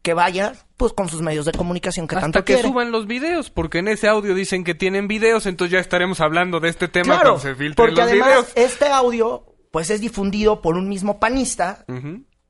Que 0.04 0.12
vaya, 0.12 0.52
pues, 0.76 0.92
con 0.92 1.08
sus 1.08 1.22
medios 1.22 1.46
de 1.46 1.52
comunicación 1.52 2.06
que 2.06 2.14
Hasta 2.16 2.24
tanto 2.26 2.44
que 2.44 2.52
quiere. 2.54 2.68
suban 2.68 2.92
los 2.92 3.06
videos, 3.06 3.48
porque 3.50 3.78
en 3.78 3.88
ese 3.88 4.06
audio 4.06 4.34
dicen 4.34 4.62
que 4.62 4.74
tienen 4.74 5.08
videos, 5.08 5.46
entonces 5.46 5.72
ya 5.72 5.78
estaremos 5.80 6.20
hablando 6.20 6.60
de 6.60 6.68
este 6.68 6.88
tema 6.88 7.14
Claro, 7.14 7.30
cuando 7.30 7.40
se 7.40 7.54
filtren 7.54 7.74
porque 7.74 8.00
los 8.02 8.10
además 8.10 8.28
videos. 8.28 8.52
este 8.54 8.88
audio, 8.88 9.46
pues, 9.70 9.88
es 9.88 10.00
difundido 10.02 10.60
por 10.60 10.76
un 10.76 10.88
mismo 10.90 11.18
panista 11.18 11.86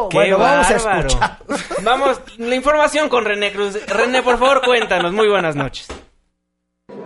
No, 0.06 0.10
Qué 0.10 0.18
bueno, 0.18 0.38
vamos 0.40 0.72
a 0.72 0.76
escuchar. 0.76 1.38
Vamos, 1.84 2.22
la 2.40 2.56
información 2.56 3.10
con 3.10 3.26
René 3.26 3.52
Cruz. 3.52 3.78
René, 3.86 4.24
por 4.24 4.40
favor, 4.40 4.64
cuéntanos. 4.66 5.14
Muy 5.14 5.28
buenas 5.28 5.56
noches. 5.56 5.88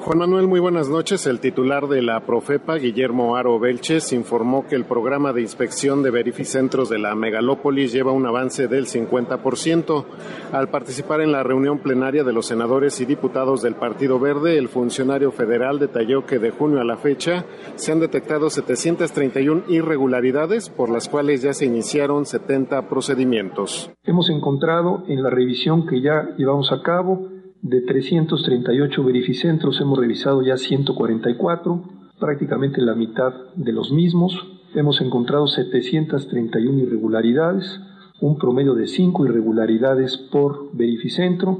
Juan 0.06 0.20
Manuel, 0.20 0.48
muy 0.48 0.60
buenas 0.60 0.88
noches. 0.88 1.26
El 1.26 1.40
titular 1.40 1.88
de 1.88 2.04
la 2.04 2.20
Profepa, 2.20 2.76
Guillermo 2.76 3.36
Aro 3.36 3.60
Belches, 3.60 4.14
informó 4.14 4.68
que 4.68 4.76
el 4.76 4.86
programa 4.86 5.34
de 5.34 5.42
inspección 5.42 6.04
de 6.04 6.12
verificentros 6.12 6.90
de 6.90 7.00
la 7.00 7.16
megalópolis 7.16 7.92
lleva 7.92 8.12
un 8.12 8.28
avance 8.28 8.68
del 8.68 8.86
50%. 8.86 10.06
Al 10.52 10.70
participar 10.70 11.22
en 11.22 11.32
la 11.32 11.42
reunión 11.42 11.80
plenaria 11.80 12.24
de 12.24 12.34
los 12.34 12.46
senadores 12.46 13.02
y 13.02 13.06
diputados 13.06 13.64
del 13.64 13.74
Partido 13.74 14.20
Verde, 14.20 14.60
el 14.60 14.70
funcionario 14.70 15.32
federal 15.32 15.80
detalló 15.80 16.24
que 16.26 16.38
de 16.38 16.52
junio 16.52 16.82
a 16.82 16.84
la 16.84 16.98
fecha 16.98 17.46
se 17.74 17.92
han 17.92 18.00
detectado 18.00 18.52
731 18.52 19.64
irregularidades, 19.70 20.70
por 20.70 20.92
las 20.92 21.10
cuales 21.10 21.42
ya 21.42 21.54
se 21.54 21.66
iniciaron 21.66 22.28
70 22.28 22.90
procedimientos. 22.90 23.90
Hemos 24.04 24.30
encontrado 24.30 25.04
en 25.08 25.24
la 25.24 25.32
revisión 25.32 25.88
que 25.88 26.02
ya 26.02 26.30
llevamos 26.38 26.72
a 26.72 26.84
cabo 26.84 27.35
de 27.66 27.82
338 27.82 29.04
verificentros, 29.04 29.82
hemos 29.82 29.98
revisado 29.98 30.44
ya 30.44 30.56
144, 30.56 31.82
prácticamente 32.20 32.80
la 32.80 32.94
mitad 32.94 33.34
de 33.56 33.72
los 33.72 33.92
mismos. 33.92 34.46
Hemos 34.76 35.02
encontrado 35.02 35.48
731 35.48 36.84
irregularidades, 36.84 37.82
un 38.22 38.38
promedio 38.38 38.76
de 38.76 38.86
5 38.86 39.26
irregularidades 39.26 40.16
por 40.16 40.78
verificentro. 40.78 41.58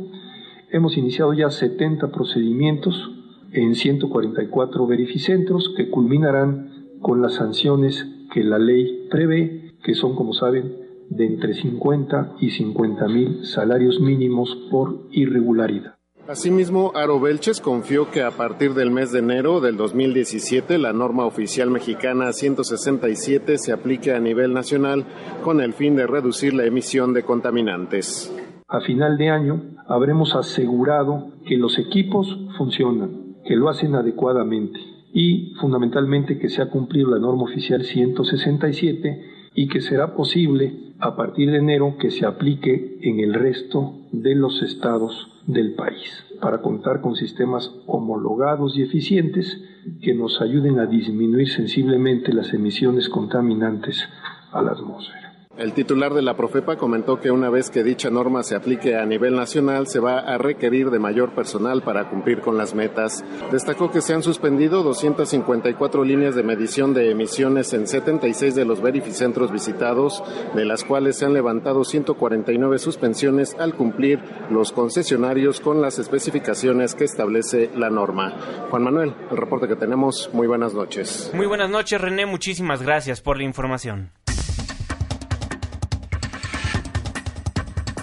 Hemos 0.72 0.96
iniciado 0.96 1.34
ya 1.34 1.50
70 1.50 2.12
procedimientos 2.12 3.10
en 3.52 3.74
144 3.74 4.86
verificentros 4.86 5.74
que 5.76 5.90
culminarán 5.90 7.00
con 7.02 7.24
las 7.24 7.34
sanciones 7.34 8.06
que 8.32 8.44
la 8.44 8.60
ley 8.60 9.08
prevé, 9.10 9.74
que 9.84 9.96
son, 9.96 10.16
como 10.16 10.34
saben, 10.34 10.85
de 11.10 11.26
entre 11.26 11.54
50 11.54 12.36
y 12.40 12.52
50 12.52 13.08
mil 13.08 13.46
salarios 13.46 14.00
mínimos 14.00 14.56
por 14.72 15.08
irregularidad. 15.12 15.96
Asimismo, 16.28 16.92
Aro 16.96 17.20
Belches 17.20 17.62
confió 17.62 18.10
que 18.10 18.24
a 18.24 18.32
partir 18.32 18.74
del 18.74 18.90
mes 18.90 19.12
de 19.12 19.20
enero 19.20 19.62
del 19.62 19.78
2017 19.78 20.80
la 20.80 20.92
norma 20.92 21.24
oficial 21.26 21.70
mexicana 21.70 22.34
167 22.34 23.60
se 23.60 23.72
aplique 23.72 24.12
a 24.12 24.20
nivel 24.20 24.52
nacional 24.52 25.06
con 25.44 25.62
el 25.62 25.74
fin 25.74 25.96
de 25.96 26.08
reducir 26.08 26.56
la 26.56 26.66
emisión 26.66 27.14
de 27.14 27.22
contaminantes. 27.22 28.36
A 28.68 28.82
final 28.82 29.20
de 29.20 29.30
año 29.30 29.76
habremos 29.88 30.36
asegurado 30.36 31.34
que 31.46 31.58
los 31.58 31.78
equipos 31.78 32.36
funcionan, 32.58 33.36
que 33.46 33.56
lo 33.56 33.70
hacen 33.70 33.94
adecuadamente 33.94 34.80
y 35.14 35.54
fundamentalmente 35.62 36.40
que 36.40 36.50
se 36.50 36.64
ha 36.64 36.72
cumplido 36.72 37.12
la 37.12 37.20
norma 37.20 37.44
oficial 37.44 37.84
167 37.84 39.35
y 39.56 39.68
que 39.68 39.82
será 39.82 40.14
posible 40.14 40.94
a 41.00 41.16
partir 41.16 41.50
de 41.50 41.58
enero 41.58 41.98
que 41.98 42.12
se 42.12 42.26
aplique 42.26 43.00
en 43.02 43.20
el 43.20 43.34
resto 43.34 43.96
de 44.12 44.36
los 44.36 44.62
estados 44.62 45.32
del 45.48 45.74
país 45.74 46.24
para 46.42 46.62
contar 46.62 47.02
con 47.02 47.16
sistemas 47.16 47.72
homologados 47.88 48.78
y 48.78 48.82
eficientes 48.82 49.62
que 50.02 50.14
nos 50.14 50.42
ayuden 50.42 50.80
a 50.80 50.86
disminuir 50.86 51.50
sensiblemente 51.50 52.34
las 52.34 52.54
emisiones 52.54 53.10
contaminantes 53.10 54.04
a 54.52 54.62
la 54.62 54.72
atmósfera. 54.72 55.25
El 55.58 55.72
titular 55.72 56.14
de 56.14 56.22
la 56.22 56.36
Profepa 56.36 56.76
comentó 56.76 57.22
que 57.22 57.32
una 57.32 57.50
vez 57.50 57.70
que 57.70 57.82
dicha 57.82 58.10
norma 58.10 58.44
se 58.44 58.56
aplique 58.56 58.98
a 58.98 59.06
nivel 59.06 59.36
nacional, 59.38 59.88
se 59.88 60.02
va 60.02 60.20
a 60.20 60.38
requerir 60.38 60.90
de 60.90 61.00
mayor 61.00 61.34
personal 61.34 61.82
para 61.82 62.10
cumplir 62.10 62.42
con 62.42 62.58
las 62.58 62.76
metas. 62.76 63.24
Destacó 63.54 63.90
que 63.90 64.02
se 64.02 64.14
han 64.14 64.22
suspendido 64.22 64.84
254 64.84 66.04
líneas 66.04 66.36
de 66.36 66.44
medición 66.44 66.94
de 66.94 67.10
emisiones 67.10 67.72
en 67.72 67.88
76 67.88 68.54
de 68.54 68.66
los 68.66 68.82
verificentros 68.82 69.50
visitados, 69.50 70.22
de 70.56 70.66
las 70.66 70.84
cuales 70.84 71.18
se 71.18 71.26
han 71.26 71.34
levantado 71.34 71.86
149 71.86 72.78
suspensiones 72.78 73.56
al 73.58 73.76
cumplir 73.76 74.20
los 74.50 74.74
concesionarios 74.74 75.62
con 75.62 75.82
las 75.82 76.00
especificaciones 76.00 76.96
que 76.96 77.06
establece 77.06 77.70
la 77.78 77.90
norma. 77.90 78.34
Juan 78.70 78.84
Manuel, 78.84 79.14
el 79.32 79.38
reporte 79.38 79.70
que 79.70 79.78
tenemos, 79.78 80.30
muy 80.34 80.48
buenas 80.48 80.74
noches. 80.74 81.32
Muy 81.34 81.46
buenas 81.46 81.70
noches, 81.70 82.02
René. 82.02 82.26
Muchísimas 82.26 82.82
gracias 82.82 83.22
por 83.22 83.38
la 83.38 83.44
información. 83.44 84.12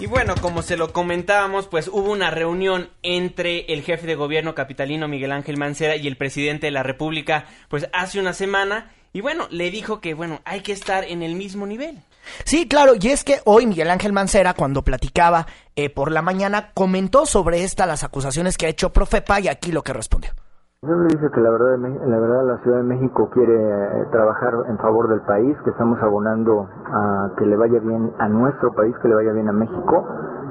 Y 0.03 0.05
bueno, 0.05 0.35
como 0.35 0.63
se 0.63 0.75
lo 0.75 0.91
comentábamos, 0.91 1.67
pues 1.67 1.87
hubo 1.87 2.11
una 2.11 2.29
reunión 2.29 2.89
entre 3.03 3.73
el 3.73 3.83
jefe 3.83 4.05
de 4.05 4.15
gobierno 4.15 4.53
capitalino 4.53 5.07
Miguel 5.07 5.31
Ángel 5.31 5.55
Mancera 5.55 5.95
y 5.95 6.07
el 6.07 6.17
presidente 6.17 6.67
de 6.67 6.71
la 6.71 6.83
República, 6.83 7.45
pues 7.69 7.87
hace 7.93 8.19
una 8.19 8.33
semana. 8.33 8.91
Y 9.13 9.21
bueno, 9.21 9.47
le 9.49 9.71
dijo 9.71 10.01
que, 10.01 10.13
bueno, 10.13 10.41
hay 10.43 10.59
que 10.59 10.73
estar 10.73 11.05
en 11.05 11.23
el 11.23 11.35
mismo 11.35 11.65
nivel. 11.65 12.01
Sí, 12.43 12.67
claro, 12.67 12.95
y 12.99 13.07
es 13.07 13.23
que 13.23 13.39
hoy 13.45 13.65
Miguel 13.65 13.89
Ángel 13.89 14.11
Mancera, 14.11 14.55
cuando 14.55 14.83
platicaba 14.83 15.47
eh, 15.77 15.89
por 15.89 16.11
la 16.11 16.21
mañana, 16.21 16.71
comentó 16.73 17.25
sobre 17.25 17.63
esta 17.63 17.85
las 17.85 18.03
acusaciones 18.03 18.57
que 18.57 18.65
ha 18.65 18.69
hecho 18.69 18.91
Profepa 18.91 19.39
y 19.39 19.47
aquí 19.47 19.71
lo 19.71 19.85
que 19.85 19.93
respondió. 19.93 20.33
Le 20.83 21.15
dice 21.15 21.31
que 21.33 21.39
la 21.39 21.49
verdad, 21.49 21.77
la 21.79 22.19
verdad 22.19 22.45
la 22.45 22.61
Ciudad 22.61 22.77
de 22.79 22.83
México 22.83 23.29
quiere 23.33 23.55
eh, 23.55 24.05
trabajar 24.11 24.53
en 24.67 24.77
favor 24.79 25.07
del 25.07 25.21
país, 25.21 25.55
que 25.63 25.69
estamos 25.69 25.97
abonando 26.01 26.67
a 26.85 27.31
que 27.37 27.45
le 27.45 27.55
vaya 27.55 27.79
bien 27.79 28.11
a 28.19 28.27
nuestro 28.27 28.73
país, 28.73 28.93
que 29.01 29.07
le 29.07 29.15
vaya 29.15 29.31
bien 29.31 29.47
a 29.47 29.53
México, 29.53 30.05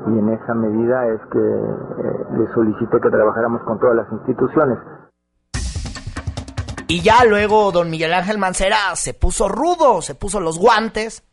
y 0.06 0.18
en 0.18 0.30
esa 0.30 0.54
medida 0.54 1.06
es 1.08 1.20
que 1.30 1.38
eh, 1.38 2.38
le 2.38 2.50
solicité 2.54 2.98
que 2.98 3.10
trabajáramos 3.10 3.60
con 3.64 3.78
todas 3.78 3.94
las 3.94 4.10
instituciones. 4.10 4.78
Y 6.88 7.02
ya 7.02 7.26
luego 7.26 7.70
don 7.70 7.90
Miguel 7.90 8.14
Ángel 8.14 8.38
Mancera 8.38 8.78
se 8.94 9.12
puso 9.12 9.50
rudo, 9.50 10.00
se 10.00 10.14
puso 10.14 10.40
los 10.40 10.58
guantes 10.58 11.28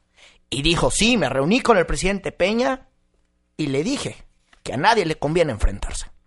y 0.49 0.61
dijo, 0.61 0.91
sí, 0.91 1.15
me 1.15 1.29
reuní 1.29 1.61
con 1.61 1.77
el 1.77 1.85
presidente 1.85 2.33
Peña 2.33 2.89
y 3.55 3.67
le 3.67 3.81
dije 3.81 4.25
que 4.61 4.73
a 4.73 4.77
nadie 4.77 5.05
le 5.05 5.15
conviene 5.15 5.53
enfrentarse. 5.53 6.18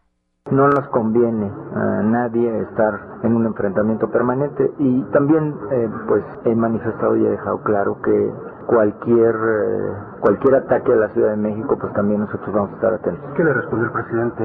No 0.51 0.69
nos 0.69 0.89
conviene 0.89 1.47
a 1.47 2.03
nadie 2.03 2.63
estar 2.63 3.21
en 3.23 3.37
un 3.37 3.47
enfrentamiento 3.47 4.11
permanente 4.11 4.71
y 4.81 5.03
también 5.13 5.55
eh, 5.71 5.89
pues 6.09 6.25
he 6.45 6.55
manifestado 6.55 7.17
y 7.17 7.25
he 7.25 7.31
dejado 7.31 7.63
claro 7.63 8.03
que 8.03 8.31
cualquier 8.67 9.35
eh, 9.35 10.19
cualquier 10.21 10.57
ataque 10.57 10.93
a 10.93 10.97
la 10.97 11.09
Ciudad 11.15 11.31
de 11.31 11.37
México 11.37 11.79
pues 11.81 11.93
también 11.95 12.21
nosotros 12.21 12.53
vamos 12.53 12.73
a 12.73 12.75
estar 12.75 12.93
atentos. 12.95 13.31
¿Qué 13.37 13.45
le 13.45 13.55
respondió 13.55 13.87
el 13.87 13.93
presidente? 13.93 14.45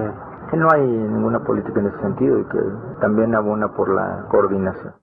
Que 0.52 0.58
no 0.58 0.72
hay 0.72 0.82
ninguna 0.86 1.44
política 1.44 1.80
en 1.80 1.88
ese 1.88 2.00
sentido 2.00 2.40
y 2.40 2.44
que 2.46 2.60
también 3.02 3.34
abona 3.34 3.68
por 3.76 3.94
la 3.94 4.28
coordinación. 4.30 4.94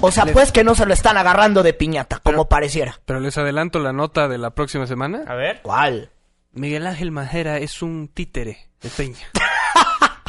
O 0.00 0.10
sea, 0.10 0.26
pues 0.32 0.52
que 0.52 0.62
no 0.62 0.74
se 0.74 0.86
lo 0.86 0.92
están 0.92 1.16
agarrando 1.16 1.62
de 1.62 1.72
piñata, 1.72 2.20
como 2.22 2.48
pareciera. 2.48 2.94
Pero 3.04 3.18
les 3.18 3.36
adelanto 3.36 3.80
la 3.80 3.92
nota 3.92 4.28
de 4.28 4.38
la 4.38 4.50
próxima 4.50 4.86
semana. 4.86 5.24
A 5.26 5.34
ver. 5.34 5.60
¿Cuál? 5.62 6.10
Miguel 6.52 6.86
Ángel 6.86 7.10
Majera 7.10 7.58
es 7.58 7.82
un 7.82 8.08
títere 8.08 8.58
de 8.80 8.88
Peña. 8.90 9.26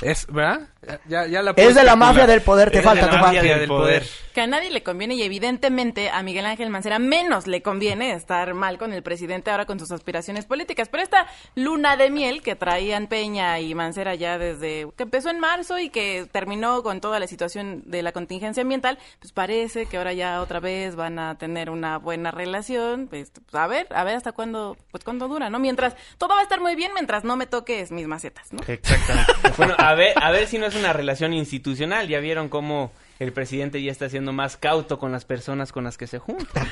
es, 0.02 0.28
¿verdad? 0.28 0.68
Ya, 1.08 1.28
ya 1.28 1.42
la 1.42 1.52
Es 1.56 1.76
de 1.76 1.84
la 1.84 1.96
mafia 1.98 2.26
del 2.28 2.42
poder, 2.42 2.72
te 2.72 2.78
Es 2.80 2.84
falta, 2.84 3.06
de 3.06 3.12
te 3.12 3.18
la 3.18 3.22
falta. 3.24 3.38
mafia 3.38 3.58
del 3.58 3.68
poder. 3.68 4.04
Que 4.34 4.42
a 4.42 4.48
nadie 4.48 4.70
le 4.70 4.84
conviene 4.84 5.16
y 5.16 5.24
evidentemente 5.24 6.10
a 6.10 6.22
Miguel 6.24 6.46
Ángel 6.46 6.70
Mancera 6.70 7.00
menos 7.00 7.48
le 7.48 7.62
conviene 7.62 8.14
estar 8.14 8.54
mal 8.54 8.78
con 8.78 8.94
el 8.94 9.04
presidente 9.04 9.50
ahora 9.52 9.66
con 9.66 9.80
sus 9.80 9.92
aspiraciones 9.92 10.46
políticas. 10.46 10.88
Pero 10.90 11.04
esta 11.04 11.28
luna 11.56 11.98
de 11.98 12.10
miel 12.10 12.42
que 12.42 12.56
traían 12.56 13.08
Peña 13.08 13.60
y 13.60 13.74
Mancera 13.76 14.16
ya 14.16 14.38
desde 14.38 14.88
que 14.96 15.04
empezó 15.04 15.30
en 15.30 15.40
marzo 15.40 15.78
y 15.80 15.90
que 15.90 16.28
terminó 16.32 16.84
con 16.84 17.02
toda 17.02 17.20
la 17.20 17.28
situación 17.28 17.82
de 17.86 18.02
la 18.04 18.12
contingencia 18.12 18.62
ambiental, 18.62 18.98
pues 19.20 19.34
parece 19.34 19.88
que 19.88 19.98
ahora 19.98 20.14
ya 20.14 20.42
otra 20.42 20.60
vez 20.60 20.96
van 20.96 21.20
a 21.20 21.38
tener 21.38 21.70
una 21.70 21.98
buena 21.98 22.32
relación. 22.32 23.08
Pues, 23.08 23.32
pues, 23.32 23.56
a 23.62 23.68
ver, 23.68 23.88
a 23.90 24.04
ver 24.04 24.16
hasta 24.16 24.32
cuándo, 24.32 24.78
pues 24.92 25.04
cuándo 25.04 25.28
dura, 25.28 25.50
¿no? 25.50 25.60
Mientras 25.60 25.96
todo 26.18 26.30
va 26.30 26.40
a 26.40 26.44
estar 26.44 26.62
muy 26.62 26.76
bien 26.76 26.92
mientras 26.94 27.24
no 27.24 27.36
me 27.36 27.48
toques 27.48 27.92
mis 27.92 28.08
macetas, 28.08 28.54
¿no? 28.54 28.60
Exactamente. 28.68 29.34
bueno, 29.58 29.76
a 29.88 29.96
ver, 29.96 30.14
a 30.22 30.32
ver 30.32 30.48
si 30.48 30.58
no 30.58 30.66
es 30.66 30.76
una 30.76 30.92
relación 30.92 31.34
institucional. 31.34 32.10
Ya 32.10 32.20
vieron 32.20 32.50
cómo 32.50 32.92
el 33.20 33.32
presidente 33.32 33.82
ya 33.82 33.90
está 33.90 34.10
siendo 34.10 34.34
más 34.34 34.58
cauto 34.58 35.00
con 35.00 35.14
las 35.14 35.24
personas 35.24 35.72
con 35.72 35.86
las 35.86 35.98
que 35.98 36.08
se 36.08 36.20
junta. 36.20 36.68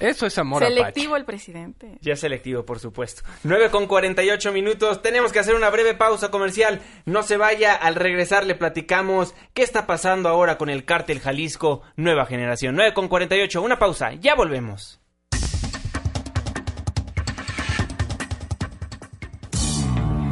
Eso 0.00 0.24
es 0.24 0.38
amor 0.38 0.62
Selectivo 0.62 1.16
el 1.16 1.26
presidente. 1.26 1.98
Ya 2.00 2.16
selectivo, 2.16 2.64
por 2.64 2.78
supuesto. 2.78 3.22
9 3.44 3.68
con 3.70 3.86
48 3.86 4.52
minutos. 4.52 5.02
Tenemos 5.02 5.32
que 5.32 5.38
hacer 5.38 5.54
una 5.54 5.68
breve 5.68 5.92
pausa 5.92 6.30
comercial. 6.30 6.80
No 7.04 7.22
se 7.22 7.36
vaya. 7.36 7.74
Al 7.74 7.94
regresar 7.94 8.46
le 8.46 8.54
platicamos 8.54 9.34
qué 9.52 9.62
está 9.62 9.86
pasando 9.86 10.30
ahora 10.30 10.56
con 10.56 10.70
el 10.70 10.86
cártel 10.86 11.20
Jalisco 11.20 11.82
Nueva 11.96 12.24
Generación. 12.24 12.74
9 12.74 12.94
con 12.94 13.08
48. 13.08 13.60
Una 13.60 13.78
pausa. 13.78 14.14
Ya 14.14 14.34
volvemos. 14.34 14.98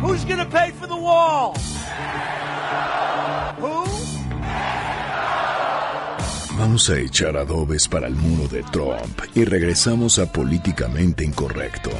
Who's 0.01 0.25
gonna 0.25 0.49
pay 0.49 0.71
for 0.73 0.87
the 0.87 0.95
wall? 0.95 1.55
Vamos 6.59 6.89
a 6.89 6.99
echar 6.99 7.37
adobes 7.37 7.87
para 7.87 8.07
el 8.07 8.15
muro 8.15 8.49
de 8.49 8.63
Trump 8.65 9.21
y 9.35 9.45
regresamos 9.45 10.19
a 10.19 10.33
Políticamente 10.33 11.25
Incorrecto. 11.25 11.91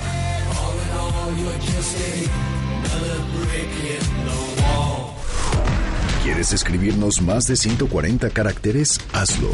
¿Quieres 6.25 6.53
escribirnos 6.53 7.21
más 7.21 7.47
de 7.47 7.57
140 7.57 8.31
caracteres? 8.31 8.99
Hazlo. 9.13 9.51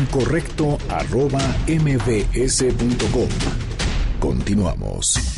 Incorrecto 0.00 0.76
arroba 0.88 1.40
mbs.com. 1.68 3.28
Continuamos. 4.18 5.33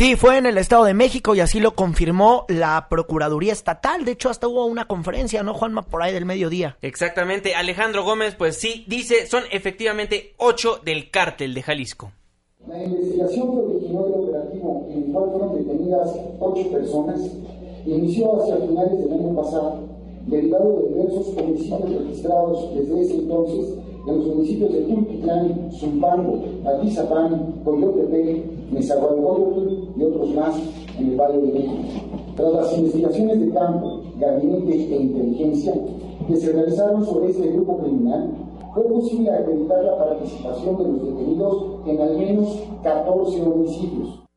Sí, 0.00 0.16
fue 0.16 0.38
en 0.38 0.46
el 0.46 0.56
Estado 0.56 0.84
de 0.84 0.94
México 0.94 1.34
y 1.34 1.40
así 1.40 1.60
lo 1.60 1.74
confirmó 1.74 2.46
la 2.48 2.86
Procuraduría 2.88 3.52
Estatal. 3.52 4.06
De 4.06 4.12
hecho, 4.12 4.30
hasta 4.30 4.48
hubo 4.48 4.64
una 4.64 4.86
conferencia, 4.86 5.42
¿no, 5.42 5.52
Juanma? 5.52 5.82
Por 5.82 6.02
ahí 6.02 6.10
del 6.10 6.24
mediodía. 6.24 6.78
Exactamente, 6.80 7.54
Alejandro 7.54 8.02
Gómez, 8.02 8.34
pues 8.34 8.56
sí, 8.56 8.86
dice, 8.88 9.26
son 9.26 9.42
efectivamente 9.52 10.32
ocho 10.38 10.80
del 10.82 11.10
cártel 11.10 11.52
de 11.52 11.62
Jalisco. 11.62 12.12
La 12.66 12.82
investigación 12.82 13.50
que 13.50 13.58
originó 13.58 14.06
el 14.06 14.12
operativo 14.14 14.88
en 14.90 15.02
el 15.02 15.12
cual 15.12 15.30
fueron 15.32 15.58
detenidas 15.58 16.16
ocho 16.40 16.70
personas 16.70 17.20
inició 17.84 18.42
hacia 18.42 18.56
finales 18.56 18.98
del 19.00 19.12
año 19.12 19.36
pasado, 19.36 19.86
derivado 20.28 20.80
de 20.80 20.88
diversos 20.94 21.26
homicidios 21.36 22.06
registrados 22.06 22.74
desde 22.74 23.02
ese 23.02 23.14
entonces 23.16 23.74
en 24.06 24.16
los 24.16 24.26
municipios 24.26 24.72
de 24.72 24.80
Tultitlán, 24.82 25.70
Zumpango, 25.72 26.38
Atizapán, 26.64 27.60
Coyotepec, 27.64 28.70
Nezahualcóyotl 28.72 29.98
y 29.98 30.02
otros 30.02 30.34
más 30.34 30.56
en 30.98 31.10
el 31.10 31.16
Valle 31.16 31.40
de 31.40 31.52
México. 31.52 31.82
Tras 32.36 32.52
las 32.52 32.78
investigaciones 32.78 33.40
de 33.40 33.50
campo, 33.50 34.00
gabinete 34.18 34.94
e 34.96 35.02
inteligencia 35.02 35.74
que 36.26 36.36
se 36.36 36.52
realizaron 36.52 37.04
sobre 37.04 37.30
este 37.30 37.48
grupo 37.48 37.78
criminal, 37.78 38.30
fue 38.74 38.84
posible 38.84 39.30
acreditar 39.30 39.82
la 39.84 39.98
participación 39.98 40.78
de 40.78 40.84
los 40.84 41.02
detenidos 41.04 41.64
en 41.86 42.00
al 42.00 42.18
menos 42.18 42.62
14 42.82 43.42
homicidios. 43.42 44.29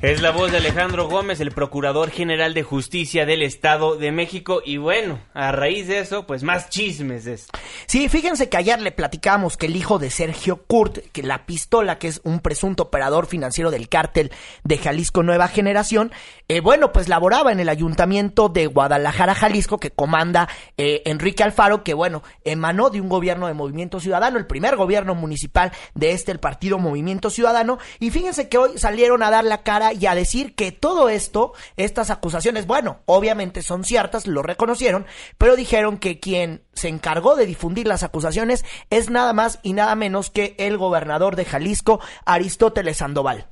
Es 0.00 0.22
la 0.22 0.30
voz 0.30 0.52
de 0.52 0.58
Alejandro 0.58 1.08
Gómez, 1.08 1.40
el 1.40 1.50
Procurador 1.50 2.10
General 2.10 2.54
de 2.54 2.62
Justicia 2.62 3.26
del 3.26 3.42
Estado 3.42 3.96
de 3.96 4.12
México. 4.12 4.62
Y 4.64 4.76
bueno, 4.76 5.18
a 5.34 5.50
raíz 5.50 5.88
de 5.88 5.98
eso, 5.98 6.24
pues 6.24 6.44
más 6.44 6.68
chismes 6.68 7.24
de 7.24 7.32
esto. 7.32 7.58
Sí, 7.86 8.08
fíjense 8.08 8.48
que 8.48 8.56
ayer 8.56 8.80
le 8.80 8.92
platicamos 8.92 9.56
que 9.56 9.66
el 9.66 9.74
hijo 9.74 9.98
de 9.98 10.10
Sergio 10.10 10.62
Kurt, 10.68 10.98
que 11.10 11.24
la 11.24 11.46
pistola, 11.46 11.98
que 11.98 12.06
es 12.06 12.20
un 12.22 12.38
presunto 12.38 12.84
operador 12.84 13.26
financiero 13.26 13.72
del 13.72 13.88
cártel 13.88 14.30
de 14.62 14.78
Jalisco 14.78 15.24
Nueva 15.24 15.48
Generación, 15.48 16.12
eh, 16.46 16.60
bueno, 16.60 16.92
pues 16.92 17.08
laboraba 17.08 17.50
en 17.50 17.58
el 17.58 17.68
ayuntamiento 17.68 18.48
de 18.48 18.68
Guadalajara, 18.68 19.34
Jalisco, 19.34 19.78
que 19.78 19.90
comanda 19.90 20.48
eh, 20.76 21.02
Enrique 21.06 21.42
Alfaro, 21.42 21.82
que 21.82 21.94
bueno, 21.94 22.22
emanó 22.44 22.90
de 22.90 23.00
un 23.00 23.08
gobierno 23.08 23.48
de 23.48 23.54
Movimiento 23.54 23.98
Ciudadano, 23.98 24.38
el 24.38 24.46
primer 24.46 24.76
gobierno 24.76 25.16
municipal 25.16 25.72
de 25.96 26.12
este, 26.12 26.30
el 26.30 26.38
partido 26.38 26.78
Movimiento 26.78 27.30
Ciudadano. 27.30 27.78
Y 27.98 28.10
fíjense 28.10 28.48
que 28.48 28.58
hoy 28.58 28.78
salieron 28.78 29.24
a 29.24 29.30
dar 29.30 29.42
la 29.42 29.64
cara 29.64 29.87
y 29.92 30.06
a 30.06 30.14
decir 30.14 30.54
que 30.54 30.72
todo 30.72 31.08
esto, 31.08 31.52
estas 31.76 32.10
acusaciones, 32.10 32.66
bueno, 32.66 33.00
obviamente 33.06 33.62
son 33.62 33.84
ciertas, 33.84 34.26
lo 34.26 34.42
reconocieron, 34.42 35.06
pero 35.36 35.56
dijeron 35.56 35.98
que 35.98 36.20
quien 36.20 36.62
se 36.72 36.88
encargó 36.88 37.36
de 37.36 37.46
difundir 37.46 37.86
las 37.86 38.02
acusaciones 38.02 38.64
es 38.90 39.10
nada 39.10 39.32
más 39.32 39.60
y 39.62 39.72
nada 39.72 39.94
menos 39.94 40.30
que 40.30 40.54
el 40.58 40.76
gobernador 40.76 41.36
de 41.36 41.44
Jalisco, 41.44 42.00
Aristóteles 42.24 42.98
Sandoval. 42.98 43.46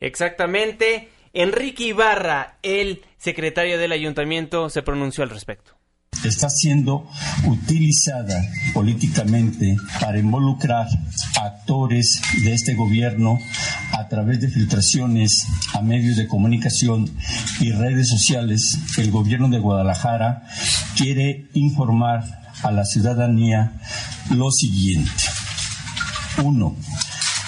Exactamente. 0.00 1.10
Enrique 1.32 1.84
Ibarra, 1.84 2.58
el 2.62 3.04
secretario 3.16 3.78
del 3.78 3.92
ayuntamiento, 3.92 4.68
se 4.68 4.82
pronunció 4.82 5.24
al 5.24 5.30
respecto 5.30 5.81
está 6.24 6.48
siendo 6.50 7.08
utilizada 7.44 8.48
políticamente 8.72 9.76
para 10.00 10.18
involucrar 10.18 10.86
actores 11.40 12.20
de 12.44 12.54
este 12.54 12.74
gobierno 12.74 13.38
a 13.92 14.08
través 14.08 14.40
de 14.40 14.48
filtraciones 14.48 15.46
a 15.74 15.82
medios 15.82 16.16
de 16.16 16.28
comunicación 16.28 17.10
y 17.60 17.72
redes 17.72 18.08
sociales. 18.08 18.78
El 18.98 19.10
gobierno 19.10 19.48
de 19.48 19.58
Guadalajara 19.58 20.44
quiere 20.96 21.48
informar 21.54 22.24
a 22.62 22.70
la 22.70 22.84
ciudadanía 22.84 23.72
lo 24.30 24.50
siguiente. 24.50 25.10
Uno, 26.44 26.76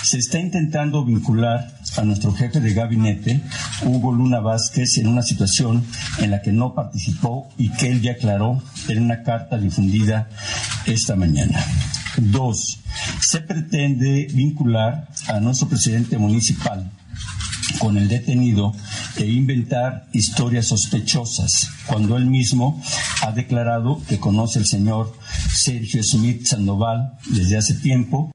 se 0.03 0.19
está 0.19 0.39
intentando 0.39 1.05
vincular 1.05 1.75
a 1.97 2.03
nuestro 2.03 2.33
jefe 2.33 2.61
de 2.61 2.75
gabinete, 2.75 3.41
Hugo 3.85 4.13
Luna 4.13 4.41
Vázquez, 4.41 4.99
en 4.99 5.09
una 5.09 5.23
situación 5.23 5.85
en 6.19 6.31
la 6.31 6.43
que 6.43 6.53
no 6.53 6.75
participó 6.75 7.49
y 7.57 7.71
que 7.71 7.89
él 7.89 8.03
ya 8.03 8.13
aclaró 8.13 8.63
en 8.89 9.03
una 9.03 9.23
carta 9.23 9.59
difundida 9.59 10.29
esta 10.87 11.17
mañana. 11.17 11.65
Dos, 12.17 12.81
se 13.21 13.41
pretende 13.41 14.29
vincular 14.33 15.09
a 15.29 15.41
nuestro 15.41 15.69
presidente 15.69 16.19
municipal 16.19 16.91
con 17.79 17.97
el 17.97 18.09
detenido 18.09 18.73
e 19.17 19.27
inventar 19.27 20.07
historias 20.13 20.67
sospechosas, 20.67 21.69
cuando 21.87 22.17
él 22.17 22.27
mismo 22.27 22.81
ha 23.23 23.33
declarado 23.33 24.03
que 24.09 24.19
conoce 24.19 24.59
al 24.59 24.67
señor 24.67 25.13
Sergio 25.53 26.03
Smith 26.03 26.47
Sandoval 26.47 27.15
desde 27.27 27.57
hace 27.57 27.75
tiempo 27.75 28.34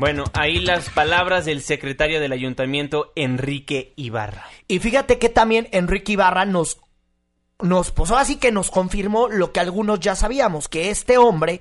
bueno, 0.00 0.24
ahí 0.32 0.60
las 0.60 0.88
palabras 0.88 1.44
del 1.44 1.60
secretario 1.60 2.20
del 2.20 2.32
ayuntamiento, 2.32 3.12
Enrique 3.16 3.92
Ibarra. 3.96 4.46
Y 4.66 4.78
fíjate 4.78 5.18
que 5.18 5.28
también 5.28 5.68
Enrique 5.72 6.12
Ibarra 6.12 6.46
nos, 6.46 6.80
nos 7.60 7.90
posó 7.90 8.16
así 8.16 8.36
que 8.36 8.50
nos 8.50 8.70
confirmó 8.70 9.28
lo 9.28 9.52
que 9.52 9.60
algunos 9.60 10.00
ya 10.00 10.16
sabíamos, 10.16 10.68
que 10.68 10.88
este 10.88 11.18
hombre 11.18 11.60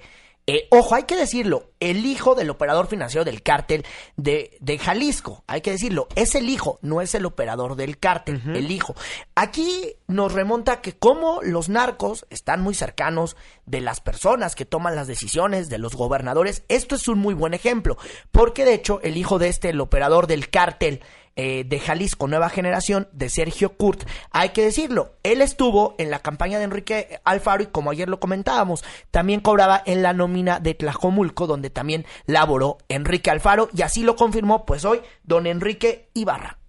eh, 0.52 0.68
ojo, 0.72 0.95
hay 0.95 1.04
que 1.04 1.16
decirlo, 1.16 1.74
el 1.80 2.08
hijo 2.08 2.34
del 2.34 2.50
operador 2.50 2.88
financiero 2.88 3.24
del 3.24 3.43
cártel 3.43 3.86
de, 4.18 4.58
de, 4.60 4.80
Jalisco, 4.80 5.43
hay 5.45 5.62
que 5.62 5.70
decirlo, 5.70 6.08
es 6.16 6.34
el 6.34 6.50
hijo, 6.50 6.80
no 6.82 7.02
es 7.02 7.14
el 7.14 7.28
operador 7.28 7.76
del 7.76 8.00
cártel, 8.00 8.41
el 8.56 8.72
hijo. 8.72 8.95
Aquí 9.36 9.93
nos 10.08 10.34
remonta 10.34 10.82
que 10.82 10.93
como 10.97 11.41
los 11.43 11.70
narcos 11.70 12.26
están 12.32 12.62
muy 12.64 12.74
cercanos 12.74 13.38
de 13.68 13.80
las 13.80 14.02
personas 14.02 14.56
que 14.56 14.66
toman 14.66 14.95
las 14.95 15.06
decisiones, 15.06 15.70
de 15.70 15.78
los 15.78 15.95
gobernadores, 15.95 16.64
esto 16.68 16.95
es 16.95 17.08
un 17.08 17.20
muy 17.20 17.36
buen 17.36 17.54
ejemplo, 17.54 17.95
porque 18.32 18.66
de 18.66 18.74
hecho 18.74 19.02
el 19.04 19.18
hijo 19.18 19.38
de 19.38 19.50
este, 19.50 19.70
el 19.70 19.80
operador 19.80 20.26
del 20.26 20.50
cártel 20.50 21.02
eh, 21.36 21.65
de 21.67 21.80
Jalisco 21.80 22.27
Nueva 22.27 22.49
Generación, 22.49 23.07
de 23.11 23.30
Sergio 23.30 23.77
Kurt. 23.77 24.03
Hay 24.32 24.49
que 24.49 24.63
decirlo, 24.63 25.15
él 25.23 25.41
estuvo 25.41 25.95
en 25.97 26.11
la 26.11 26.19
campaña 26.19 26.57
de 26.57 26.65
Enrique 26.65 27.19
Alfaro 27.23 27.63
y 27.63 27.67
como 27.67 27.91
ayer 27.91 28.09
lo 28.09 28.19
comentábamos, 28.19 28.84
también 29.11 29.39
cobraba 29.39 29.82
en 29.86 30.03
la 30.03 30.13
nómina 30.13 30.59
de 30.59 30.73
Tlajomulco, 30.73 31.47
donde 31.47 31.69
también 31.69 32.05
laboró 32.25 32.77
Enrique 32.89 33.30
Alfaro 33.30 33.69
y 33.75 33.82
así 33.82 34.03
lo 34.03 34.15
confirmó 34.15 34.65
pues 34.65 34.86
hoy 34.86 35.01
don 35.23 35.47
Enrique 35.47 36.09
Ibarra. 36.13 36.59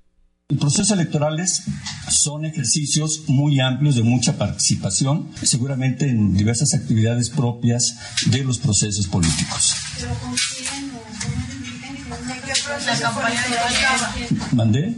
Los 0.50 0.58
procesos 0.58 0.90
electorales 0.90 1.62
son 2.10 2.44
ejercicios 2.44 3.22
muy 3.28 3.60
amplios 3.60 3.94
de 3.94 4.02
mucha 4.02 4.36
participación, 4.36 5.28
seguramente 5.42 6.08
en 6.08 6.34
diversas 6.34 6.74
actividades 6.74 7.30
propias 7.30 7.96
de 8.26 8.42
los 8.42 8.58
procesos 8.58 9.06
políticos. 9.06 9.76
¿Mandé? 14.52 14.96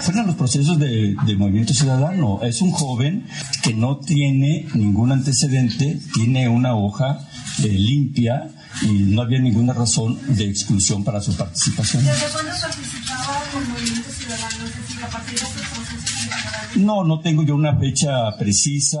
Fueron 0.00 0.26
los 0.26 0.36
procesos 0.36 0.78
de, 0.78 1.14
movimiento 1.36 1.74
ciudadano. 1.74 2.40
Es 2.42 2.60
un 2.62 2.70
joven 2.70 3.26
que 3.62 3.74
no 3.74 3.98
tiene 3.98 4.66
ningún 4.74 5.12
antecedente, 5.12 5.98
tiene 6.14 6.48
una 6.48 6.74
hoja 6.74 7.18
eh, 7.62 7.68
limpia 7.68 8.50
y 8.82 8.92
no 9.14 9.22
había 9.22 9.38
ninguna 9.38 9.72
razón 9.72 10.18
de 10.36 10.48
exclusión 10.48 11.04
para 11.04 11.20
su 11.20 11.34
participación. 11.36 12.04
¿Desde 12.04 12.26
cuándo 12.26 12.52
participaba 12.60 13.42
con 13.52 13.70
Movimiento 13.70 14.10
Ciudadano? 14.10 14.66
Es 14.66 14.76
decir, 14.76 15.04
a 15.04 15.08
partir 15.08 15.38
de 15.38 15.46
estos 15.46 15.62
procesos 15.68 16.76
No, 16.76 17.04
no 17.04 17.20
tengo 17.20 17.42
yo 17.42 17.54
una 17.54 17.76
fecha 17.76 18.36
precisa 18.38 19.00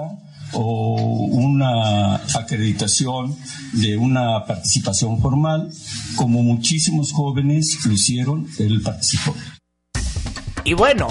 o 0.52 0.94
una 1.30 2.16
acreditación 2.34 3.36
de 3.72 3.96
una 3.96 4.44
participación 4.46 5.20
formal, 5.20 5.70
como 6.16 6.42
muchísimos 6.42 7.12
jóvenes 7.12 7.78
lo 7.84 7.92
hicieron, 7.92 8.46
él 8.58 8.80
participó. 8.82 9.34
Y 10.64 10.74
bueno, 10.74 11.08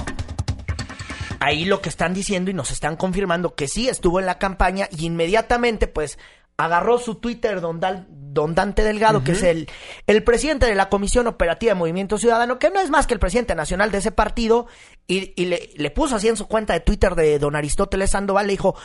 ahí 1.39 1.65
lo 1.65 1.81
que 1.81 1.89
están 1.89 2.13
diciendo 2.13 2.51
y 2.51 2.53
nos 2.53 2.71
están 2.71 2.95
confirmando 2.95 3.55
que 3.55 3.67
sí 3.67 3.87
estuvo 3.87 4.19
en 4.19 4.25
la 4.25 4.37
campaña 4.39 4.87
y 4.95 5.05
inmediatamente 5.05 5.87
pues 5.87 6.17
agarró 6.57 6.99
su 6.99 7.15
Twitter 7.15 7.59
don, 7.59 7.81
Dal- 7.81 8.07
don 8.09 8.55
Dante 8.55 8.83
Delgado, 8.83 9.25
que 9.25 9.33
es 9.33 9.43
el, 9.43 9.67
el 10.07 10.23
presidente 10.23 10.65
de 10.65 10.75
la 10.75 10.87
Comisión 10.87 11.27
Operativa 11.27 11.71
de 11.73 11.79
Movimiento 11.79 12.17
Ciudadano, 12.17 12.59
que 12.59 12.69
no 12.69 12.79
es 12.79 12.89
más 12.89 13.07
que 13.07 13.13
el 13.13 13.19
presidente 13.19 13.55
nacional 13.55 13.91
de 13.91 13.97
ese 13.97 14.11
partido, 14.11 14.67
y, 15.05 15.33
y 15.35 15.45
le, 15.45 15.69
le 15.75 15.91
puso 15.91 16.15
así 16.15 16.29
en 16.29 16.37
su 16.37 16.47
cuenta 16.47 16.71
de 16.71 16.79
Twitter 16.79 17.15
de 17.15 17.39
don 17.39 17.57
Aristóteles 17.57 18.11
Sandoval, 18.11 18.47
le 18.47 18.53
dijo 18.53 18.75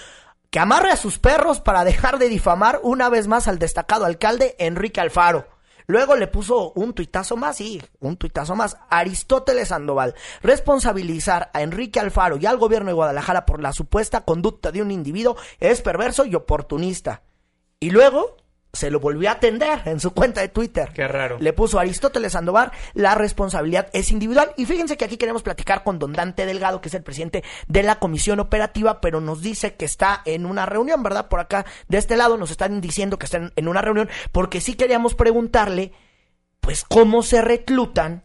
que 0.51 0.59
amarre 0.59 0.91
a 0.91 0.97
sus 0.97 1.19
perros 1.19 1.61
para 1.61 1.85
dejar 1.85 2.19
de 2.19 2.29
difamar 2.29 2.81
una 2.83 3.09
vez 3.09 3.29
más 3.29 3.47
al 3.49 3.59
destacado 3.59 4.05
alcalde 4.05 4.57
Enrique 4.59 5.01
Alfaro. 5.01 5.47
Luego 5.87 6.15
le 6.15 6.29
puso 6.29 6.73
un 6.73 6.93
tuitazo 6.93 7.37
más, 7.37 7.57
sí, 7.57 7.83
un 7.99 8.17
tuitazo 8.17 8.55
más. 8.55 8.77
Aristóteles 8.91 9.69
Sandoval, 9.69 10.15
responsabilizar 10.41 11.51
a 11.53 11.63
Enrique 11.63 11.99
Alfaro 11.99 12.37
y 12.37 12.47
al 12.47 12.59
gobierno 12.59 12.89
de 12.89 12.95
Guadalajara 12.95 13.47
por 13.47 13.61
la 13.61 13.73
supuesta 13.73 14.25
conducta 14.25 14.71
de 14.71 14.83
un 14.83 14.91
individuo 14.91 15.37
es 15.59 15.83
perverso 15.83 16.25
y 16.27 16.35
oportunista. 16.35 17.23
Y 17.81 17.91
luego 17.91 18.37
se 18.73 18.91
lo 18.91 19.01
volvió 19.01 19.29
a 19.29 19.33
atender 19.33 19.83
en 19.87 20.01
su 20.01 20.13
cuenta 20.13 20.41
de 20.41 20.49
Twitter. 20.49 20.93
Qué 20.95 21.09
raro. 21.09 21.39
Le 21.41 21.53
puso 21.53 21.79
Aristóteles 21.79 22.33
Sandoval, 22.33 22.71
la 22.95 23.15
responsabilidad 23.15 23.89
es 23.93 24.11
individual. 24.13 24.53
Y 24.57 24.67
fíjense 24.67 24.97
que 24.97 25.05
aquí 25.05 25.17
queremos 25.17 25.43
platicar 25.43 25.83
con 25.83 25.99
don 25.99 26.13
Dante 26.13 26.47
Delgado, 26.47 26.81
que 26.81 26.89
es 26.89 26.95
el 26.95 27.03
presidente 27.03 27.43
de 27.67 27.83
la 27.83 27.99
comisión 27.99 28.39
operativa, 28.39 29.01
pero 29.01 29.21
nos 29.21 29.43
dice 29.43 29.75
que 29.75 29.85
está 29.85 30.23
en 30.25 30.47
una 30.47 30.67
reunión, 30.67 31.03
¿verdad? 31.03 31.29
Por 31.29 31.41
acá, 31.41 31.67
de 31.89 31.99
este 31.99 32.17
lado, 32.17 32.37
nos 32.37 32.51
están 32.51 32.81
diciendo 32.81 33.19
que 33.19 33.27
están 33.27 33.53
en 33.57 33.69
una 33.69 33.83
reunión, 33.83 34.09
porque 34.33 34.61
sí 34.61 34.75
queríamos 34.75 35.15
preguntarle, 35.15 35.93
pues, 36.61 36.85
cómo 36.85 37.23
se 37.23 37.43
reclutan 37.43 38.25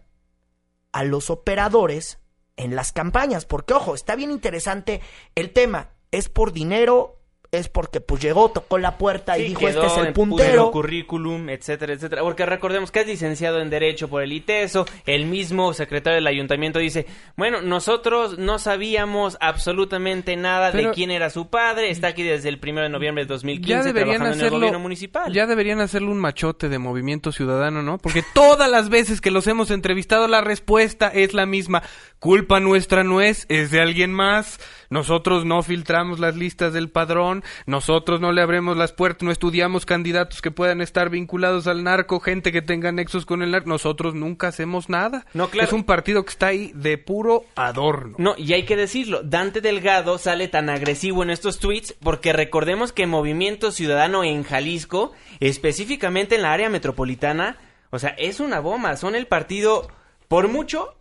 a 0.91 1.04
los 1.04 1.30
operadores 1.30 2.20
en 2.56 2.76
las 2.76 2.91
campañas. 2.91 3.46
Porque, 3.46 3.74
ojo, 3.74 3.96
está 3.96 4.16
bien 4.16 4.32
interesante 4.32 5.02
el 5.34 5.52
tema. 5.52 5.89
¿Es 6.12 6.30
por 6.30 6.54
dinero? 6.54 7.20
¿Es 7.52 7.70
porque 7.70 8.02
pues 8.02 8.22
llegó, 8.22 8.50
tocó 8.50 8.78
la 8.78 8.98
puerta 8.98 9.38
y 9.38 9.50
dijo 9.50 9.60
quedó, 9.62 9.84
este 9.84 9.86
es 10.02 10.08
el 10.08 10.14
puso 10.14 10.30
puntero? 10.30 10.72
currículum, 10.72 11.50
etcétera, 11.50 11.93
etcétera. 11.93 12.22
Porque 12.22 12.46
recordemos 12.46 12.91
que 12.91 13.02
es 13.02 13.08
licenciado 13.08 13.60
en 13.62 13.70
Derecho 13.70 14.08
por 14.10 14.24
el 14.24 14.34
ITESO. 14.34 14.86
El 15.06 15.26
mismo 15.26 15.74
secretario 15.74 16.16
del 16.16 16.28
ayuntamiento 16.28 16.80
dice, 16.80 17.06
bueno, 17.38 17.62
nosotros 17.62 18.38
no 18.38 18.60
sabíamos 18.60 19.38
absolutamente 19.39 20.36
nada 20.36 20.72
Pero- 20.72 20.89
de 20.89 20.96
quién 20.96 21.12
era 21.12 21.30
su 21.30 21.48
padre. 21.50 21.89
Está 21.89 22.08
aquí 22.10 22.24
desde 22.24 22.50
el 22.50 22.60
1 22.62 22.82
de 22.82 22.89
noviembre 22.89 23.24
de 23.24 23.28
2015 23.28 23.70
ya 23.70 23.84
deberían 23.84 24.18
trabajando 24.18 24.26
en 24.26 24.34
el 24.34 24.39
hacerlo 24.46 24.58
gobierno 24.60 24.80
municipal. 24.80 25.34
ya 25.34 25.46
deberían 25.48 25.80
hacerle 25.82 26.10
un 26.10 26.20
machote 26.20 26.70
de 26.70 26.80
movimiento 26.80 27.32
ciudadano 27.32 27.82
no 27.82 27.98
porque 27.98 28.24
todas 28.34 28.70
las 28.70 28.89
veces 28.89 29.22
que 29.22 29.32
los 29.32 29.48
hemos 29.48 29.72
entrevistado 29.72 30.28
la 30.28 30.41
respuesta 30.41 31.08
es 31.10 31.34
la 31.34 31.46
misma 31.46 31.84
culpa 32.20 32.60
nuestra 32.60 33.04
no 33.04 33.22
es 33.22 33.46
es 33.50 33.72
de 33.72 33.82
alguien 33.82 34.14
más 34.14 34.60
nosotros 34.89 35.45
no 35.45 35.63
filtramos 35.63 36.19
las 36.19 36.36
listas 36.36 36.73
del 36.73 36.89
padrón 36.89 37.43
nosotros 37.65 38.19
no 38.21 38.31
le 38.31 38.41
abremos 38.41 38.77
las 38.77 38.91
puertas 38.91 39.23
no 39.23 39.31
estudiamos 39.31 39.86
candidatos 39.86 40.41
que 40.41 40.51
puedan 40.51 40.81
estar 40.81 41.09
vinculados 41.09 41.67
al 41.67 41.83
narco 41.83 42.19
gente 42.19 42.51
que 42.51 42.61
tenga 42.61 42.91
nexos 42.91 43.25
con 43.25 43.41
el 43.41 43.51
narco. 43.51 43.69
Nosotros 43.69 44.15
nunca 44.15 44.47
hacemos 44.47 44.89
nada. 44.89 45.25
No, 45.33 45.49
claro. 45.49 45.67
es 45.67 45.73
un 45.73 45.83
partido 45.83 46.23
que 46.23 46.31
está 46.31 46.47
ahí 46.47 46.71
de 46.73 46.97
puro 46.97 47.45
adorno. 47.55 48.15
No, 48.19 48.36
y 48.38 48.53
hay 48.53 48.63
que 48.63 48.75
decirlo, 48.75 49.21
Dante 49.23 49.61
Delgado 49.61 50.17
sale 50.17 50.47
tan 50.47 50.69
agresivo 50.69 51.23
en 51.23 51.29
estos 51.29 51.59
tweets 51.59 51.93
porque 52.01 52.33
recordemos 52.33 52.91
que 52.91 53.07
Movimiento 53.07 53.71
Ciudadano 53.71 54.23
en 54.23 54.43
Jalisco, 54.43 55.13
específicamente 55.39 56.36
en 56.36 56.41
la 56.41 56.53
área 56.53 56.69
metropolitana, 56.69 57.57
o 57.91 57.99
sea, 57.99 58.11
es 58.17 58.39
una 58.39 58.59
bomba, 58.59 58.97
son 58.97 59.15
el 59.15 59.27
partido 59.27 59.88
por 60.27 60.47
mucho 60.47 60.95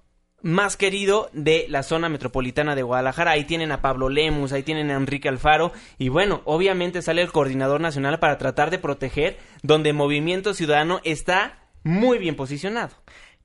más 0.44 0.76
querido 0.76 1.30
de 1.32 1.64
la 1.70 1.82
zona 1.82 2.08
metropolitana 2.08 2.76
de 2.76 2.82
Guadalajara. 2.82 3.32
Ahí 3.32 3.44
tienen 3.44 3.72
a 3.72 3.80
Pablo 3.80 4.10
Lemus, 4.10 4.52
ahí 4.52 4.62
tienen 4.62 4.90
a 4.90 4.96
Enrique 4.96 5.28
Alfaro 5.28 5.72
y 5.98 6.10
bueno, 6.10 6.42
obviamente 6.44 7.00
sale 7.02 7.22
el 7.22 7.32
coordinador 7.32 7.80
nacional 7.80 8.18
para 8.18 8.36
tratar 8.36 8.70
de 8.70 8.78
proteger 8.78 9.38
donde 9.62 9.94
Movimiento 9.94 10.52
Ciudadano 10.52 11.00
está 11.02 11.64
muy 11.82 12.18
bien 12.18 12.36
posicionado. 12.36 12.94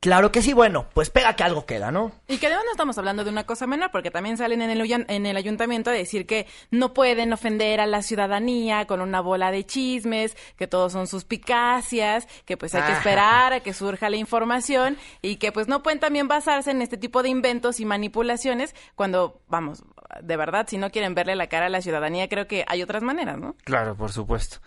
Claro 0.02 0.32
que 0.32 0.42
sí, 0.42 0.54
bueno, 0.54 0.86
pues 0.94 1.10
pega 1.10 1.36
que 1.36 1.44
algo 1.44 1.66
queda, 1.66 1.92
¿no? 1.92 2.14
Y 2.30 2.38
que 2.38 2.48
además 2.48 2.64
no 2.66 2.72
estamos 2.72 2.98
hablando 2.98 3.26
de 3.26 3.32
una 3.32 3.46
cosa 3.46 3.68
menor, 3.68 3.92
porque 3.92 4.12
también 4.12 4.38
salen 4.38 4.62
en 4.62 4.70
el, 4.70 5.06
en 5.10 5.26
el 5.26 5.36
ayuntamiento 5.36 5.90
a 5.90 5.94
decir 5.94 6.26
que 6.26 6.48
no 6.72 6.94
pueden 6.94 7.34
ofender 7.34 7.82
a 7.82 7.86
la 7.86 8.02
ciudadanía 8.02 8.88
con 8.88 9.02
una 9.02 9.20
bola 9.20 9.52
de 9.52 9.66
chismes, 9.66 10.38
que 10.56 10.68
todos 10.68 10.94
son 10.94 11.08
suspicacias, 11.08 12.28
que 12.46 12.56
pues 12.56 12.76
hay 12.76 12.84
que 12.84 12.94
esperar 12.94 13.52
a 13.52 13.60
que 13.60 13.74
surja 13.74 14.10
la 14.10 14.16
información 14.16 14.98
y 15.22 15.36
que 15.36 15.52
pues 15.52 15.68
no 15.68 15.84
pueden 15.84 16.00
también 16.00 16.30
basarse 16.30 16.72
en 16.72 16.82
este 16.82 16.96
tipo 16.96 17.22
de 17.22 17.28
inventos 17.28 17.82
y 17.82 17.86
manipulaciones 17.86 18.76
cuando, 18.96 19.42
vamos, 19.50 19.84
de 20.22 20.38
verdad, 20.38 20.66
si 20.70 20.78
no 20.78 20.92
quieren 20.92 21.14
verle 21.14 21.36
la 21.36 21.48
cara 21.48 21.66
a 21.66 21.70
la 21.70 21.82
ciudadanía, 21.82 22.30
creo 22.30 22.48
que 22.48 22.64
hay 22.68 22.82
otras 22.82 23.04
maneras, 23.04 23.38
¿no? 23.38 23.58
Claro, 23.66 23.96
por 23.96 24.14
supuesto. 24.14 24.60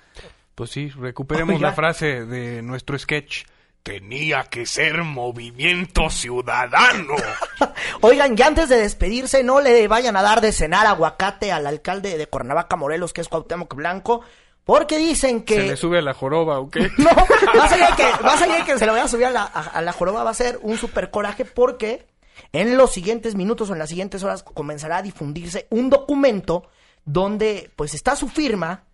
Pues 0.54 0.70
sí, 0.70 0.90
recuperemos 0.90 1.58
la 1.62 1.72
frase 1.72 2.26
de 2.26 2.60
nuestro 2.60 2.98
sketch. 2.98 3.44
Tenía 3.82 4.44
que 4.44 4.64
ser 4.64 5.02
movimiento 5.02 6.08
ciudadano. 6.08 7.14
Oigan, 8.00 8.36
ya 8.36 8.46
antes 8.46 8.68
de 8.68 8.76
despedirse, 8.76 9.42
no 9.42 9.60
le 9.60 9.88
vayan 9.88 10.16
a 10.16 10.22
dar 10.22 10.40
de 10.40 10.52
cenar 10.52 10.86
aguacate 10.86 11.50
al 11.50 11.66
alcalde 11.66 12.16
de 12.16 12.26
Cuernavaca, 12.28 12.76
Morelos, 12.76 13.12
que 13.12 13.20
es 13.20 13.28
Cuauhtémoc 13.28 13.74
Blanco, 13.74 14.22
porque 14.64 14.98
dicen 14.98 15.40
Se 15.40 15.44
que... 15.44 15.62
le 15.64 15.76
sube 15.76 15.98
a 15.98 16.02
la 16.02 16.14
joroba, 16.14 16.60
¿o 16.60 16.70
qué? 16.70 16.90
No, 16.98 17.10
más 17.56 17.72
allá 17.72 17.90
de 17.90 17.96
que, 17.96 18.22
más 18.22 18.40
allá 18.40 18.56
de 18.58 18.64
que 18.64 18.78
se 18.78 18.86
lo 18.86 18.92
voy 18.92 19.00
a 19.00 19.08
subir 19.08 19.26
a 19.26 19.30
la, 19.30 19.42
a, 19.42 19.60
a 19.62 19.82
la 19.82 19.92
joroba, 19.92 20.22
va 20.22 20.30
a 20.30 20.34
ser 20.34 20.60
un 20.62 20.78
super 20.78 21.10
coraje 21.10 21.44
porque 21.44 22.06
en 22.52 22.76
los 22.76 22.92
siguientes 22.92 23.34
minutos 23.34 23.68
o 23.70 23.72
en 23.72 23.80
las 23.80 23.88
siguientes 23.88 24.22
horas 24.22 24.44
comenzará 24.44 24.98
a 24.98 25.02
difundirse 25.02 25.66
un 25.70 25.90
documento 25.90 26.68
donde 27.04 27.70
pues 27.74 27.94
está 27.94 28.14
su 28.14 28.28
firma 28.28 28.84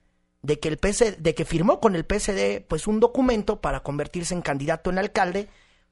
de 0.43 0.59
que 0.61 0.69
el 0.69 0.79
PC, 0.79 1.13
de 1.13 1.35
que 1.35 1.45
firmó 1.45 1.81
con 1.81 1.97
el 1.97 2.05
PSD 2.05 2.63
pues 2.67 2.87
un 2.87 3.01
documento 3.01 3.61
para 3.61 3.81
convertirse 3.81 4.35
en 4.35 4.43
candidato 4.43 4.91
en 4.91 4.99
alcalde 4.99 5.49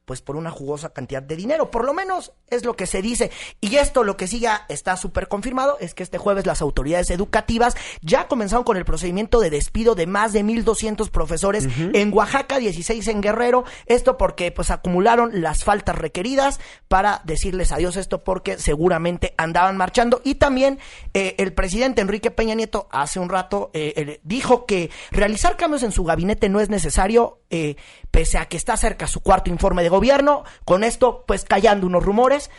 pues 0.06 0.22
por 0.22 0.36
una 0.36 0.50
jugosa 0.50 0.90
cantidad 0.90 1.22
de 1.22 1.36
dinero, 1.36 1.70
por 1.70 1.84
lo 1.84 1.92
menos 1.92 2.32
es 2.48 2.64
lo 2.64 2.74
que 2.74 2.86
se 2.86 3.02
dice. 3.02 3.30
Y 3.60 3.76
esto 3.76 4.04
lo 4.04 4.16
que 4.16 4.26
sí 4.26 4.40
ya 4.40 4.64
está 4.68 4.96
súper 4.96 5.28
confirmado 5.28 5.76
es 5.80 5.94
que 5.94 6.02
este 6.02 6.16
jueves 6.16 6.46
las 6.46 6.62
autoridades 6.62 7.10
educativas 7.10 7.76
ya 8.00 8.28
comenzaron 8.28 8.64
con 8.64 8.76
el 8.76 8.84
procedimiento 8.84 9.40
de 9.40 9.50
despido 9.50 9.94
de 9.94 10.06
más 10.06 10.32
de 10.32 10.44
1.200 10.44 11.10
profesores 11.10 11.68
en 11.92 12.12
Oaxaca, 12.14 12.58
16 12.58 13.06
en 13.08 13.20
Guerrero, 13.20 13.64
esto 13.86 14.16
porque 14.16 14.52
pues 14.52 14.70
acumularon 14.70 15.42
las 15.42 15.64
faltas 15.64 15.96
requeridas 15.96 16.60
para 16.88 17.20
decirles 17.24 17.72
adiós. 17.72 17.96
Esto 17.96 18.24
porque 18.24 18.58
seguramente 18.58 19.34
andaban 19.36 19.76
marchando. 19.76 20.20
Y 20.24 20.36
también 20.36 20.78
eh, 21.14 21.34
el 21.38 21.52
presidente 21.52 22.00
Enrique 22.00 22.30
Peña 22.30 22.54
Nieto 22.54 22.88
hace 22.92 23.18
un 23.18 23.28
rato 23.28 23.70
eh, 23.74 23.92
eh, 23.96 24.20
dijo 24.22 24.66
que 24.66 24.90
realizar 25.10 25.56
cambios 25.56 25.82
en 25.82 25.92
su 25.92 26.04
gabinete 26.04 26.48
no 26.48 26.60
es 26.60 26.68
necesario 26.68 27.40
eh, 27.50 27.76
pese 28.10 28.38
a 28.38 28.46
que 28.46 28.56
está 28.56 28.76
cerca 28.76 29.06
su 29.06 29.20
cuarto 29.20 29.50
informe 29.50 29.82
de 29.82 29.88
gobierno, 29.96 30.44
con 30.64 30.84
esto 30.84 31.24
pues 31.26 31.44
callando 31.44 31.86
unos 31.86 32.04
rumores 32.04 32.50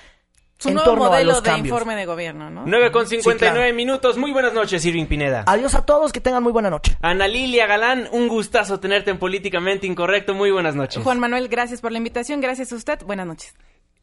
Su 0.60 0.70
en 0.70 0.76
nuevo 0.76 0.90
torno 0.90 1.14
a 1.14 1.22
los 1.24 1.44
de 1.44 1.50
cambios. 1.50 1.68
informe 1.74 1.96
de 1.96 2.06
gobierno, 2.06 2.50
¿no? 2.50 2.64
9 2.66 2.92
con 2.92 3.06
59 3.08 3.40
Sí, 3.40 3.54
claro. 3.62 3.76
minutos. 3.76 4.18
Muy 4.18 4.32
buenas 4.32 4.54
noches, 4.54 4.84
Irving 4.86 5.06
Pineda. 5.06 5.44
Adiós 5.48 5.76
a 5.76 5.86
todos, 5.86 6.12
que 6.12 6.20
tengan 6.20 6.42
muy 6.44 6.52
buena 6.52 6.70
noche. 6.70 6.98
Ana 7.02 7.28
Lilia 7.28 7.68
Galán, 7.68 8.10
un 8.12 8.28
gustazo 8.28 8.80
tenerte 8.80 9.12
en 9.12 9.20
Políticamente 9.20 9.86
Incorrecto. 9.88 10.34
Muy 10.34 10.50
buenas 10.52 10.76
noches. 10.76 11.04
Juan 11.04 11.20
Manuel, 11.20 11.48
gracias 11.48 11.80
por 11.82 11.92
la 11.92 12.00
invitación, 12.00 12.42
gracias 12.42 12.72
a 12.74 12.76
usted, 12.76 13.00
buenas 13.06 13.28
noches. 13.28 13.54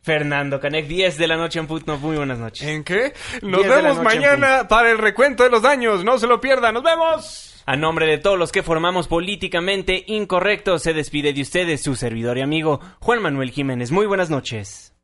Fernando 0.03 0.61
Canek, 0.61 0.87
10 0.87 1.16
de 1.16 1.26
la 1.26 1.37
noche 1.37 1.59
en 1.59 1.66
Putno. 1.66 1.97
Muy 1.97 2.16
buenas 2.18 2.39
noches. 2.39 2.68
¿En 2.68 2.85
qué? 2.85 3.14
Nos 3.41 3.62
10 3.62 3.74
de 3.76 3.82
la 3.82 3.89
vemos 3.89 4.03
mañana 4.05 4.68
para 4.68 4.91
el 4.91 4.99
recuento 4.99 5.45
de 5.45 5.49
los 5.51 5.62
daños. 5.62 6.05
No 6.05 6.18
se 6.18 6.26
lo 6.26 6.41
pierdan. 6.43 6.74
¡Nos 6.74 6.82
vemos! 6.82 7.53
A 7.66 7.76
nombre 7.76 8.06
de 8.06 8.18
todos 8.18 8.38
los 8.38 8.52
que 8.52 8.62
formamos 8.62 9.08
Políticamente 9.08 10.04
Incorrecto, 10.06 10.78
se 10.78 10.92
despide 10.92 11.32
de 11.32 11.40
ustedes 11.40 11.80
su 11.80 11.96
servidor 11.96 12.36
y 12.36 12.42
amigo 12.42 12.80
Juan 13.00 13.22
Manuel 13.22 13.52
Jiménez. 13.52 13.90
Muy 13.90 14.04
buenas 14.04 14.28
noches. 14.28 14.94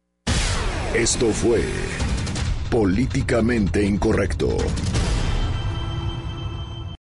Esto 0.95 1.31
fue 1.31 1.63
Políticamente 2.71 3.83
Incorrecto. 3.83 4.59